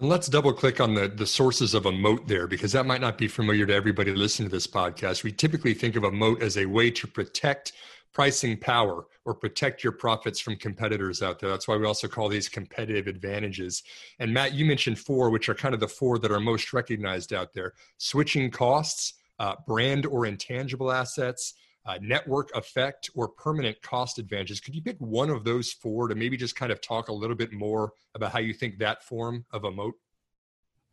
And 0.00 0.08
let's 0.08 0.28
double 0.28 0.52
click 0.52 0.80
on 0.80 0.94
the 0.94 1.08
the 1.08 1.26
sources 1.26 1.74
of 1.74 1.86
a 1.86 1.92
moat 1.92 2.26
there 2.26 2.46
because 2.46 2.72
that 2.72 2.86
might 2.86 3.00
not 3.00 3.18
be 3.18 3.28
familiar 3.28 3.66
to 3.66 3.74
everybody 3.74 4.14
listening 4.14 4.48
to 4.48 4.56
this 4.56 4.66
podcast. 4.66 5.22
We 5.22 5.32
typically 5.32 5.74
think 5.74 5.96
of 5.96 6.04
a 6.04 6.10
moat 6.10 6.42
as 6.42 6.56
a 6.56 6.66
way 6.66 6.90
to 6.92 7.06
protect 7.06 7.72
pricing 8.12 8.56
power 8.56 9.06
or 9.24 9.34
protect 9.34 9.84
your 9.84 9.92
profits 9.92 10.40
from 10.40 10.56
competitors 10.56 11.22
out 11.22 11.38
there. 11.38 11.50
That's 11.50 11.68
why 11.68 11.76
we 11.76 11.86
also 11.86 12.08
call 12.08 12.28
these 12.28 12.48
competitive 12.48 13.06
advantages. 13.06 13.82
And 14.18 14.32
Matt, 14.34 14.54
you 14.54 14.64
mentioned 14.64 14.98
four, 14.98 15.30
which 15.30 15.48
are 15.48 15.54
kind 15.54 15.74
of 15.74 15.80
the 15.80 15.88
four 15.88 16.18
that 16.18 16.32
are 16.32 16.40
most 16.40 16.72
recognized 16.72 17.32
out 17.32 17.52
there 17.52 17.74
switching 17.98 18.50
costs, 18.50 19.14
uh, 19.38 19.54
brand 19.66 20.06
or 20.06 20.26
intangible 20.26 20.90
assets. 20.90 21.54
Uh, 21.86 21.96
network 22.02 22.54
effect 22.54 23.08
or 23.14 23.26
permanent 23.26 23.80
cost 23.80 24.18
advantages. 24.18 24.60
Could 24.60 24.74
you 24.74 24.82
pick 24.82 24.98
one 24.98 25.30
of 25.30 25.44
those 25.44 25.72
four 25.72 26.08
to 26.08 26.14
maybe 26.14 26.36
just 26.36 26.54
kind 26.54 26.70
of 26.70 26.82
talk 26.82 27.08
a 27.08 27.12
little 27.12 27.34
bit 27.34 27.54
more 27.54 27.92
about 28.14 28.32
how 28.32 28.38
you 28.38 28.52
think 28.52 28.78
that 28.78 29.02
form 29.02 29.46
of 29.50 29.64
a 29.64 29.70
moat? 29.70 29.94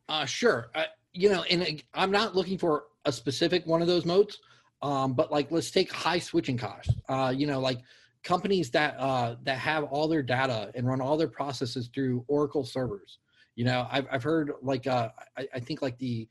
Uh, 0.07 0.25
sure. 0.25 0.69
Uh, 0.73 0.85
you 1.11 1.29
know, 1.29 1.43
and 1.43 1.83
I'm 1.93 2.09
not 2.09 2.35
looking 2.35 2.57
for 2.57 2.85
a 3.03 3.11
specific 3.11 3.65
one 3.67 3.81
of 3.81 3.87
those 3.87 4.05
moats. 4.05 4.37
Um, 4.81 5.13
but 5.13 5.31
like, 5.31 5.51
let's 5.51 5.71
take 5.71 5.91
high 5.91 6.19
switching 6.19 6.57
costs. 6.57 6.93
Uh, 7.09 7.33
you 7.35 7.47
know, 7.47 7.59
like 7.59 7.79
companies 8.23 8.69
that 8.71 8.95
uh, 8.99 9.35
that 9.43 9.57
have 9.57 9.83
all 9.85 10.07
their 10.07 10.21
data 10.21 10.71
and 10.75 10.87
run 10.87 11.01
all 11.01 11.17
their 11.17 11.27
processes 11.27 11.89
through 11.93 12.23
Oracle 12.27 12.63
servers. 12.63 13.19
You 13.55 13.65
know, 13.65 13.87
I've 13.89 14.07
I've 14.11 14.23
heard 14.23 14.51
like 14.61 14.85
uh, 14.85 15.09
I, 15.37 15.47
I 15.55 15.59
think 15.59 15.81
like 15.81 15.97
the 15.97 16.27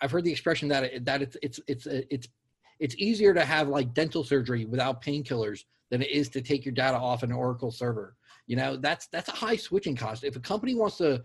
I've 0.00 0.10
heard 0.10 0.24
the 0.24 0.30
expression 0.30 0.68
that 0.68 0.84
it, 0.84 1.04
that 1.06 1.22
it's 1.22 1.36
it's 1.42 1.60
it's 1.66 1.86
it's 1.86 2.28
it's 2.78 2.94
easier 2.96 3.34
to 3.34 3.44
have 3.44 3.68
like 3.68 3.94
dental 3.94 4.24
surgery 4.24 4.64
without 4.64 5.02
painkillers 5.02 5.64
than 5.90 6.02
it 6.02 6.10
is 6.10 6.28
to 6.30 6.40
take 6.40 6.64
your 6.64 6.74
data 6.74 6.96
off 6.96 7.22
an 7.22 7.32
Oracle 7.32 7.70
server. 7.70 8.16
You 8.46 8.56
know, 8.56 8.76
that's 8.76 9.06
that's 9.08 9.28
a 9.28 9.32
high 9.32 9.56
switching 9.56 9.96
cost. 9.96 10.24
If 10.24 10.36
a 10.36 10.40
company 10.40 10.74
wants 10.74 10.96
to 10.98 11.22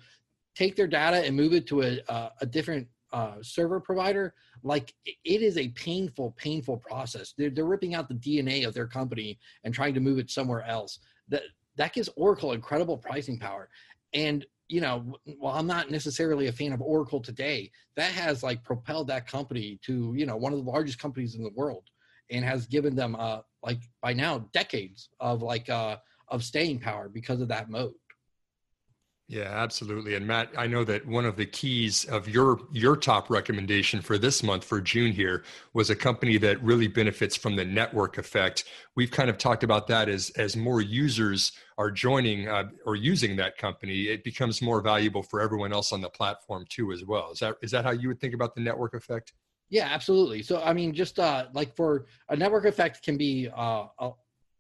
take 0.56 0.76
their 0.76 0.88
data 0.88 1.26
and 1.26 1.36
move 1.36 1.54
it 1.54 1.68
to 1.68 1.82
a 1.84 2.00
a, 2.08 2.32
a 2.42 2.46
different 2.46 2.88
uh, 3.13 3.36
server 3.42 3.80
provider, 3.80 4.34
like 4.63 4.94
it 5.06 5.42
is 5.42 5.58
a 5.58 5.70
painful, 5.70 6.32
painful 6.32 6.78
process. 6.78 7.34
They're, 7.38 7.52
they're 7.52 7.66
ripping 7.66 7.94
out 7.94 8.10
the 8.10 8.16
DNA 8.16 8.68
of 8.68 8.74
their 8.74 8.88
company 8.88 9.38
and 9.63 9.74
trying 9.74 9.94
to 9.94 10.00
move 10.00 10.18
it 10.18 10.32
somewhere 10.32 10.63
else. 10.63 11.00
That 11.30 11.44
that 11.78 11.94
gives 11.94 12.10
Oracle 12.16 12.54
incredible 12.54 12.98
pricing 12.98 13.38
power. 13.38 13.70
And 14.13 14.46
you 14.69 14.82
know, 14.82 15.17
while 15.38 15.56
I'm 15.58 15.67
not 15.67 15.91
necessarily 15.91 16.47
a 16.47 16.52
fan 16.52 16.73
of 16.73 16.82
Oracle 16.82 17.21
today, 17.21 17.71
that 17.95 18.12
has 18.12 18.43
like 18.43 18.63
propelled 18.63 19.08
that 19.08 19.28
company 19.28 19.80
to, 19.86 20.13
you 20.15 20.26
know, 20.26 20.36
one 20.36 20.54
of 20.54 20.63
the 20.63 20.71
largest 20.71 20.99
companies 20.99 21.36
in 21.36 21.43
the 21.43 21.52
world 21.56 21.84
and 22.32 22.43
has 22.45 22.65
given 22.65 22.95
them 22.95 23.15
uh 23.17 23.39
like 23.62 23.82
by 24.02 24.13
now 24.13 24.39
decades 24.54 25.10
of 25.19 25.41
like 25.41 25.69
uh 25.69 25.97
of 26.30 26.43
staying 26.43 26.80
power 26.80 27.10
because 27.10 27.41
of 27.41 27.47
that 27.49 27.69
moat. 27.69 27.93
Yeah, 29.29 29.49
absolutely. 29.49 30.15
And 30.15 30.27
Matt, 30.27 30.49
I 30.57 30.67
know 30.67 30.83
that 30.83 31.07
one 31.07 31.25
of 31.25 31.38
the 31.38 31.45
keys 31.45 32.03
of 32.05 32.27
your 32.27 32.59
your 32.73 32.97
top 32.97 33.29
recommendation 33.29 34.01
for 34.01 34.17
this 34.17 34.43
month 34.43 34.65
for 34.65 34.81
June 34.81 35.13
here 35.13 35.43
was 35.73 35.89
a 35.89 35.95
company 35.95 36.38
that 36.39 36.62
really 36.62 36.88
benefits 36.88 37.36
from 37.38 37.55
the 37.55 37.63
network 37.63 38.17
effect. 38.17 38.65
We've 38.95 39.09
kind 39.12 39.29
of 39.29 39.38
talked 39.38 39.63
about 39.63 39.88
that 39.88 40.09
as 40.09 40.29
as 40.31 40.57
more 40.57 40.81
users 40.81 41.53
are 41.77 41.89
joining 41.89 42.49
uh, 42.49 42.65
or 42.86 42.97
using 42.97 43.38
that 43.38 43.57
company, 43.57 44.03
it 44.03 44.25
becomes 44.25 44.62
more 44.62 44.81
valuable 44.81 45.23
for 45.23 45.39
everyone 45.39 45.71
else 45.71 45.93
on 45.93 46.01
the 46.01 46.09
platform 46.09 46.65
too 46.69 46.91
as 46.91 47.05
well. 47.05 47.31
Is 47.31 47.39
that 47.39 47.55
is 47.62 47.71
that 47.71 47.86
how 47.86 47.91
you 47.91 48.09
would 48.09 48.19
think 48.19 48.33
about 48.33 48.55
the 48.55 48.62
network 48.62 48.93
effect? 48.93 49.33
Yeah, 49.69 49.88
absolutely. 49.89 50.43
So 50.43 50.62
I 50.62 50.73
mean, 50.73 50.93
just 50.93 51.17
uh, 51.17 51.45
like 51.53 51.75
for 51.77 52.07
a 52.27 52.36
network 52.36 52.65
effect 52.65 53.01
can 53.01 53.17
be 53.17 53.49
uh, 53.55 53.86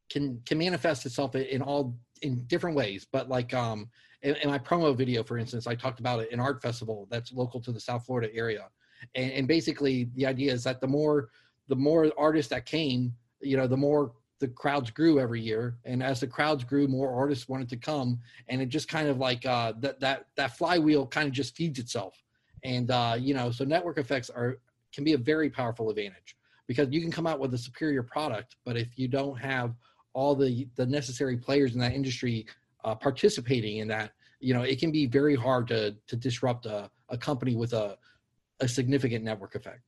can 0.09 0.41
can 0.45 0.57
manifest 0.57 1.05
itself 1.05 1.35
in 1.35 1.61
all 1.61 1.97
in 2.21 2.45
different 2.45 2.77
ways, 2.77 3.05
but 3.11 3.27
like 3.27 3.53
um 3.53 3.89
in, 4.23 4.35
in, 4.37 4.49
my 4.49 4.57
promo 4.57 4.95
video, 4.95 5.23
for 5.23 5.37
instance, 5.37 5.67
I 5.67 5.75
talked 5.75 5.99
about 5.99 6.25
an 6.31 6.39
art 6.39 6.61
festival 6.61 7.07
that's 7.11 7.31
local 7.31 7.59
to 7.61 7.71
the 7.71 7.79
South 7.79 8.05
Florida 8.05 8.33
area, 8.33 8.69
and, 9.15 9.31
and 9.31 9.47
basically 9.47 10.09
the 10.15 10.25
idea 10.25 10.51
is 10.53 10.63
that 10.63 10.81
the 10.81 10.87
more 10.87 11.29
the 11.67 11.75
more 11.75 12.11
artists 12.17 12.49
that 12.49 12.65
came, 12.65 13.13
you 13.41 13.55
know, 13.57 13.67
the 13.67 13.77
more 13.77 14.13
the 14.39 14.47
crowds 14.47 14.91
grew 14.91 15.19
every 15.19 15.41
year, 15.41 15.77
and 15.85 16.01
as 16.01 16.19
the 16.19 16.27
crowds 16.27 16.63
grew, 16.63 16.87
more 16.87 17.13
artists 17.13 17.47
wanted 17.47 17.69
to 17.69 17.77
come, 17.77 18.19
and 18.47 18.61
it 18.61 18.69
just 18.69 18.87
kind 18.87 19.07
of 19.07 19.17
like 19.17 19.45
uh, 19.45 19.73
that 19.79 19.99
that 19.99 20.27
that 20.35 20.57
flywheel 20.57 21.05
kind 21.05 21.27
of 21.27 21.33
just 21.33 21.55
feeds 21.55 21.79
itself, 21.79 22.23
and 22.63 22.91
uh, 22.91 23.15
you 23.19 23.33
know, 23.33 23.51
so 23.51 23.65
network 23.65 23.97
effects 23.97 24.29
are 24.29 24.59
can 24.93 25.03
be 25.03 25.13
a 25.13 25.17
very 25.17 25.49
powerful 25.49 25.89
advantage 25.89 26.37
because 26.67 26.87
you 26.91 27.01
can 27.01 27.11
come 27.11 27.27
out 27.27 27.39
with 27.39 27.53
a 27.53 27.57
superior 27.57 28.03
product, 28.03 28.55
but 28.63 28.77
if 28.77 28.87
you 28.97 29.07
don't 29.07 29.37
have 29.37 29.75
all 30.13 30.35
the 30.35 30.67
the 30.75 30.85
necessary 30.85 31.35
players 31.35 31.73
in 31.73 31.79
that 31.79 31.93
industry 31.93 32.45
uh, 32.83 32.95
participating 32.95 33.77
in 33.77 33.87
that, 33.87 34.11
you 34.39 34.53
know, 34.53 34.63
it 34.63 34.79
can 34.79 34.91
be 34.91 35.05
very 35.05 35.35
hard 35.35 35.67
to 35.67 35.95
to 36.07 36.15
disrupt 36.15 36.65
a, 36.65 36.89
a 37.09 37.17
company 37.17 37.55
with 37.55 37.73
a 37.73 37.97
a 38.59 38.67
significant 38.67 39.23
network 39.23 39.55
effect. 39.55 39.81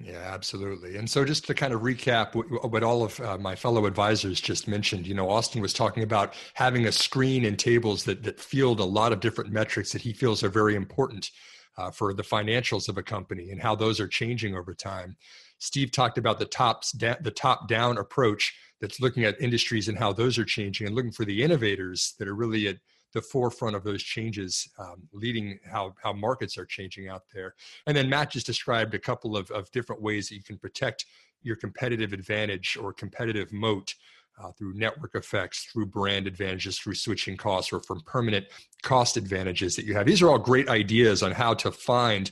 Yeah, 0.00 0.18
absolutely. 0.18 0.96
And 0.96 1.08
so, 1.08 1.24
just 1.24 1.46
to 1.46 1.54
kind 1.54 1.72
of 1.72 1.82
recap 1.82 2.34
what, 2.34 2.70
what 2.70 2.82
all 2.82 3.04
of 3.04 3.18
uh, 3.20 3.38
my 3.38 3.54
fellow 3.54 3.86
advisors 3.86 4.40
just 4.40 4.66
mentioned, 4.66 5.06
you 5.06 5.14
know, 5.14 5.30
Austin 5.30 5.62
was 5.62 5.72
talking 5.72 6.02
about 6.02 6.34
having 6.54 6.86
a 6.86 6.92
screen 6.92 7.44
and 7.44 7.58
tables 7.58 8.04
that 8.04 8.24
that 8.24 8.40
field 8.40 8.80
a 8.80 8.84
lot 8.84 9.12
of 9.12 9.20
different 9.20 9.52
metrics 9.52 9.92
that 9.92 10.02
he 10.02 10.12
feels 10.12 10.42
are 10.42 10.48
very 10.48 10.74
important 10.74 11.30
uh, 11.78 11.90
for 11.90 12.12
the 12.12 12.24
financials 12.24 12.88
of 12.88 12.98
a 12.98 13.02
company 13.02 13.50
and 13.50 13.60
how 13.60 13.74
those 13.74 14.00
are 14.00 14.08
changing 14.08 14.56
over 14.56 14.74
time. 14.74 15.16
Steve 15.58 15.92
talked 15.92 16.18
about 16.18 16.38
the 16.40 16.44
tops 16.44 16.90
da- 16.92 17.16
the 17.20 17.30
top 17.30 17.68
down 17.68 17.96
approach 17.98 18.54
that's 18.84 19.00
looking 19.00 19.24
at 19.24 19.40
industries 19.40 19.88
and 19.88 19.98
how 19.98 20.12
those 20.12 20.38
are 20.38 20.44
changing 20.44 20.86
and 20.86 20.94
looking 20.94 21.10
for 21.10 21.24
the 21.24 21.42
innovators 21.42 22.14
that 22.18 22.28
are 22.28 22.34
really 22.34 22.68
at 22.68 22.76
the 23.14 23.22
forefront 23.22 23.74
of 23.74 23.82
those 23.82 24.02
changes, 24.02 24.68
um, 24.78 25.08
leading 25.14 25.58
how, 25.64 25.94
how 26.02 26.12
markets 26.12 26.58
are 26.58 26.66
changing 26.66 27.08
out 27.08 27.22
there. 27.32 27.54
And 27.86 27.96
then 27.96 28.10
Matt 28.10 28.32
just 28.32 28.44
described 28.44 28.92
a 28.94 28.98
couple 28.98 29.38
of, 29.38 29.50
of 29.52 29.70
different 29.70 30.02
ways 30.02 30.28
that 30.28 30.34
you 30.34 30.42
can 30.42 30.58
protect 30.58 31.06
your 31.42 31.56
competitive 31.56 32.12
advantage 32.12 32.76
or 32.78 32.92
competitive 32.92 33.50
moat 33.54 33.94
uh, 34.38 34.50
through 34.52 34.74
network 34.74 35.14
effects, 35.14 35.64
through 35.72 35.86
brand 35.86 36.26
advantages, 36.26 36.78
through 36.78 36.94
switching 36.94 37.38
costs, 37.38 37.72
or 37.72 37.80
from 37.80 38.02
permanent 38.02 38.44
cost 38.82 39.16
advantages 39.16 39.76
that 39.76 39.86
you 39.86 39.94
have. 39.94 40.04
These 40.04 40.20
are 40.20 40.28
all 40.28 40.38
great 40.38 40.68
ideas 40.68 41.22
on 41.22 41.32
how 41.32 41.54
to 41.54 41.72
find 41.72 42.30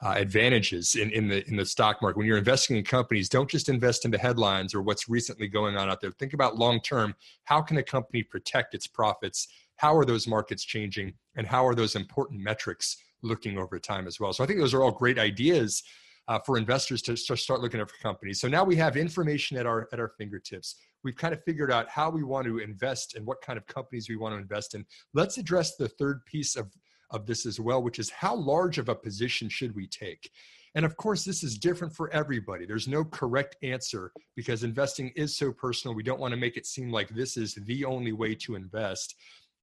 uh, 0.00 0.14
advantages 0.16 0.94
in, 0.94 1.10
in 1.10 1.28
the 1.28 1.46
in 1.48 1.56
the 1.56 1.66
stock 1.66 2.00
market. 2.00 2.18
When 2.18 2.26
you're 2.26 2.38
investing 2.38 2.76
in 2.76 2.84
companies, 2.84 3.28
don't 3.28 3.50
just 3.50 3.68
invest 3.68 4.04
in 4.04 4.10
the 4.10 4.18
headlines 4.18 4.74
or 4.74 4.82
what's 4.82 5.08
recently 5.08 5.48
going 5.48 5.76
on 5.76 5.90
out 5.90 6.00
there. 6.00 6.12
Think 6.12 6.34
about 6.34 6.56
long 6.56 6.80
term. 6.80 7.14
How 7.44 7.60
can 7.60 7.78
a 7.78 7.82
company 7.82 8.22
protect 8.22 8.74
its 8.74 8.86
profits? 8.86 9.48
How 9.76 9.96
are 9.96 10.04
those 10.04 10.26
markets 10.26 10.64
changing, 10.64 11.14
and 11.36 11.46
how 11.46 11.66
are 11.66 11.74
those 11.74 11.96
important 11.96 12.40
metrics 12.40 12.96
looking 13.22 13.58
over 13.58 13.78
time 13.78 14.06
as 14.06 14.20
well? 14.20 14.32
So 14.32 14.44
I 14.44 14.46
think 14.46 14.60
those 14.60 14.74
are 14.74 14.82
all 14.82 14.92
great 14.92 15.18
ideas 15.18 15.82
uh, 16.28 16.38
for 16.38 16.58
investors 16.58 17.02
to 17.02 17.16
start 17.16 17.60
looking 17.60 17.80
at 17.80 17.90
for 17.90 17.96
companies. 18.02 18.40
So 18.40 18.48
now 18.48 18.62
we 18.62 18.76
have 18.76 18.96
information 18.96 19.56
at 19.56 19.66
our 19.66 19.88
at 19.92 19.98
our 19.98 20.10
fingertips. 20.16 20.76
We've 21.02 21.16
kind 21.16 21.32
of 21.32 21.42
figured 21.44 21.72
out 21.72 21.88
how 21.88 22.10
we 22.10 22.22
want 22.22 22.46
to 22.46 22.58
invest 22.58 23.16
and 23.16 23.26
what 23.26 23.40
kind 23.40 23.56
of 23.56 23.66
companies 23.66 24.08
we 24.08 24.16
want 24.16 24.34
to 24.34 24.38
invest 24.38 24.74
in. 24.74 24.84
Let's 25.14 25.38
address 25.38 25.76
the 25.76 25.88
third 25.88 26.24
piece 26.26 26.54
of 26.54 26.72
of 27.10 27.26
this 27.26 27.46
as 27.46 27.58
well, 27.58 27.82
which 27.82 27.98
is 27.98 28.10
how 28.10 28.34
large 28.34 28.78
of 28.78 28.88
a 28.88 28.94
position 28.94 29.48
should 29.48 29.74
we 29.74 29.86
take? 29.86 30.30
And 30.74 30.84
of 30.84 30.96
course, 30.96 31.24
this 31.24 31.42
is 31.42 31.58
different 31.58 31.94
for 31.94 32.10
everybody. 32.12 32.66
There's 32.66 32.88
no 32.88 33.04
correct 33.04 33.56
answer 33.62 34.12
because 34.36 34.62
investing 34.62 35.12
is 35.16 35.36
so 35.36 35.52
personal. 35.52 35.94
We 35.94 36.02
don't 36.02 36.20
want 36.20 36.32
to 36.32 36.40
make 36.40 36.56
it 36.56 36.66
seem 36.66 36.90
like 36.90 37.08
this 37.08 37.36
is 37.36 37.54
the 37.54 37.84
only 37.84 38.12
way 38.12 38.34
to 38.36 38.54
invest. 38.54 39.14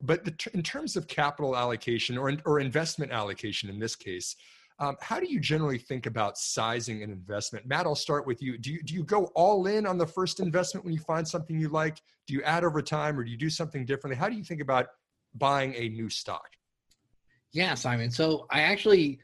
But 0.01 0.25
the, 0.25 0.33
in 0.53 0.61
terms 0.61 0.95
of 0.95 1.07
capital 1.07 1.55
allocation 1.55 2.17
or, 2.17 2.33
or 2.45 2.59
investment 2.59 3.11
allocation 3.11 3.69
in 3.69 3.79
this 3.79 3.95
case, 3.95 4.35
um, 4.79 4.97
how 4.99 5.21
do 5.21 5.27
you 5.27 5.39
generally 5.39 5.77
think 5.77 6.05
about 6.05 6.37
sizing 6.37 7.01
an 7.01 7.11
investment? 7.11 7.65
Matt, 7.65 7.85
I'll 7.85 7.95
start 7.95 8.27
with 8.27 8.41
you. 8.41 8.57
Do, 8.57 8.73
you. 8.73 8.83
do 8.83 8.93
you 8.93 9.03
go 9.03 9.25
all 9.35 9.67
in 9.67 9.85
on 9.85 9.97
the 9.97 10.05
first 10.05 10.41
investment 10.41 10.83
when 10.83 10.93
you 10.93 10.99
find 10.99 11.25
something 11.25 11.57
you 11.57 11.69
like? 11.69 12.01
Do 12.27 12.33
you 12.33 12.41
add 12.43 12.65
over 12.65 12.81
time 12.81 13.17
or 13.17 13.23
do 13.23 13.31
you 13.31 13.37
do 13.37 13.49
something 13.49 13.85
differently? 13.85 14.17
How 14.17 14.27
do 14.27 14.35
you 14.35 14.43
think 14.43 14.59
about 14.59 14.87
buying 15.33 15.73
a 15.75 15.87
new 15.89 16.09
stock? 16.09 16.54
Yeah, 17.55 17.73
Simon. 17.73 18.11
So 18.11 18.47
I 18.51 18.61
actually 18.61 19.19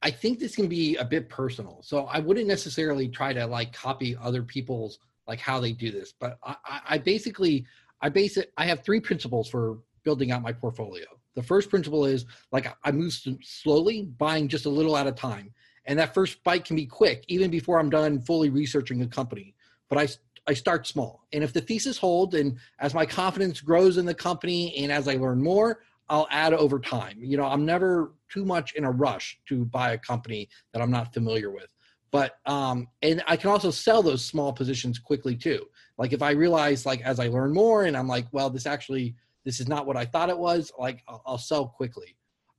I 0.00 0.10
think 0.10 0.38
this 0.38 0.54
can 0.54 0.68
be 0.68 0.96
a 0.96 1.04
bit 1.04 1.28
personal. 1.28 1.80
So 1.82 2.04
I 2.04 2.20
wouldn't 2.20 2.46
necessarily 2.46 3.08
try 3.08 3.32
to 3.32 3.46
like 3.46 3.72
copy 3.72 4.16
other 4.22 4.42
people's 4.42 5.00
like 5.26 5.40
how 5.40 5.58
they 5.58 5.72
do 5.72 5.90
this, 5.90 6.12
but 6.12 6.38
I, 6.44 6.56
I 6.90 6.98
basically 6.98 7.66
I 8.00 8.10
base 8.10 8.36
it. 8.36 8.52
I 8.56 8.66
have 8.66 8.84
three 8.84 9.00
principles 9.00 9.48
for 9.48 9.78
building 10.04 10.30
out 10.30 10.42
my 10.42 10.52
portfolio. 10.52 11.06
The 11.34 11.42
first 11.42 11.68
principle 11.68 12.04
is 12.04 12.26
like 12.52 12.72
I 12.84 12.92
move 12.92 13.18
slowly, 13.42 14.02
buying 14.18 14.46
just 14.46 14.66
a 14.66 14.70
little 14.70 14.96
at 14.96 15.08
a 15.08 15.12
time, 15.12 15.52
and 15.86 15.98
that 15.98 16.14
first 16.14 16.44
bite 16.44 16.64
can 16.66 16.76
be 16.76 16.86
quick, 16.86 17.24
even 17.26 17.50
before 17.50 17.80
I'm 17.80 17.90
done 17.90 18.20
fully 18.20 18.50
researching 18.50 19.02
a 19.02 19.06
company. 19.08 19.54
But 19.88 19.98
I 19.98 20.08
I 20.46 20.54
start 20.54 20.86
small, 20.86 21.26
and 21.32 21.42
if 21.42 21.52
the 21.52 21.62
thesis 21.62 21.98
holds, 21.98 22.34
and 22.34 22.58
as 22.78 22.94
my 22.94 23.06
confidence 23.06 23.60
grows 23.60 23.96
in 23.96 24.04
the 24.04 24.14
company, 24.14 24.76
and 24.76 24.92
as 24.92 25.08
I 25.08 25.14
learn 25.14 25.42
more, 25.42 25.80
I'll 26.08 26.28
add 26.30 26.52
over 26.52 26.78
time. 26.78 27.18
You 27.22 27.36
know, 27.36 27.44
I'm 27.44 27.64
never 27.64 28.12
too 28.28 28.44
much 28.44 28.74
in 28.74 28.84
a 28.84 28.90
rush 28.90 29.38
to 29.48 29.64
buy 29.64 29.92
a 29.92 29.98
company 29.98 30.48
that 30.72 30.82
I'm 30.82 30.90
not 30.90 31.14
familiar 31.14 31.50
with. 31.50 31.68
But 32.10 32.36
um, 32.46 32.86
and 33.02 33.22
I 33.26 33.36
can 33.36 33.50
also 33.50 33.70
sell 33.70 34.02
those 34.02 34.24
small 34.24 34.52
positions 34.52 34.98
quickly 34.98 35.34
too. 35.36 35.66
Like 35.98 36.12
if 36.12 36.22
I 36.22 36.30
realize, 36.30 36.86
like 36.86 37.00
as 37.02 37.18
I 37.18 37.28
learn 37.28 37.52
more, 37.52 37.84
and 37.84 37.96
I'm 37.96 38.06
like, 38.06 38.26
well, 38.32 38.50
this 38.50 38.66
actually 38.66 39.16
this 39.44 39.60
is 39.60 39.68
not 39.68 39.86
what 39.86 39.96
I 39.96 40.04
thought 40.04 40.30
it 40.30 40.38
was. 40.38 40.70
Like 40.78 41.02
I'll, 41.08 41.22
I'll 41.26 41.38
sell 41.38 41.66
quickly. 41.66 42.16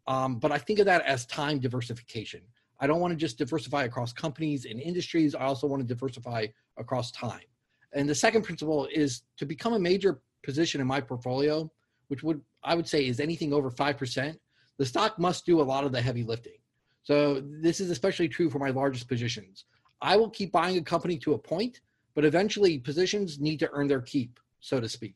Um, 0.07 0.39
but 0.39 0.51
I 0.51 0.57
think 0.57 0.79
of 0.79 0.85
that 0.87 1.03
as 1.03 1.25
time 1.27 1.59
diversification. 1.59 2.41
I 2.79 2.87
don't 2.87 2.99
want 2.99 3.11
to 3.11 3.17
just 3.17 3.37
diversify 3.37 3.85
across 3.85 4.11
companies 4.11 4.65
and 4.65 4.81
industries. 4.81 5.33
I 5.33 5.43
also 5.43 5.67
want 5.67 5.81
to 5.81 5.87
diversify 5.87 6.47
across 6.77 7.11
time. 7.11 7.39
And 7.93 8.09
the 8.09 8.15
second 8.15 8.41
principle 8.41 8.89
is 8.91 9.21
to 9.37 9.45
become 9.45 9.73
a 9.73 9.79
major 9.79 10.21
position 10.43 10.81
in 10.81 10.87
my 10.87 10.99
portfolio 10.99 11.71
which 12.07 12.23
would 12.23 12.41
I 12.65 12.75
would 12.75 12.87
say 12.87 13.07
is 13.07 13.19
anything 13.19 13.53
over 13.53 13.71
5%, 13.71 14.35
the 14.77 14.85
stock 14.85 15.17
must 15.17 15.45
do 15.45 15.61
a 15.61 15.63
lot 15.63 15.85
of 15.85 15.91
the 15.91 16.01
heavy 16.01 16.23
lifting. 16.23 16.57
So 17.03 17.41
this 17.61 17.79
is 17.79 17.91
especially 17.91 18.27
true 18.27 18.49
for 18.49 18.59
my 18.59 18.71
largest 18.71 19.07
positions. 19.07 19.65
I 20.01 20.17
will 20.17 20.29
keep 20.29 20.51
buying 20.51 20.77
a 20.77 20.81
company 20.81 21.17
to 21.19 21.33
a 21.33 21.37
point, 21.37 21.81
but 22.15 22.25
eventually 22.25 22.79
positions 22.79 23.39
need 23.39 23.59
to 23.59 23.69
earn 23.71 23.87
their 23.87 24.01
keep, 24.01 24.39
so 24.59 24.79
to 24.79 24.89
speak. 24.89 25.15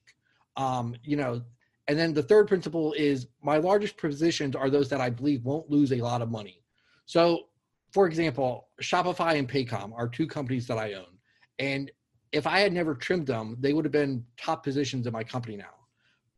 Um, 0.55 0.95
you 1.03 1.17
know, 1.17 1.41
and 1.87 1.97
then 1.97 2.13
the 2.13 2.23
third 2.23 2.47
principle 2.47 2.93
is 2.93 3.27
my 3.41 3.57
largest 3.57 3.97
positions 3.97 4.55
are 4.55 4.69
those 4.69 4.89
that 4.89 5.01
I 5.01 5.09
believe 5.09 5.43
won't 5.43 5.69
lose 5.69 5.91
a 5.91 6.01
lot 6.01 6.21
of 6.21 6.29
money. 6.29 6.63
So, 7.05 7.47
for 7.91 8.05
example, 8.05 8.67
Shopify 8.81 9.39
and 9.39 9.49
Paycom 9.49 9.93
are 9.95 10.07
two 10.07 10.27
companies 10.27 10.67
that 10.67 10.77
I 10.77 10.93
own. 10.93 11.17
And 11.57 11.91
if 12.31 12.45
I 12.45 12.59
had 12.59 12.73
never 12.73 12.93
trimmed 12.93 13.25
them, 13.25 13.57
they 13.59 13.73
would 13.73 13.85
have 13.85 13.91
been 13.91 14.23
top 14.37 14.63
positions 14.63 15.07
in 15.07 15.13
my 15.13 15.23
company 15.23 15.57
now. 15.57 15.78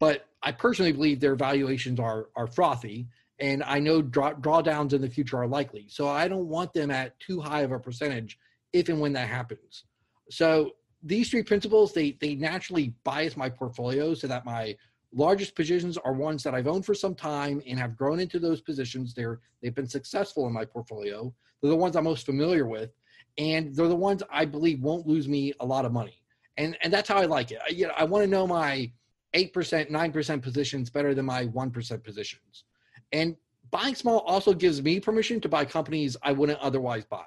But 0.02 0.26
I 0.42 0.52
personally 0.52 0.92
believe 0.92 1.20
their 1.20 1.36
valuations 1.36 2.00
are 2.00 2.30
are 2.36 2.48
frothy, 2.48 3.08
and 3.40 3.62
I 3.64 3.78
know 3.78 4.02
draw, 4.02 4.34
drawdowns 4.34 4.94
in 4.94 5.02
the 5.02 5.10
future 5.10 5.38
are 5.38 5.48
likely. 5.48 5.86
So 5.90 6.10
I 6.10 6.28
don't 6.28 6.48
want 6.48 6.74
them 6.74 6.90
at 6.90 7.18
too 7.20 7.40
high 7.40 7.62
of 7.62 7.72
a 7.72 7.80
percentage 7.80 8.40
if 8.74 8.90
and 8.90 9.00
when 9.00 9.14
that 9.14 9.28
happens. 9.28 9.86
So 10.32 10.72
these 11.04 11.30
three 11.30 11.44
principles 11.44 11.94
they 11.94 12.18
they 12.20 12.34
naturally 12.34 12.96
bias 13.04 13.38
my 13.38 13.48
portfolio 13.48 14.16
so 14.16 14.26
that 14.26 14.44
my 14.44 14.76
largest 15.14 15.54
positions 15.56 16.00
are 16.00 16.14
ones 16.14 16.42
that 16.42 16.56
I've 16.56 16.68
owned 16.68 16.86
for 16.86 16.96
some 16.96 17.14
time 17.14 17.62
and 17.68 17.78
have 17.78 17.96
grown 17.96 18.20
into 18.20 18.40
those 18.40 18.60
positions. 18.60 19.14
They're 19.14 19.40
they've 19.62 19.76
been 19.76 19.88
successful 19.88 20.48
in 20.48 20.54
my 20.54 20.66
portfolio. 20.66 21.32
They're 21.62 21.70
the 21.70 21.78
ones 21.78 21.96
I'm 21.96 22.06
most 22.06 22.26
familiar 22.26 22.66
with, 22.66 22.90
and 23.38 23.76
they're 23.76 23.88
the 23.88 23.96
ones 23.96 24.24
I 24.32 24.46
believe 24.46 24.82
won't 24.82 25.06
lose 25.06 25.28
me 25.28 25.54
a 25.60 25.66
lot 25.66 25.86
of 25.86 25.92
money. 25.92 26.24
And 26.58 26.76
and 26.82 26.92
that's 26.92 27.08
how 27.08 27.18
I 27.18 27.26
like 27.26 27.52
it. 27.52 27.60
I, 27.68 27.70
you 27.70 27.86
know, 27.86 27.94
I 27.96 28.04
want 28.06 28.24
to 28.24 28.28
know 28.28 28.48
my 28.48 28.92
8%, 29.34 29.90
9% 29.90 30.42
positions 30.42 30.90
better 30.90 31.14
than 31.14 31.26
my 31.26 31.46
1% 31.48 32.04
positions. 32.04 32.64
And 33.12 33.36
buying 33.72 33.96
small 33.96 34.20
also 34.20 34.54
gives 34.54 34.82
me 34.82 35.00
permission 35.00 35.40
to 35.42 35.50
buy 35.50 35.66
companies 35.66 36.18
I 36.22 36.32
wouldn't 36.32 36.60
otherwise 36.60 37.06
buy. 37.06 37.26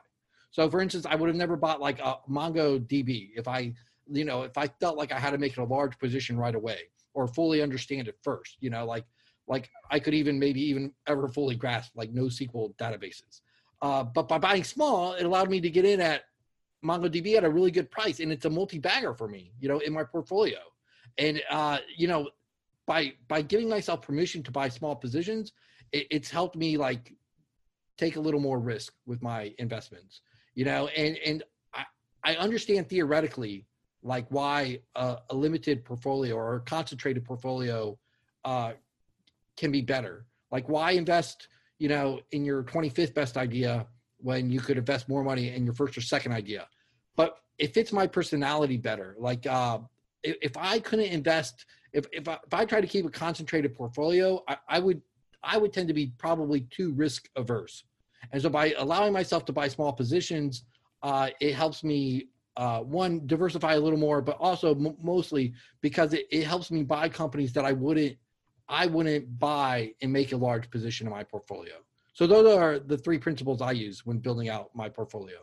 So, 0.51 0.71
for 0.71 0.81
instance, 0.81 1.07
I 1.07 1.17
would 1.17 1.29
have 1.29 1.37
never 1.37 1.57
bought 1.57 1.81
like 1.81 1.99
a 2.01 2.19
MongoDB 2.31 3.31
if 3.35 3.49
I, 3.49 3.73
you 4.11 4.25
know, 4.25 4.43
if 4.43 4.57
I 4.57 4.69
felt 4.81 4.97
like 4.97 5.13
I 5.13 5.19
had 5.19 5.31
to 5.31 5.39
make 5.39 5.53
it 5.53 5.59
a 5.59 5.65
large 5.65 5.99
position 5.99 6.37
right 6.37 6.55
away 6.55 6.79
or 7.15 7.27
fully 7.27 7.63
understand 7.63 8.09
it 8.09 8.17
first. 8.23 8.59
You 8.61 8.71
know, 8.71 8.85
like 8.85 9.05
like 9.47 9.71
I 9.91 9.99
could 9.99 10.15
even 10.15 10.39
maybe 10.39 10.61
even 10.61 10.93
ever 11.07 11.29
fully 11.29 11.57
grasp 11.57 11.93
like 11.97 12.13
NoSQL 12.13 12.77
databases. 12.77 13.41
Uh, 13.83 14.05
but 14.05 14.29
by 14.29 14.39
buying 14.39 14.65
small, 14.65 15.15
it 15.15 15.25
allowed 15.25 15.51
me 15.51 15.61
to 15.61 15.71
get 15.71 15.85
in 15.85 16.01
at 16.01 16.23
MongoDB 16.85 17.37
at 17.37 17.45
a 17.45 17.51
really 17.51 17.71
good 17.71 17.91
price, 17.91 18.21
and 18.21 18.31
it's 18.31 18.45
a 18.45 18.51
multi-bagger 18.51 19.15
for 19.15 19.29
me, 19.29 19.53
you 19.61 19.69
know, 19.69 19.79
in 19.81 19.93
my 19.93 20.05
portfolio. 20.05 20.59
And 21.19 21.43
uh, 21.51 21.79
you 21.97 22.09
know, 22.09 22.31
by 22.87 23.13
by 23.29 23.43
giving 23.43 23.69
myself 23.69 24.03
permission 24.03 24.43
to 24.43 24.51
buy 24.51 24.69
small 24.69 24.97
positions, 24.97 25.53
it, 25.93 26.07
it's 26.11 26.31
helped 26.31 26.57
me 26.57 26.77
like 26.77 27.13
take 27.97 28.17
a 28.17 28.21
little 28.21 28.41
more 28.41 28.59
risk 28.59 28.93
with 29.07 29.23
my 29.23 29.55
investments, 29.59 30.21
you 30.55 30.65
know. 30.65 30.89
And 30.89 31.17
and 31.25 31.43
I 31.73 31.85
I 32.25 32.37
understand 32.37 32.89
theoretically 32.89 33.67
like 34.03 34.27
why 34.29 34.81
a, 34.95 35.19
a 35.31 35.35
limited 35.35 35.85
portfolio 35.85 36.35
or 36.37 36.57
a 36.57 36.61
concentrated 36.61 37.25
portfolio 37.25 37.99
uh, 38.45 38.73
can 39.57 39.73
be 39.73 39.81
better. 39.81 40.27
Like 40.51 40.69
why 40.69 40.93
invest, 40.93 41.49
you 41.79 41.89
know, 41.89 42.21
in 42.31 42.45
your 42.45 42.63
25th 42.63 43.15
best 43.15 43.37
idea 43.37 43.87
when 44.19 44.51
you 44.51 44.61
could 44.61 44.79
invest 44.79 45.09
more 45.09 45.25
money 45.25 45.55
in 45.55 45.65
your 45.65 45.75
first 45.75 45.97
or 45.97 46.03
second 46.03 46.33
idea. 46.33 46.69
But 47.17 47.39
it 47.59 47.73
fits 47.73 47.93
my 47.93 48.07
personality 48.07 48.77
better. 48.77 49.17
Like 49.19 49.47
uh, 49.47 49.79
if, 50.25 50.57
I 50.57 50.79
couldn't 50.81 51.07
invest, 51.07 51.67
if 51.93 52.07
if 52.13 52.27
I, 52.29 52.39
if 52.47 52.53
I 52.53 52.65
try 52.65 52.81
to 52.81 52.87
keep 52.87 53.05
a 53.07 53.11
concentrated 53.11 53.75
portfolio, 53.75 54.43
I, 54.49 54.57
I 54.69 54.79
would 54.79 55.01
I 55.43 55.59
would 55.59 55.73
tend 55.73 55.89
to 55.89 55.95
be 55.95 56.13
probably 56.19 56.63
too 56.71 56.93
risk 56.95 57.29
averse. 57.37 57.85
And 58.33 58.41
so 58.41 58.49
by 58.49 58.75
allowing 58.79 59.13
myself 59.13 59.45
to 59.47 59.53
buy 59.53 59.69
small 59.69 59.93
positions, 59.93 60.65
uh, 61.03 61.31
it 61.41 61.55
helps 61.55 61.85
me 61.85 62.29
uh, 62.57 62.81
one 62.81 63.27
diversify 63.27 63.75
a 63.75 63.81
little 63.81 63.99
more, 63.99 64.23
but 64.23 64.37
also 64.41 64.75
m- 64.75 64.97
mostly 65.03 65.53
because 65.83 66.15
it, 66.15 66.27
it 66.31 66.45
helps 66.45 66.71
me 66.71 66.83
buy 66.83 67.09
companies 67.09 67.53
that 67.53 67.65
I 67.65 67.73
wouldn't 67.73 68.17
I 68.69 68.87
wouldn't 68.87 69.39
buy 69.39 69.93
and 70.01 70.11
make 70.13 70.33
a 70.33 70.37
large 70.37 70.71
position 70.71 71.07
in 71.07 71.13
my 71.13 71.23
portfolio. 71.23 71.75
So 72.15 72.27
those 72.27 72.57
are 72.57 72.79
the 72.79 72.97
three 72.97 73.19
principles 73.19 73.61
I 73.61 73.73
use 73.73 74.07
when 74.07 74.19
building 74.19 74.49
out 74.49 74.71
my 74.75 74.89
portfolio. 74.89 75.39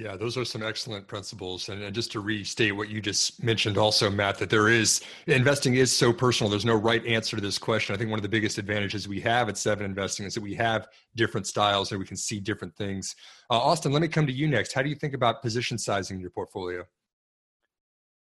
Yeah, 0.00 0.16
those 0.16 0.38
are 0.38 0.46
some 0.46 0.62
excellent 0.62 1.06
principles. 1.06 1.68
And, 1.68 1.82
and, 1.82 1.94
just 1.94 2.10
to 2.12 2.20
restate 2.20 2.74
what 2.74 2.88
you 2.88 3.02
just 3.02 3.44
mentioned, 3.44 3.76
also, 3.76 4.08
Matt, 4.08 4.38
that 4.38 4.48
there 4.48 4.68
is 4.68 5.02
investing 5.26 5.74
is 5.74 5.94
so 5.94 6.10
personal. 6.10 6.48
There's 6.48 6.64
no 6.64 6.74
right 6.74 7.04
answer 7.04 7.36
to 7.36 7.42
this 7.42 7.58
question. 7.58 7.94
I 7.94 7.98
think 7.98 8.08
one 8.08 8.18
of 8.18 8.22
the 8.22 8.28
biggest 8.30 8.56
advantages 8.56 9.06
we 9.06 9.20
have 9.20 9.50
at 9.50 9.58
Seven 9.58 9.84
Investing 9.84 10.24
is 10.24 10.32
that 10.32 10.42
we 10.42 10.54
have 10.54 10.88
different 11.16 11.46
styles 11.46 11.92
and 11.92 12.00
we 12.00 12.06
can 12.06 12.16
see 12.16 12.40
different 12.40 12.74
things. 12.76 13.14
Uh, 13.50 13.58
Austin, 13.58 13.92
let 13.92 14.00
me 14.00 14.08
come 14.08 14.26
to 14.26 14.32
you 14.32 14.48
next. 14.48 14.72
How 14.72 14.80
do 14.80 14.88
you 14.88 14.94
think 14.94 15.12
about 15.12 15.42
position 15.42 15.76
sizing 15.76 16.16
in 16.16 16.22
your 16.22 16.30
portfolio? 16.30 16.86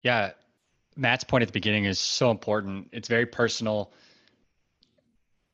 Yeah, 0.03 0.33
Matt's 0.95 1.23
point 1.23 1.41
at 1.41 1.47
the 1.47 1.53
beginning 1.53 1.85
is 1.85 1.97
so 1.97 2.29
important. 2.29 2.89
It's 2.91 3.07
very 3.07 3.25
personal 3.25 3.91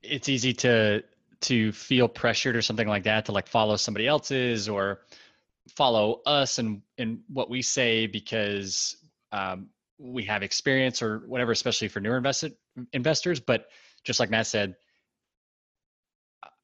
it's 0.03 0.27
easy 0.27 0.51
to 0.51 1.03
to 1.41 1.71
feel 1.71 2.07
pressured 2.07 2.55
or 2.55 2.61
something 2.61 2.87
like 2.87 3.03
that 3.03 3.25
to 3.25 3.31
like 3.31 3.47
follow 3.47 3.75
somebody 3.77 4.07
else's 4.07 4.67
or 4.67 5.01
follow 5.75 6.21
us 6.25 6.59
and 6.59 6.81
and 6.97 7.19
what 7.27 7.49
we 7.49 7.61
say 7.61 8.07
because 8.07 8.95
um, 9.31 9.69
we 9.97 10.23
have 10.23 10.43
experience 10.43 11.01
or 11.01 11.19
whatever, 11.27 11.51
especially 11.51 11.87
for 11.87 11.99
newer 11.99 12.17
invested 12.17 12.53
investors. 12.93 13.39
But 13.39 13.65
just 14.03 14.19
like 14.19 14.29
Matt 14.29 14.47
said, 14.47 14.75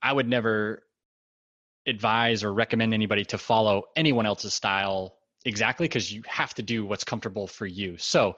I 0.02 0.12
would 0.12 0.28
never 0.28 0.84
advise 1.86 2.44
or 2.44 2.54
recommend 2.54 2.94
anybody 2.94 3.24
to 3.26 3.38
follow 3.38 3.84
anyone 3.96 4.26
else's 4.26 4.54
style 4.54 5.18
exactly 5.46 5.86
because 5.88 6.12
you 6.12 6.22
have 6.28 6.54
to 6.56 6.62
do 6.62 6.86
what's 6.86 7.04
comfortable 7.04 7.48
for 7.48 7.66
you. 7.66 7.98
So 7.98 8.36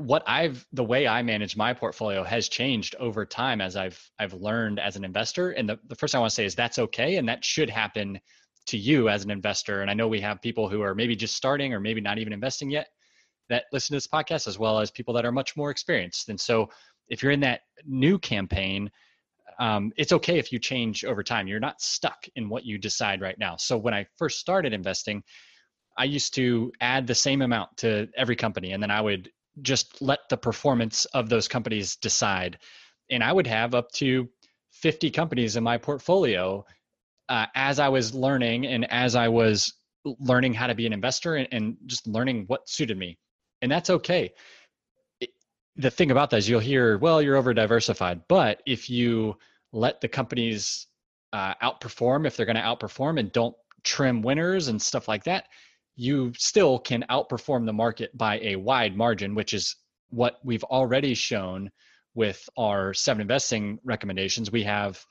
what 0.00 0.22
I've 0.26 0.66
the 0.72 0.82
way 0.82 1.06
I 1.06 1.22
manage 1.22 1.58
my 1.58 1.74
portfolio 1.74 2.24
has 2.24 2.48
changed 2.48 2.94
over 2.98 3.26
time 3.26 3.60
as 3.60 3.76
I've 3.76 4.00
I've 4.18 4.32
learned 4.32 4.80
as 4.80 4.96
an 4.96 5.04
investor. 5.04 5.50
And 5.50 5.68
the, 5.68 5.78
the 5.88 5.94
first 5.94 6.12
thing 6.12 6.18
I 6.18 6.22
want 6.22 6.30
to 6.30 6.34
say 6.34 6.46
is 6.46 6.54
that's 6.54 6.78
okay 6.78 7.16
and 7.16 7.28
that 7.28 7.44
should 7.44 7.68
happen 7.68 8.18
to 8.70 8.78
you 8.78 9.08
as 9.08 9.24
an 9.24 9.30
investor. 9.30 9.82
And 9.82 9.90
I 9.90 9.94
know 9.94 10.08
we 10.08 10.20
have 10.20 10.40
people 10.40 10.68
who 10.68 10.82
are 10.82 10.94
maybe 10.94 11.16
just 11.16 11.36
starting 11.36 11.74
or 11.74 11.80
maybe 11.80 12.00
not 12.00 12.18
even 12.18 12.32
investing 12.32 12.70
yet 12.70 12.88
that 13.48 13.64
listen 13.72 13.94
to 13.94 13.96
this 13.96 14.06
podcast, 14.06 14.46
as 14.46 14.58
well 14.58 14.78
as 14.78 14.90
people 14.90 15.12
that 15.14 15.24
are 15.24 15.32
much 15.32 15.56
more 15.56 15.70
experienced. 15.70 16.28
And 16.28 16.40
so 16.40 16.68
if 17.08 17.22
you're 17.22 17.32
in 17.32 17.40
that 17.40 17.62
new 17.84 18.18
campaign, 18.18 18.90
um, 19.58 19.92
it's 19.96 20.12
okay 20.12 20.38
if 20.38 20.52
you 20.52 20.58
change 20.58 21.04
over 21.04 21.22
time. 21.22 21.48
You're 21.48 21.60
not 21.60 21.80
stuck 21.80 22.26
in 22.36 22.48
what 22.48 22.64
you 22.64 22.78
decide 22.78 23.20
right 23.20 23.38
now. 23.38 23.56
So 23.56 23.76
when 23.76 23.92
I 23.92 24.06
first 24.16 24.38
started 24.38 24.72
investing, 24.72 25.22
I 25.98 26.04
used 26.04 26.34
to 26.36 26.72
add 26.80 27.06
the 27.06 27.14
same 27.14 27.42
amount 27.42 27.76
to 27.78 28.08
every 28.16 28.36
company 28.36 28.72
and 28.72 28.82
then 28.82 28.90
I 28.90 29.00
would 29.00 29.30
just 29.62 30.00
let 30.00 30.20
the 30.30 30.36
performance 30.36 31.04
of 31.06 31.28
those 31.28 31.48
companies 31.48 31.96
decide. 31.96 32.58
And 33.10 33.22
I 33.22 33.32
would 33.32 33.48
have 33.48 33.74
up 33.74 33.90
to 33.92 34.28
50 34.70 35.10
companies 35.10 35.56
in 35.56 35.64
my 35.64 35.76
portfolio 35.76 36.64
uh, 37.30 37.46
as 37.54 37.78
I 37.78 37.88
was 37.88 38.14
learning 38.14 38.66
and 38.66 38.90
as 38.90 39.14
I 39.14 39.28
was 39.28 39.72
learning 40.04 40.52
how 40.52 40.66
to 40.66 40.74
be 40.74 40.86
an 40.86 40.92
investor 40.92 41.36
and, 41.36 41.48
and 41.52 41.76
just 41.86 42.06
learning 42.06 42.44
what 42.48 42.68
suited 42.68 42.98
me. 42.98 43.18
And 43.62 43.70
that's 43.70 43.88
okay. 43.88 44.32
It, 45.20 45.30
the 45.76 45.90
thing 45.90 46.10
about 46.10 46.30
that 46.30 46.38
is 46.38 46.48
you'll 46.48 46.60
hear, 46.60 46.98
well, 46.98 47.22
you're 47.22 47.36
over 47.36 47.54
diversified. 47.54 48.22
But 48.28 48.62
if 48.66 48.90
you 48.90 49.36
let 49.72 50.00
the 50.00 50.08
companies 50.08 50.88
uh, 51.32 51.54
outperform, 51.62 52.26
if 52.26 52.36
they're 52.36 52.46
going 52.46 52.56
to 52.56 52.62
outperform 52.62 53.20
and 53.20 53.30
don't 53.30 53.54
trim 53.84 54.22
winners 54.22 54.68
and 54.68 54.82
stuff 54.82 55.06
like 55.06 55.24
that, 55.24 55.44
you 55.94 56.32
still 56.36 56.78
can 56.78 57.04
outperform 57.10 57.64
the 57.64 57.72
market 57.72 58.16
by 58.16 58.40
a 58.40 58.56
wide 58.56 58.96
margin, 58.96 59.34
which 59.34 59.54
is 59.54 59.76
what 60.08 60.38
we've 60.42 60.64
already 60.64 61.14
shown 61.14 61.70
with 62.14 62.48
our 62.56 62.92
seven 62.92 63.20
investing 63.20 63.78
recommendations. 63.84 64.50
We 64.50 64.64
have 64.64 65.04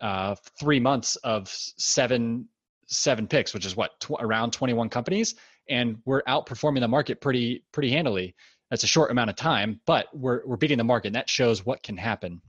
uh, 0.00 0.34
three 0.58 0.80
months 0.80 1.16
of 1.16 1.48
seven 1.48 2.48
seven 2.86 3.26
picks, 3.26 3.54
which 3.54 3.66
is 3.66 3.76
what 3.76 3.98
tw- 4.00 4.18
around 4.18 4.52
21 4.52 4.88
companies, 4.88 5.36
and 5.68 5.96
we're 6.04 6.22
outperforming 6.22 6.80
the 6.80 6.88
market 6.88 7.20
pretty 7.20 7.64
pretty 7.72 7.90
handily. 7.90 8.34
That's 8.70 8.84
a 8.84 8.88
short 8.88 9.10
amount 9.10 9.30
of 9.30 9.36
time, 9.36 9.80
but 9.86 10.06
we're 10.12 10.42
we're 10.46 10.56
beating 10.56 10.78
the 10.78 10.84
market. 10.84 11.08
And 11.08 11.16
that 11.16 11.28
shows 11.28 11.64
what 11.64 11.82
can 11.82 11.96
happen. 11.96 12.40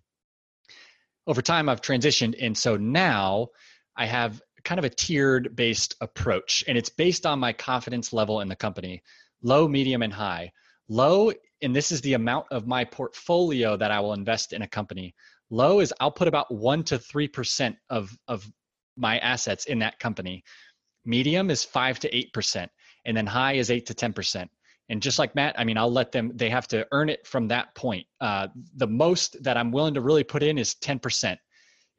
Over 1.27 1.41
time, 1.41 1.69
I've 1.69 1.81
transitioned, 1.81 2.35
and 2.41 2.57
so 2.57 2.77
now 2.77 3.49
I 3.95 4.05
have 4.05 4.41
kind 4.63 4.79
of 4.79 4.85
a 4.85 4.89
tiered 4.89 5.55
based 5.55 5.95
approach 6.01 6.63
and 6.67 6.77
it's 6.77 6.89
based 6.89 7.25
on 7.25 7.39
my 7.39 7.53
confidence 7.53 8.13
level 8.13 8.41
in 8.41 8.47
the 8.47 8.55
company 8.55 9.01
low 9.41 9.67
medium 9.67 10.01
and 10.03 10.13
high 10.13 10.51
low 10.87 11.31
and 11.61 11.75
this 11.75 11.91
is 11.91 12.01
the 12.01 12.13
amount 12.13 12.45
of 12.51 12.67
my 12.67 12.83
portfolio 12.83 13.75
that 13.75 13.91
i 13.91 13.99
will 13.99 14.13
invest 14.13 14.53
in 14.53 14.61
a 14.61 14.67
company 14.67 15.13
low 15.51 15.79
is 15.79 15.93
i'll 15.99 16.11
put 16.11 16.27
about 16.27 16.51
1 16.53 16.83
to 16.85 16.97
3% 16.97 17.75
of 17.89 18.17
of 18.27 18.49
my 18.97 19.19
assets 19.19 19.65
in 19.65 19.79
that 19.79 19.97
company. 19.99 20.43
Medium 21.05 21.49
is 21.49 21.63
5 21.63 21.99
to 21.99 22.11
8% 22.11 22.67
and 23.05 23.17
then 23.17 23.25
high 23.25 23.53
is 23.53 23.71
8 23.71 23.85
to 23.87 23.93
10% 23.93 24.47
and 24.89 25.01
just 25.01 25.19
like 25.19 25.35
matt 25.35 25.59
i 25.59 25.63
mean 25.63 25.77
i'll 25.77 25.91
let 25.91 26.11
them 26.11 26.31
they 26.35 26.49
have 26.49 26.67
to 26.69 26.87
earn 26.91 27.09
it 27.09 27.25
from 27.27 27.47
that 27.49 27.73
point. 27.75 28.05
Uh, 28.19 28.47
the 28.75 28.87
most 28.87 29.41
that 29.43 29.57
i'm 29.57 29.71
willing 29.71 29.93
to 29.93 30.01
really 30.01 30.23
put 30.23 30.41
in 30.41 30.57
is 30.57 30.75
10% 30.75 31.37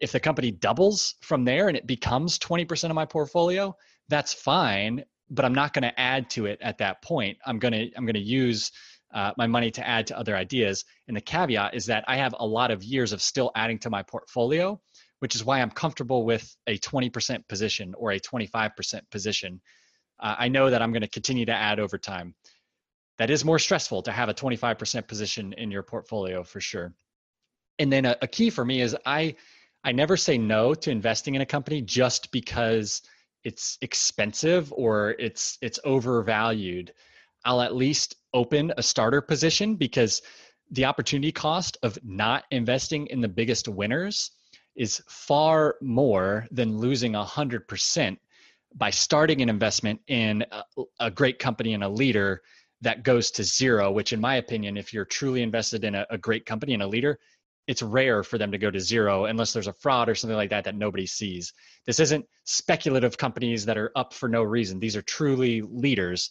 if 0.03 0.11
the 0.11 0.20
company 0.20 0.50
doubles 0.50 1.14
from 1.22 1.44
there 1.44 1.68
and 1.68 1.76
it 1.76 1.86
becomes 1.86 2.36
20% 2.40 2.90
of 2.90 2.94
my 2.94 3.07
portfolio, 3.07 3.74
that's 4.09 4.34
fine, 4.34 5.05
but 5.30 5.44
I'm 5.44 5.55
not 5.55 5.72
going 5.72 5.84
to 5.84 5.98
add 5.98 6.28
to 6.30 6.46
it 6.46 6.59
at 6.61 6.76
that 6.78 7.00
point. 7.03 7.38
I'm 7.46 7.61
to 7.61 7.90
I'm 7.96 8.05
going 8.05 8.14
to 8.14 8.20
use 8.20 8.72
uh, 9.12 9.32
my 9.36 9.46
money 9.46 9.70
to 9.70 9.86
add 9.86 10.06
to 10.06 10.18
other 10.18 10.36
ideas. 10.36 10.84
And 11.08 11.16
the 11.16 11.20
caveat 11.20 11.74
is 11.74 11.86
that 11.86 12.04
I 12.08 12.16
have 12.16 12.34
a 12.38 12.46
lot 12.46 12.70
of 12.70 12.82
years 12.82 13.12
of 13.12 13.22
still 13.22 13.50
adding 13.54 13.78
to 13.80 13.90
my 13.90 14.02
portfolio, 14.02 14.80
which 15.20 15.34
is 15.34 15.44
why 15.44 15.60
I'm 15.60 15.70
comfortable 15.70 16.24
with 16.24 16.54
a 16.66 16.78
20% 16.78 17.46
position 17.48 17.94
or 17.96 18.12
a 18.12 18.20
25% 18.20 19.00
position. 19.10 19.60
Uh, 20.20 20.36
I 20.38 20.48
know 20.48 20.70
that 20.70 20.82
I'm 20.82 20.92
going 20.92 21.02
to 21.02 21.08
continue 21.08 21.46
to 21.46 21.52
add 21.52 21.80
over 21.80 21.98
time. 21.98 22.34
That 23.18 23.30
is 23.30 23.44
more 23.44 23.58
stressful 23.58 24.02
to 24.02 24.12
have 24.12 24.28
a 24.28 24.34
25% 24.34 25.06
position 25.06 25.52
in 25.54 25.70
your 25.70 25.82
portfolio 25.82 26.42
for 26.42 26.60
sure. 26.60 26.94
And 27.78 27.92
then 27.92 28.04
a, 28.04 28.16
a 28.22 28.26
key 28.26 28.50
for 28.50 28.64
me 28.64 28.80
is 28.80 28.96
I 29.04 29.36
I 29.84 29.92
never 29.92 30.16
say 30.16 30.38
no 30.38 30.74
to 30.74 30.90
investing 30.90 31.34
in 31.34 31.40
a 31.40 31.46
company 31.46 31.82
just 31.82 32.30
because 32.30 33.02
it's 33.44 33.78
expensive 33.80 34.72
or 34.72 35.16
it's 35.18 35.58
it's 35.60 35.80
overvalued. 35.84 36.92
I'll 37.45 37.61
at 37.61 37.74
least 37.74 38.16
open 38.34 38.72
a 38.76 38.82
starter 38.82 39.20
position 39.20 39.76
because 39.76 40.22
the 40.70 40.86
opportunity 40.86 41.32
cost 41.32 41.76
of 41.82 41.99
not 42.03 42.45
investing 42.51 43.07
in 43.09 43.20
the 43.20 43.28
biggest 43.28 43.68
winners 43.68 44.30
is 44.74 45.03
far 45.07 45.76
more 45.82 46.47
than 46.51 46.78
losing 46.78 47.12
100% 47.12 48.16
by 48.74 48.90
starting 48.90 49.43
an 49.43 49.51
investment 49.51 50.01
in 50.07 50.45
a, 50.51 50.64
a, 51.01 51.11
great 51.11 51.38
company 51.38 51.74
and 51.74 51.84
a 51.84 51.88
leader 51.88 52.40
that 52.80 53.03
goes 53.03 53.30
to 53.30 53.45
zero, 53.45 53.90
which, 53.93 54.14
in 54.14 54.20
my 54.20 54.36
opinion, 54.36 54.78
if 54.78 54.95
you're 54.95 55.05
truly 55.05 55.43
invested 55.43 55.84
in 55.84 55.95
a, 55.95 56.07
a 56.09 56.16
great 56.16 56.47
company 56.47 56.72
and 56.72 56.82
a 56.82 56.86
leader, 56.86 57.18
it's 57.68 57.82
rare 57.82 58.22
for 58.22 58.38
them 58.38 58.51
to 58.51 58.59
go 58.59 58.70
to 58.70 58.80
zero 58.80 59.26
unless 59.26 59.53
there's 59.53 59.68
a 59.68 59.72
fraud 59.74 60.09
or 60.09 60.14
something 60.14 60.36
like 60.36 60.51
that 60.51 60.64
that 60.64 60.74
nobody 60.74 61.07
sees. 61.07 61.53
This 61.86 62.01
isn't 62.01 62.26
speculative 62.45 63.16
companies 63.16 63.64
that 63.66 63.78
are 63.78 63.93
up 63.95 64.12
for 64.12 64.28
no 64.28 64.43
reason. 64.43 64.80
These 64.80 64.97
are 64.97 65.03
truly 65.03 65.61
leaders. 65.61 66.30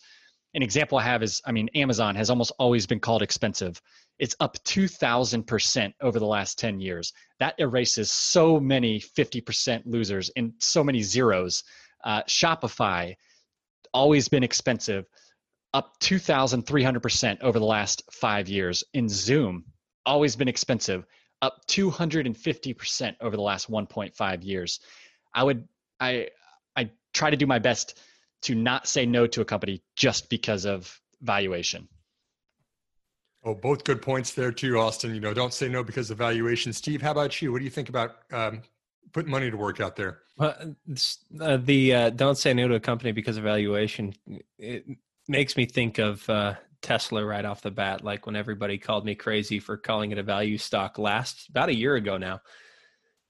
An 0.53 0.63
example 0.63 0.97
I 0.97 1.03
have 1.03 1.23
is 1.23 1.41
I 1.45 1.51
mean, 1.51 1.69
Amazon 1.75 2.15
has 2.15 2.29
almost 2.29 2.51
always 2.59 2.85
been 2.85 2.99
called 2.99 3.21
expensive. 3.21 3.81
It's 4.19 4.35
up 4.39 4.57
2,000% 4.65 5.93
over 6.01 6.19
the 6.19 6.25
last 6.25 6.59
10 6.59 6.79
years. 6.79 7.13
That 7.39 7.55
erases 7.57 8.11
so 8.11 8.59
many 8.59 8.99
50% 8.99 9.83
losers 9.85 10.29
and 10.35 10.53
so 10.59 10.83
many 10.83 11.01
zeros. 11.01 11.63
Uh, 12.03 12.21
Shopify, 12.23 13.15
always 13.93 14.27
been 14.27 14.43
expensive, 14.43 15.05
up 15.73 15.99
2,300% 16.01 17.41
over 17.41 17.59
the 17.59 17.65
last 17.65 18.03
five 18.11 18.47
years. 18.47 18.83
In 18.93 19.07
Zoom, 19.07 19.65
always 20.05 20.35
been 20.35 20.47
expensive, 20.47 21.05
up 21.41 21.65
250% 21.67 23.15
over 23.21 23.35
the 23.35 23.41
last 23.41 23.71
1.5 23.71 24.43
years. 24.43 24.79
I 25.33 25.43
would 25.43 25.67
I 25.99 26.29
I 26.75 26.91
try 27.13 27.29
to 27.29 27.37
do 27.37 27.47
my 27.47 27.59
best 27.59 27.99
to 28.41 28.55
not 28.55 28.87
say 28.87 29.05
no 29.05 29.27
to 29.27 29.41
a 29.41 29.45
company 29.45 29.81
just 29.95 30.29
because 30.29 30.65
of 30.65 30.99
valuation. 31.21 31.87
Oh, 33.43 33.55
both 33.55 33.83
good 33.83 34.01
points 34.01 34.33
there 34.33 34.51
too, 34.51 34.77
Austin. 34.77 35.15
You 35.15 35.19
know, 35.19 35.33
don't 35.33 35.53
say 35.53 35.67
no 35.67 35.83
because 35.83 36.11
of 36.11 36.17
valuation. 36.17 36.73
Steve, 36.73 37.01
how 37.01 37.11
about 37.11 37.41
you? 37.41 37.51
What 37.51 37.59
do 37.59 37.63
you 37.63 37.71
think 37.71 37.89
about 37.89 38.17
um, 38.31 38.61
putting 39.13 39.31
money 39.31 39.49
to 39.49 39.57
work 39.57 39.79
out 39.79 39.95
there? 39.95 40.19
Well, 40.37 40.55
uh, 41.39 41.57
the 41.57 41.93
uh, 41.93 42.09
don't 42.11 42.37
say 42.37 42.53
no 42.53 42.67
to 42.67 42.75
a 42.75 42.79
company 42.79 43.11
because 43.11 43.37
of 43.37 43.43
valuation. 43.43 44.13
It 44.59 44.85
makes 45.27 45.57
me 45.57 45.65
think 45.65 45.97
of 45.97 46.27
uh, 46.29 46.55
Tesla 46.81 47.25
right 47.25 47.45
off 47.45 47.61
the 47.61 47.71
bat, 47.71 48.03
like 48.03 48.27
when 48.27 48.35
everybody 48.35 48.77
called 48.77 49.05
me 49.05 49.15
crazy 49.15 49.59
for 49.59 49.75
calling 49.75 50.11
it 50.11 50.19
a 50.19 50.23
value 50.23 50.57
stock 50.57 50.99
last 50.99 51.49
about 51.49 51.69
a 51.69 51.75
year 51.75 51.95
ago 51.95 52.17
now. 52.17 52.41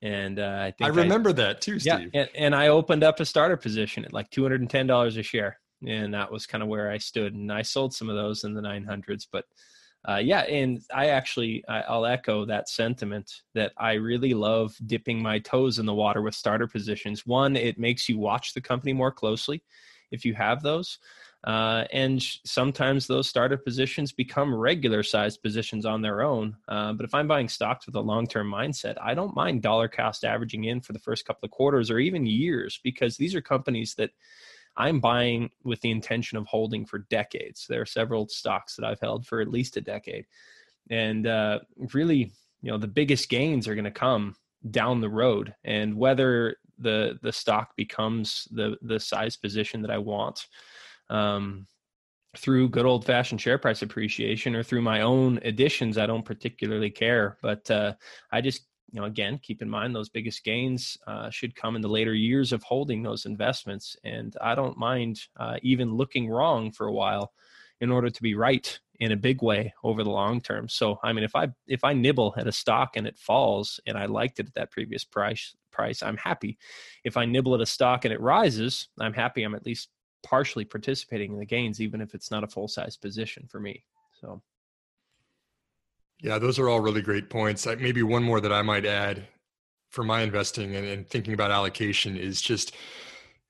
And 0.02 0.40
uh, 0.40 0.58
I 0.60 0.72
think 0.72 0.90
I 0.90 0.94
remember 0.94 1.30
I, 1.30 1.34
that 1.34 1.62
too, 1.62 1.80
Steve. 1.80 2.10
Yeah, 2.14 2.22
and, 2.22 2.30
and 2.36 2.56
I 2.56 2.70
opened 2.70 3.04
up 3.04 3.20
a 3.20 3.26
starter 3.26 3.58
position 3.58 4.04
at 4.04 4.14
like 4.14 4.30
two 4.32 4.42
hundred 4.42 4.62
and 4.62 4.70
ten 4.70 4.88
dollars 4.88 5.16
a 5.18 5.24
share, 5.24 5.60
and 5.86 6.14
that 6.14 6.32
was 6.32 6.48
kind 6.48 6.64
of 6.64 6.70
where 6.70 6.90
I 6.90 6.98
stood. 6.98 7.36
And 7.36 7.52
I 7.52 7.62
sold 7.62 7.94
some 7.94 8.10
of 8.10 8.16
those 8.16 8.44
in 8.44 8.56
the 8.56 8.62
nine 8.62 8.84
hundreds, 8.84 9.28
but 9.32 9.46
uh, 10.10 10.18
yeah, 10.18 10.40
and 10.42 10.82
I 10.94 11.10
actually 11.10 11.64
I'll 11.68 12.08
echo 12.08 12.46
that 12.46 12.68
sentiment 12.68 13.32
that 13.54 13.74
I 13.78 13.94
really 13.94 14.34
love 14.34 14.76
dipping 14.88 15.22
my 15.22 15.38
toes 15.38 15.78
in 15.78 15.86
the 15.86 15.94
water 15.94 16.24
with 16.24 16.34
starter 16.34 16.66
positions. 16.66 17.26
One, 17.28 17.56
it 17.56 17.78
makes 17.78 18.10
you 18.10 18.18
watch 18.18 18.56
the 18.56 18.62
company 18.62 18.94
more 18.94 19.12
closely 19.12 19.62
if 20.10 20.26
you 20.26 20.34
have 20.34 20.64
those. 20.64 20.98
Uh, 21.44 21.86
and 21.92 22.22
sometimes 22.46 23.08
those 23.08 23.28
starter 23.28 23.58
positions 23.58 24.12
become 24.12 24.54
regular 24.54 25.02
sized 25.02 25.42
positions 25.42 25.86
on 25.86 26.02
their 26.02 26.22
own. 26.22 26.56
Uh, 26.68 26.94
but 26.94 27.04
if 27.04 27.16
I'm 27.16 27.28
buying 27.28 27.50
stocks 27.50 27.88
with 27.88 27.96
a 27.96 28.02
long 28.02 28.28
term 28.28 28.50
mindset, 28.50 28.96
I 29.02 29.16
don't 29.16 29.36
mind 29.36 29.64
dollar 29.64 29.88
cost 29.88 30.24
averaging 30.24 30.66
in 30.66 30.82
for 30.82 30.94
the 30.94 31.00
first 31.00 31.26
couple 31.26 31.46
of 31.46 31.52
quarters 31.52 31.90
or 31.90 31.98
even 31.98 32.26
years 32.28 32.80
because 32.84 33.18
these 33.18 33.34
are 33.34 33.42
companies 33.42 33.96
that 33.96 34.12
I'm 34.78 35.00
buying 35.00 35.50
with 35.64 35.82
the 35.82 35.92
intention 35.92 36.38
of 36.38 36.46
holding 36.46 36.86
for 36.86 37.00
decades. 37.00 37.66
There 37.68 37.82
are 37.82 37.88
several 37.88 38.28
stocks 38.28 38.76
that 38.76 38.86
I've 38.86 39.02
held 39.02 39.26
for 39.26 39.42
at 39.42 39.50
least 39.50 39.78
a 39.78 39.82
decade. 39.82 40.26
And 40.90 41.26
uh, 41.26 41.60
really, 41.94 42.32
you 42.62 42.72
know, 42.72 42.78
the 42.78 42.88
biggest 42.88 43.30
gains 43.30 43.68
are 43.68 43.76
going 43.76 43.86
to 43.86 43.92
come 43.92 44.36
down 44.70 45.02
the 45.02 45.10
road. 45.10 45.56
And 45.64 45.98
whether 45.98 46.58
the 46.78 47.20
the 47.22 47.32
stock 47.32 47.76
becomes 47.76 48.48
the 48.52 48.78
the 48.82 49.00
size 49.00 49.38
position 49.38 49.82
that 49.84 49.92
I 49.92 50.00
want 50.00 50.48
um, 51.12 51.68
through 52.38 52.70
good 52.70 52.86
old 52.86 53.06
fashioned 53.06 53.42
share 53.42 53.58
price 53.58 53.82
appreciation 53.82 54.56
or 54.56 54.64
through 54.64 54.82
my 54.82 55.02
own 55.02 55.40
additions, 55.44 55.98
I 55.98 56.06
don't 56.06 56.26
particularly 56.26 56.90
care. 56.90 57.38
But 57.42 57.70
uh, 57.70 57.94
I 58.32 58.42
just, 58.42 58.64
you 58.92 59.00
know, 59.00 59.06
again, 59.06 59.40
keep 59.42 59.62
in 59.62 59.70
mind 59.70 59.96
those 59.96 60.10
biggest 60.10 60.44
gains 60.44 60.98
uh, 61.08 61.30
should 61.30 61.56
come 61.56 61.76
in 61.76 61.82
the 61.82 61.90
later 61.90 62.14
years 62.14 62.54
of 62.54 62.64
holding 62.64 63.04
those 63.04 63.26
investments. 63.26 63.96
And 64.04 64.36
I 64.42 64.56
don't 64.56 64.78
mind 64.78 65.20
uh, 65.38 65.58
even 65.62 65.94
looking 65.94 66.30
wrong 66.30 66.72
for 66.72 66.88
a 66.88 66.94
while 66.94 67.34
in 67.82 67.92
order 67.92 68.10
to 68.10 68.22
be 68.22 68.36
right 68.36 68.80
in 69.00 69.12
a 69.12 69.18
big 69.18 69.42
way 69.42 69.74
over 69.84 70.04
the 70.04 70.10
long 70.10 70.40
term. 70.40 70.70
So 70.70 71.00
I 71.04 71.12
mean 71.12 71.24
if 71.24 71.36
I 71.36 71.48
if 71.68 71.84
I 71.84 71.94
nibble 71.94 72.36
at 72.38 72.48
a 72.48 72.52
stock 72.52 72.96
and 72.96 73.08
it 73.08 73.18
falls 73.18 73.80
and 73.88 73.98
I 73.98 74.06
liked 74.06 74.40
it 74.40 74.48
at 74.48 74.54
that 74.54 74.72
previous 74.72 75.04
price 75.04 75.56
price, 75.72 76.04
I'm 76.04 76.18
happy. 76.18 76.58
If 77.04 77.18
I 77.18 77.26
nibble 77.26 77.56
at 77.56 77.62
a 77.62 77.66
stock 77.66 78.06
and 78.06 78.14
it 78.14 78.22
rises, 78.22 78.90
I'm 79.00 79.14
happy 79.14 79.42
I'm 79.42 79.56
at 79.56 79.66
least 79.66 79.90
partially 80.24 80.66
participating 80.66 81.34
in 81.34 81.40
the 81.40 81.46
gains, 81.46 81.82
even 81.82 82.02
if 82.02 82.14
it's 82.14 82.32
not 82.32 82.44
a 82.44 82.48
full 82.48 82.68
size 82.68 82.98
position 82.98 83.48
for 83.50 83.60
me. 83.60 83.84
So, 84.20 84.42
yeah, 86.22 86.38
those 86.38 86.60
are 86.60 86.70
all 86.70 86.80
really 86.80 87.02
great 87.02 87.30
points. 87.30 87.66
Maybe 87.66 88.04
one 88.04 88.24
more 88.24 88.40
that 88.42 88.54
I 88.54 88.62
might 88.62 88.86
add 88.86 89.28
for 89.90 90.04
my 90.04 90.22
investing 90.22 90.76
and, 90.76 90.86
and 90.86 91.10
thinking 91.10 91.34
about 91.34 91.52
allocation 91.52 92.16
is 92.16 92.42
just 92.42 92.76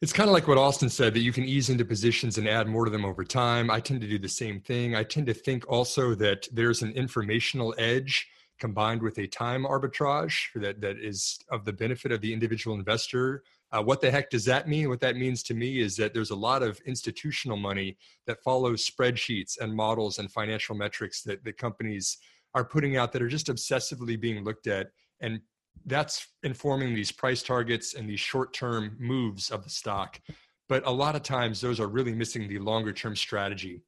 it's 0.01 0.13
kind 0.13 0.28
of 0.28 0.34
like 0.34 0.47
what 0.47 0.57
Austin 0.57 0.89
said 0.89 1.13
that 1.13 1.22
you 1.22 1.32
can 1.32 1.45
ease 1.45 1.69
into 1.69 1.86
positions 1.86 2.39
and 2.39 2.47
add 2.47 2.67
more 2.67 2.86
to 2.86 2.91
them 2.91 3.05
over 3.05 3.24
time. 3.24 3.69
I 3.69 3.80
tend 3.80 4.01
to 4.01 4.07
do 4.07 4.17
the 4.17 4.28
same 4.28 4.59
thing. 4.59 4.95
I 4.95 5.03
tend 5.03 5.28
to 5.28 5.34
think 5.34 5.63
also 5.69 6.15
that 6.15 6.47
there's 6.51 6.82
an 6.82 6.91
informational 6.93 7.76
edge 7.78 8.28
combined 8.59 9.03
with 9.03 9.19
a 9.19 9.28
time 9.28 9.63
arbitrage 9.63 10.34
that, 10.55 10.82
that 10.82 10.97
is 10.97 11.38
of 11.51 11.65
the 11.65 11.74
benefit 11.74 12.11
of 12.11 12.22
the 12.22 12.34
individual 12.34 12.76
investor 12.76 13.43
uh, 13.72 13.82
what 13.82 14.01
the 14.01 14.11
heck 14.11 14.30
does 14.30 14.45
that 14.45 14.67
mean? 14.67 14.89
What 14.89 14.99
that 14.99 15.15
means 15.15 15.43
to 15.43 15.53
me 15.53 15.80
is 15.80 15.95
that 15.95 16.13
there's 16.13 16.32
a 16.32 16.36
lot 16.36 16.61
of 16.61 16.80
institutional 16.86 17.57
money 17.57 17.97
that 18.28 18.43
follows 18.43 18.89
spreadsheets 18.89 19.59
and 19.59 19.74
models 19.74 20.19
and 20.19 20.32
financial 20.32 20.76
metrics 20.76 21.22
that 21.24 21.43
the 21.43 21.53
companies 21.53 22.17
are 22.53 22.65
putting 22.65 22.97
out 22.97 23.13
that 23.13 23.22
are 23.22 23.30
just 23.30 23.47
obsessively 23.47 24.19
being 24.19 24.43
looked 24.43 24.67
at. 24.67 24.88
And 25.22 25.39
that's 25.86 26.28
informing 26.43 26.93
these 26.93 27.11
price 27.11 27.41
targets 27.41 27.93
and 27.93 28.09
these 28.09 28.19
short 28.19 28.53
term 28.53 28.97
moves 28.99 29.49
of 29.49 29.63
the 29.63 29.69
stock. 29.69 30.19
But 30.67 30.86
a 30.86 30.91
lot 30.91 31.15
of 31.15 31.24
times, 31.24 31.61
those 31.61 31.80
are 31.80 31.88
really 31.88 32.13
missing 32.13 32.47
the 32.47 32.59
longer 32.59 32.91
term 32.91 33.15
strategy 33.15 33.84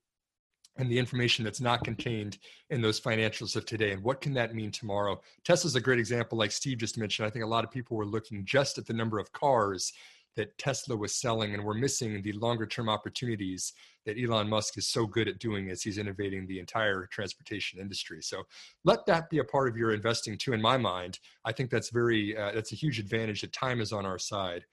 and 0.78 0.90
the 0.90 0.98
information 0.98 1.46
that's 1.46 1.62
not 1.62 1.84
contained 1.84 2.40
in 2.70 2.82
those 2.82 3.00
financials 3.00 3.56
of 3.56 3.66
today. 3.66 3.92
And 3.92 4.04
what 4.04 4.22
can 4.22 4.34
that 4.34 4.56
mean 4.56 4.72
tomorrow? 4.72 5.22
Tesla's 5.44 5.76
a 5.76 5.82
great 5.82 6.00
example, 6.00 6.38
like 6.38 6.52
Steve 6.52 6.80
just 6.80 6.98
mentioned. 6.98 7.28
I 7.28 7.30
think 7.30 7.46
a 7.46 7.48
lot 7.48 7.64
of 7.64 7.72
people 7.72 7.96
were 7.96 8.06
looking 8.06 8.44
just 8.46 8.78
at 8.78 8.86
the 8.86 8.94
number 8.94 9.20
of 9.20 9.32
cars 9.34 9.94
that 10.36 10.58
Tesla 10.58 10.96
was 10.96 11.16
selling, 11.16 11.54
and 11.54 11.64
we're 11.64 11.76
missing 11.76 12.22
the 12.22 12.32
longer 12.34 12.66
term 12.66 12.90
opportunities 12.90 13.74
that 14.06 14.18
Elon 14.22 14.50
Musk 14.50 14.78
is 14.78 14.90
so 14.90 15.06
good 15.06 15.28
at 15.28 15.40
doing 15.40 15.70
as 15.70 15.84
he's 15.84 15.98
innovating 15.98 16.48
the 16.48 16.60
entire 16.60 17.08
transportation 17.12 17.80
industry. 17.80 18.22
So 18.22 18.44
let 18.84 19.06
that 19.06 19.30
be 19.30 19.40
a 19.40 19.44
part 19.44 19.70
of 19.70 19.78
your 19.78 19.94
investing 19.94 20.38
too. 20.38 20.54
In 20.54 20.62
my 20.62 20.78
mind, 20.78 21.20
I 21.46 21.52
think 21.52 21.70
that's 21.70 21.90
very 21.90 22.36
uh, 22.36 22.52
that's 22.54 22.72
a 22.72 22.76
huge 22.76 23.00
advantage 23.00 23.42
that 23.42 23.54
time 23.54 23.80
is 23.80 23.94
on 23.94 24.06
our 24.06 24.20
side. 24.20 24.66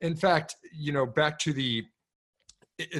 In 0.00 0.16
fact, 0.16 0.56
you 0.74 0.92
know, 0.92 1.06
back 1.06 1.38
to 1.40 1.52
the 1.52 1.84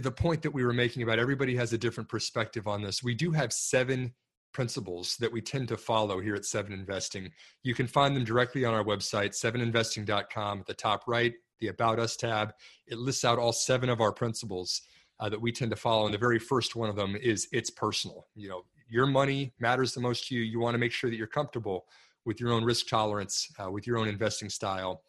the 0.00 0.10
point 0.10 0.42
that 0.42 0.52
we 0.52 0.64
were 0.64 0.72
making 0.72 1.02
about 1.02 1.18
everybody 1.18 1.56
has 1.56 1.72
a 1.72 1.78
different 1.78 2.08
perspective 2.08 2.66
on 2.66 2.82
this. 2.82 3.02
We 3.02 3.14
do 3.14 3.30
have 3.32 3.52
seven 3.52 4.12
principles 4.52 5.16
that 5.16 5.32
we 5.32 5.40
tend 5.40 5.68
to 5.68 5.76
follow 5.76 6.20
here 6.20 6.34
at 6.34 6.44
Seven 6.44 6.72
Investing. 6.72 7.30
You 7.62 7.74
can 7.74 7.86
find 7.86 8.14
them 8.14 8.24
directly 8.24 8.64
on 8.64 8.74
our 8.74 8.84
website, 8.84 9.30
seveninvesting.com. 9.30 10.60
At 10.60 10.66
the 10.66 10.74
top 10.74 11.04
right, 11.06 11.32
the 11.60 11.68
About 11.68 11.98
Us 11.98 12.16
tab, 12.16 12.52
it 12.86 12.98
lists 12.98 13.24
out 13.24 13.38
all 13.38 13.52
seven 13.52 13.88
of 13.88 14.00
our 14.00 14.12
principles 14.12 14.82
uh, 15.20 15.28
that 15.28 15.40
we 15.40 15.52
tend 15.52 15.70
to 15.70 15.76
follow. 15.76 16.04
And 16.04 16.14
the 16.14 16.18
very 16.18 16.38
first 16.38 16.76
one 16.76 16.90
of 16.90 16.96
them 16.96 17.16
is 17.16 17.48
it's 17.52 17.70
personal. 17.70 18.26
You 18.34 18.48
know, 18.48 18.62
your 18.88 19.06
money 19.06 19.54
matters 19.58 19.94
the 19.94 20.00
most 20.00 20.26
to 20.28 20.34
you. 20.34 20.42
You 20.42 20.60
want 20.60 20.74
to 20.74 20.78
make 20.78 20.92
sure 20.92 21.08
that 21.08 21.16
you're 21.16 21.26
comfortable 21.26 21.86
with 22.24 22.40
your 22.40 22.52
own 22.52 22.64
risk 22.64 22.88
tolerance, 22.88 23.48
uh, 23.58 23.70
with 23.70 23.86
your 23.86 23.98
own 23.98 24.08
investing 24.08 24.48
style 24.48 25.02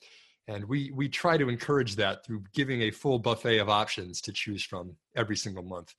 and 0.47 0.65
we 0.65 0.91
we 0.91 1.07
try 1.07 1.37
to 1.37 1.49
encourage 1.49 1.95
that 1.95 2.25
through 2.25 2.43
giving 2.53 2.83
a 2.83 2.91
full 2.91 3.19
buffet 3.19 3.59
of 3.59 3.69
options 3.69 4.21
to 4.21 4.33
choose 4.33 4.63
from 4.63 4.95
every 5.15 5.37
single 5.37 5.63
month. 5.63 5.93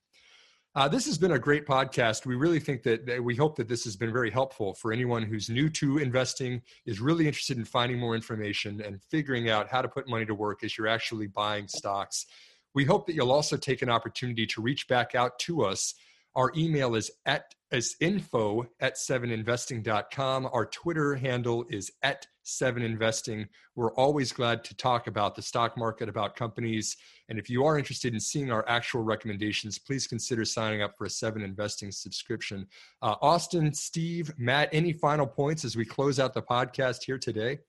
Uh, 0.75 0.89
this 0.89 1.05
has 1.05 1.17
been 1.17 1.31
a 1.31 1.39
great 1.39 1.65
podcast. 1.65 2.25
We 2.25 2.35
really 2.35 2.59
think 2.59 2.83
that, 2.83 3.05
that, 3.05 3.23
we 3.23 3.33
hope 3.33 3.55
that 3.55 3.69
this 3.69 3.85
has 3.85 3.95
been 3.95 4.11
very 4.11 4.29
helpful 4.29 4.73
for 4.73 4.91
anyone 4.91 5.23
who's 5.23 5.49
new 5.49 5.69
to 5.69 5.99
investing 5.99 6.61
is 6.85 6.99
really 6.99 7.27
interested 7.27 7.57
in 7.57 7.63
finding 7.63 7.97
more 7.97 8.13
information 8.13 8.81
and 8.81 9.01
figuring 9.09 9.49
out 9.49 9.69
how 9.69 9.81
to 9.81 9.87
put 9.87 10.09
money 10.09 10.25
to 10.25 10.35
work 10.35 10.65
as 10.65 10.77
you're 10.77 10.89
actually 10.89 11.27
buying 11.27 11.69
stocks. 11.69 12.25
We 12.73 12.83
hope 12.83 13.07
that 13.07 13.15
you'll 13.15 13.31
also 13.31 13.55
take 13.55 13.83
an 13.83 13.89
opportunity 13.89 14.45
to 14.47 14.61
reach 14.61 14.89
back 14.89 15.15
out 15.15 15.39
to 15.39 15.63
us. 15.63 15.93
Our 16.35 16.51
email 16.57 16.95
is 16.95 17.09
at 17.25 17.55
is 17.75 17.95
info 17.99 18.65
at 18.79 18.95
seveninvesting.com. 18.95 20.49
Our 20.51 20.65
Twitter 20.65 21.15
handle 21.15 21.65
is 21.69 21.91
at 22.03 22.25
seveninvesting. 22.45 23.47
We're 23.75 23.93
always 23.95 24.31
glad 24.31 24.63
to 24.63 24.75
talk 24.75 25.07
about 25.07 25.35
the 25.35 25.41
stock 25.41 25.77
market, 25.77 26.07
about 26.07 26.35
companies. 26.35 26.95
And 27.27 27.37
if 27.37 27.49
you 27.49 27.65
are 27.65 27.77
interested 27.77 28.13
in 28.13 28.19
seeing 28.19 28.51
our 28.51 28.63
actual 28.69 29.01
recommendations, 29.01 29.77
please 29.77 30.07
consider 30.07 30.45
signing 30.45 30.81
up 30.81 30.97
for 30.97 31.05
a 31.05 31.09
Seven 31.09 31.41
Investing 31.41 31.91
subscription. 31.91 32.65
Uh, 33.01 33.15
Austin, 33.21 33.73
Steve, 33.73 34.31
Matt, 34.37 34.69
any 34.71 34.93
final 34.93 35.27
points 35.27 35.65
as 35.65 35.75
we 35.75 35.85
close 35.85 36.19
out 36.19 36.33
the 36.33 36.41
podcast 36.41 37.03
here 37.03 37.17
today? 37.17 37.59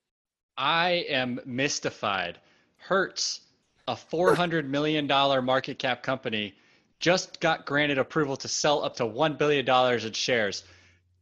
I 0.56 1.04
am 1.08 1.40
mystified. 1.44 2.38
Hertz, 2.76 3.40
a 3.88 3.94
$400 3.94 4.66
million 4.66 5.06
market 5.06 5.78
cap 5.78 6.02
company 6.02 6.54
just 7.00 7.40
got 7.40 7.66
granted 7.66 7.98
approval 7.98 8.36
to 8.36 8.48
sell 8.48 8.84
up 8.84 8.96
to 8.96 9.04
$1 9.04 9.38
billion 9.38 9.68
in 10.04 10.12
shares. 10.12 10.64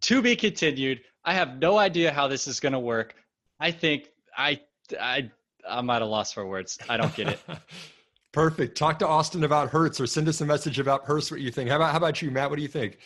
To 0.03 0.23
be 0.23 0.37
continued. 0.37 1.01
I 1.25 1.35
have 1.35 1.59
no 1.59 1.79
idea 1.79 2.13
how 2.13 2.29
this 2.29 2.47
is 2.47 2.61
going 2.61 2.75
to 2.75 2.79
work. 2.79 3.15
I 3.59 3.71
think 3.71 4.11
I 4.37 4.61
I 5.01 5.31
I'm 5.69 5.89
at 5.89 6.03
a 6.03 6.05
loss 6.05 6.33
for 6.33 6.47
words. 6.47 6.79
I 6.89 6.97
don't 6.99 7.15
get 7.15 7.29
it. 7.29 7.41
Perfect. 8.33 8.77
Talk 8.77 8.99
to 8.99 9.07
Austin 9.07 9.45
about 9.45 9.71
Hertz 9.71 10.01
or 10.01 10.07
send 10.07 10.29
us 10.29 10.41
a 10.41 10.45
message 10.45 10.79
about 10.79 11.05
Hertz. 11.05 11.31
What 11.31 11.41
you 11.41 11.51
think? 11.51 11.71
How 11.71 11.77
about 11.77 11.93
how 11.93 11.97
about 11.97 12.21
you, 12.21 12.31
Matt? 12.31 12.51
What 12.51 12.57
do 12.57 12.63
you 12.63 12.69
think? 12.69 12.99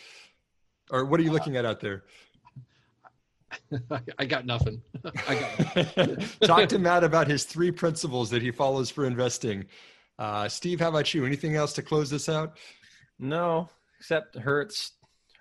Or 0.91 1.05
what 1.05 1.19
are 1.19 1.23
you 1.23 1.31
looking 1.31 1.55
at 1.55 1.65
out 1.65 1.79
there? 1.79 2.03
I 4.19 4.25
got 4.25 4.45
nothing. 4.45 4.81
I 5.27 5.35
got 5.35 5.75
nothing. 5.75 6.27
Talk 6.41 6.69
to 6.69 6.79
Matt 6.79 7.03
about 7.03 7.27
his 7.27 7.43
three 7.43 7.71
principles 7.71 8.29
that 8.31 8.41
he 8.41 8.51
follows 8.51 8.89
for 8.89 9.05
investing. 9.05 9.65
Uh, 10.19 10.49
Steve, 10.49 10.81
how 10.81 10.89
about 10.89 11.13
you? 11.13 11.25
Anything 11.25 11.55
else 11.55 11.71
to 11.73 11.81
close 11.81 12.09
this 12.09 12.27
out? 12.27 12.57
No, 13.19 13.69
except 13.97 14.35
hurts 14.35 14.91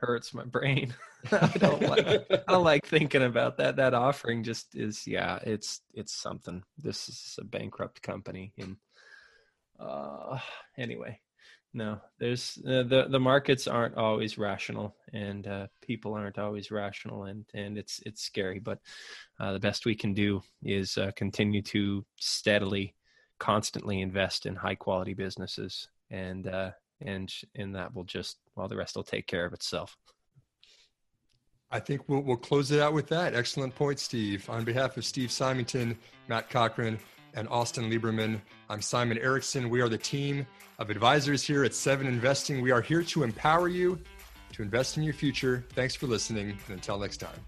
hurts 0.01 0.33
my 0.33 0.45
brain. 0.45 0.95
I 1.33 1.49
don't 1.59 1.83
like 1.83 2.07
I 2.07 2.41
don't 2.47 2.63
like 2.63 2.87
thinking 2.87 3.25
about 3.25 3.57
that. 3.59 3.75
That 3.75 3.93
offering 3.93 4.45
just 4.45 4.77
is 4.77 5.05
yeah, 5.05 5.41
it's 5.43 5.81
it's 5.95 6.15
something. 6.15 6.63
This 6.79 7.09
is 7.09 7.39
a 7.41 7.45
bankrupt 7.45 8.01
company 8.03 8.53
and 8.57 8.77
uh 9.81 10.39
anyway. 10.77 11.19
No, 11.75 12.01
there's 12.21 12.57
uh, 12.65 12.85
the 12.85 13.09
the 13.11 13.19
markets 13.19 13.67
aren't 13.67 13.97
always 13.97 14.39
rational 14.39 14.95
and 15.13 15.45
uh 15.49 15.67
people 15.83 16.15
aren't 16.15 16.39
always 16.39 16.71
rational 16.71 17.25
and 17.25 17.45
and 17.53 17.77
it's 17.77 18.01
it's 18.07 18.23
scary, 18.23 18.61
but 18.61 18.79
uh 19.41 19.53
the 19.53 19.61
best 19.61 19.87
we 19.87 19.97
can 19.97 20.15
do 20.15 20.41
is 20.63 20.97
uh 20.97 21.11
continue 21.17 21.63
to 21.63 22.07
steadily 22.17 22.95
constantly 23.39 24.01
invest 24.01 24.47
in 24.47 24.55
high 24.55 24.75
quality 24.75 25.15
businesses 25.15 25.89
and 26.11 26.47
uh 26.47 26.71
and 27.01 27.33
and 27.55 27.75
that 27.75 27.95
will 27.95 28.05
just 28.05 28.39
well 28.57 28.69
the 28.69 28.77
rest 28.77 28.97
will 28.97 29.05
take 29.05 29.27
care 29.27 29.45
of 29.45 29.53
itself 29.53 29.97
I 31.71 31.81
think 31.81 32.09
we'll, 32.09 32.21
we'll 32.21 32.37
close 32.39 32.71
it 32.71 32.81
out 32.81 32.95
with 32.95 33.09
that. 33.09 33.35
Excellent 33.35 33.75
point, 33.75 33.99
Steve. 33.99 34.49
On 34.49 34.65
behalf 34.65 34.97
of 34.97 35.05
Steve 35.05 35.31
Symington, 35.31 35.99
Matt 36.27 36.49
Cochrane, 36.49 36.99
and 37.35 37.47
Austin 37.49 37.91
Lieberman, 37.91 38.41
I'm 38.71 38.81
Simon 38.81 39.19
Erickson. 39.19 39.69
We 39.69 39.81
are 39.81 39.89
the 39.89 39.99
team 39.99 40.47
of 40.79 40.91
advisors 40.91 41.43
here 41.43 41.65
at 41.65 41.75
Seven 41.75 42.07
Investing. 42.07 42.63
We 42.63 42.71
are 42.71 42.81
here 42.81 43.03
to 43.03 43.23
empower 43.23 43.69
you 43.69 43.99
to 44.53 44.63
invest 44.63 44.97
in 44.97 45.03
your 45.03 45.15
future. 45.15 45.65
Thanks 45.75 45.95
for 45.95 46.07
listening, 46.07 46.51
and 46.51 46.75
until 46.75 46.99
next 46.99 47.19
time. 47.19 47.48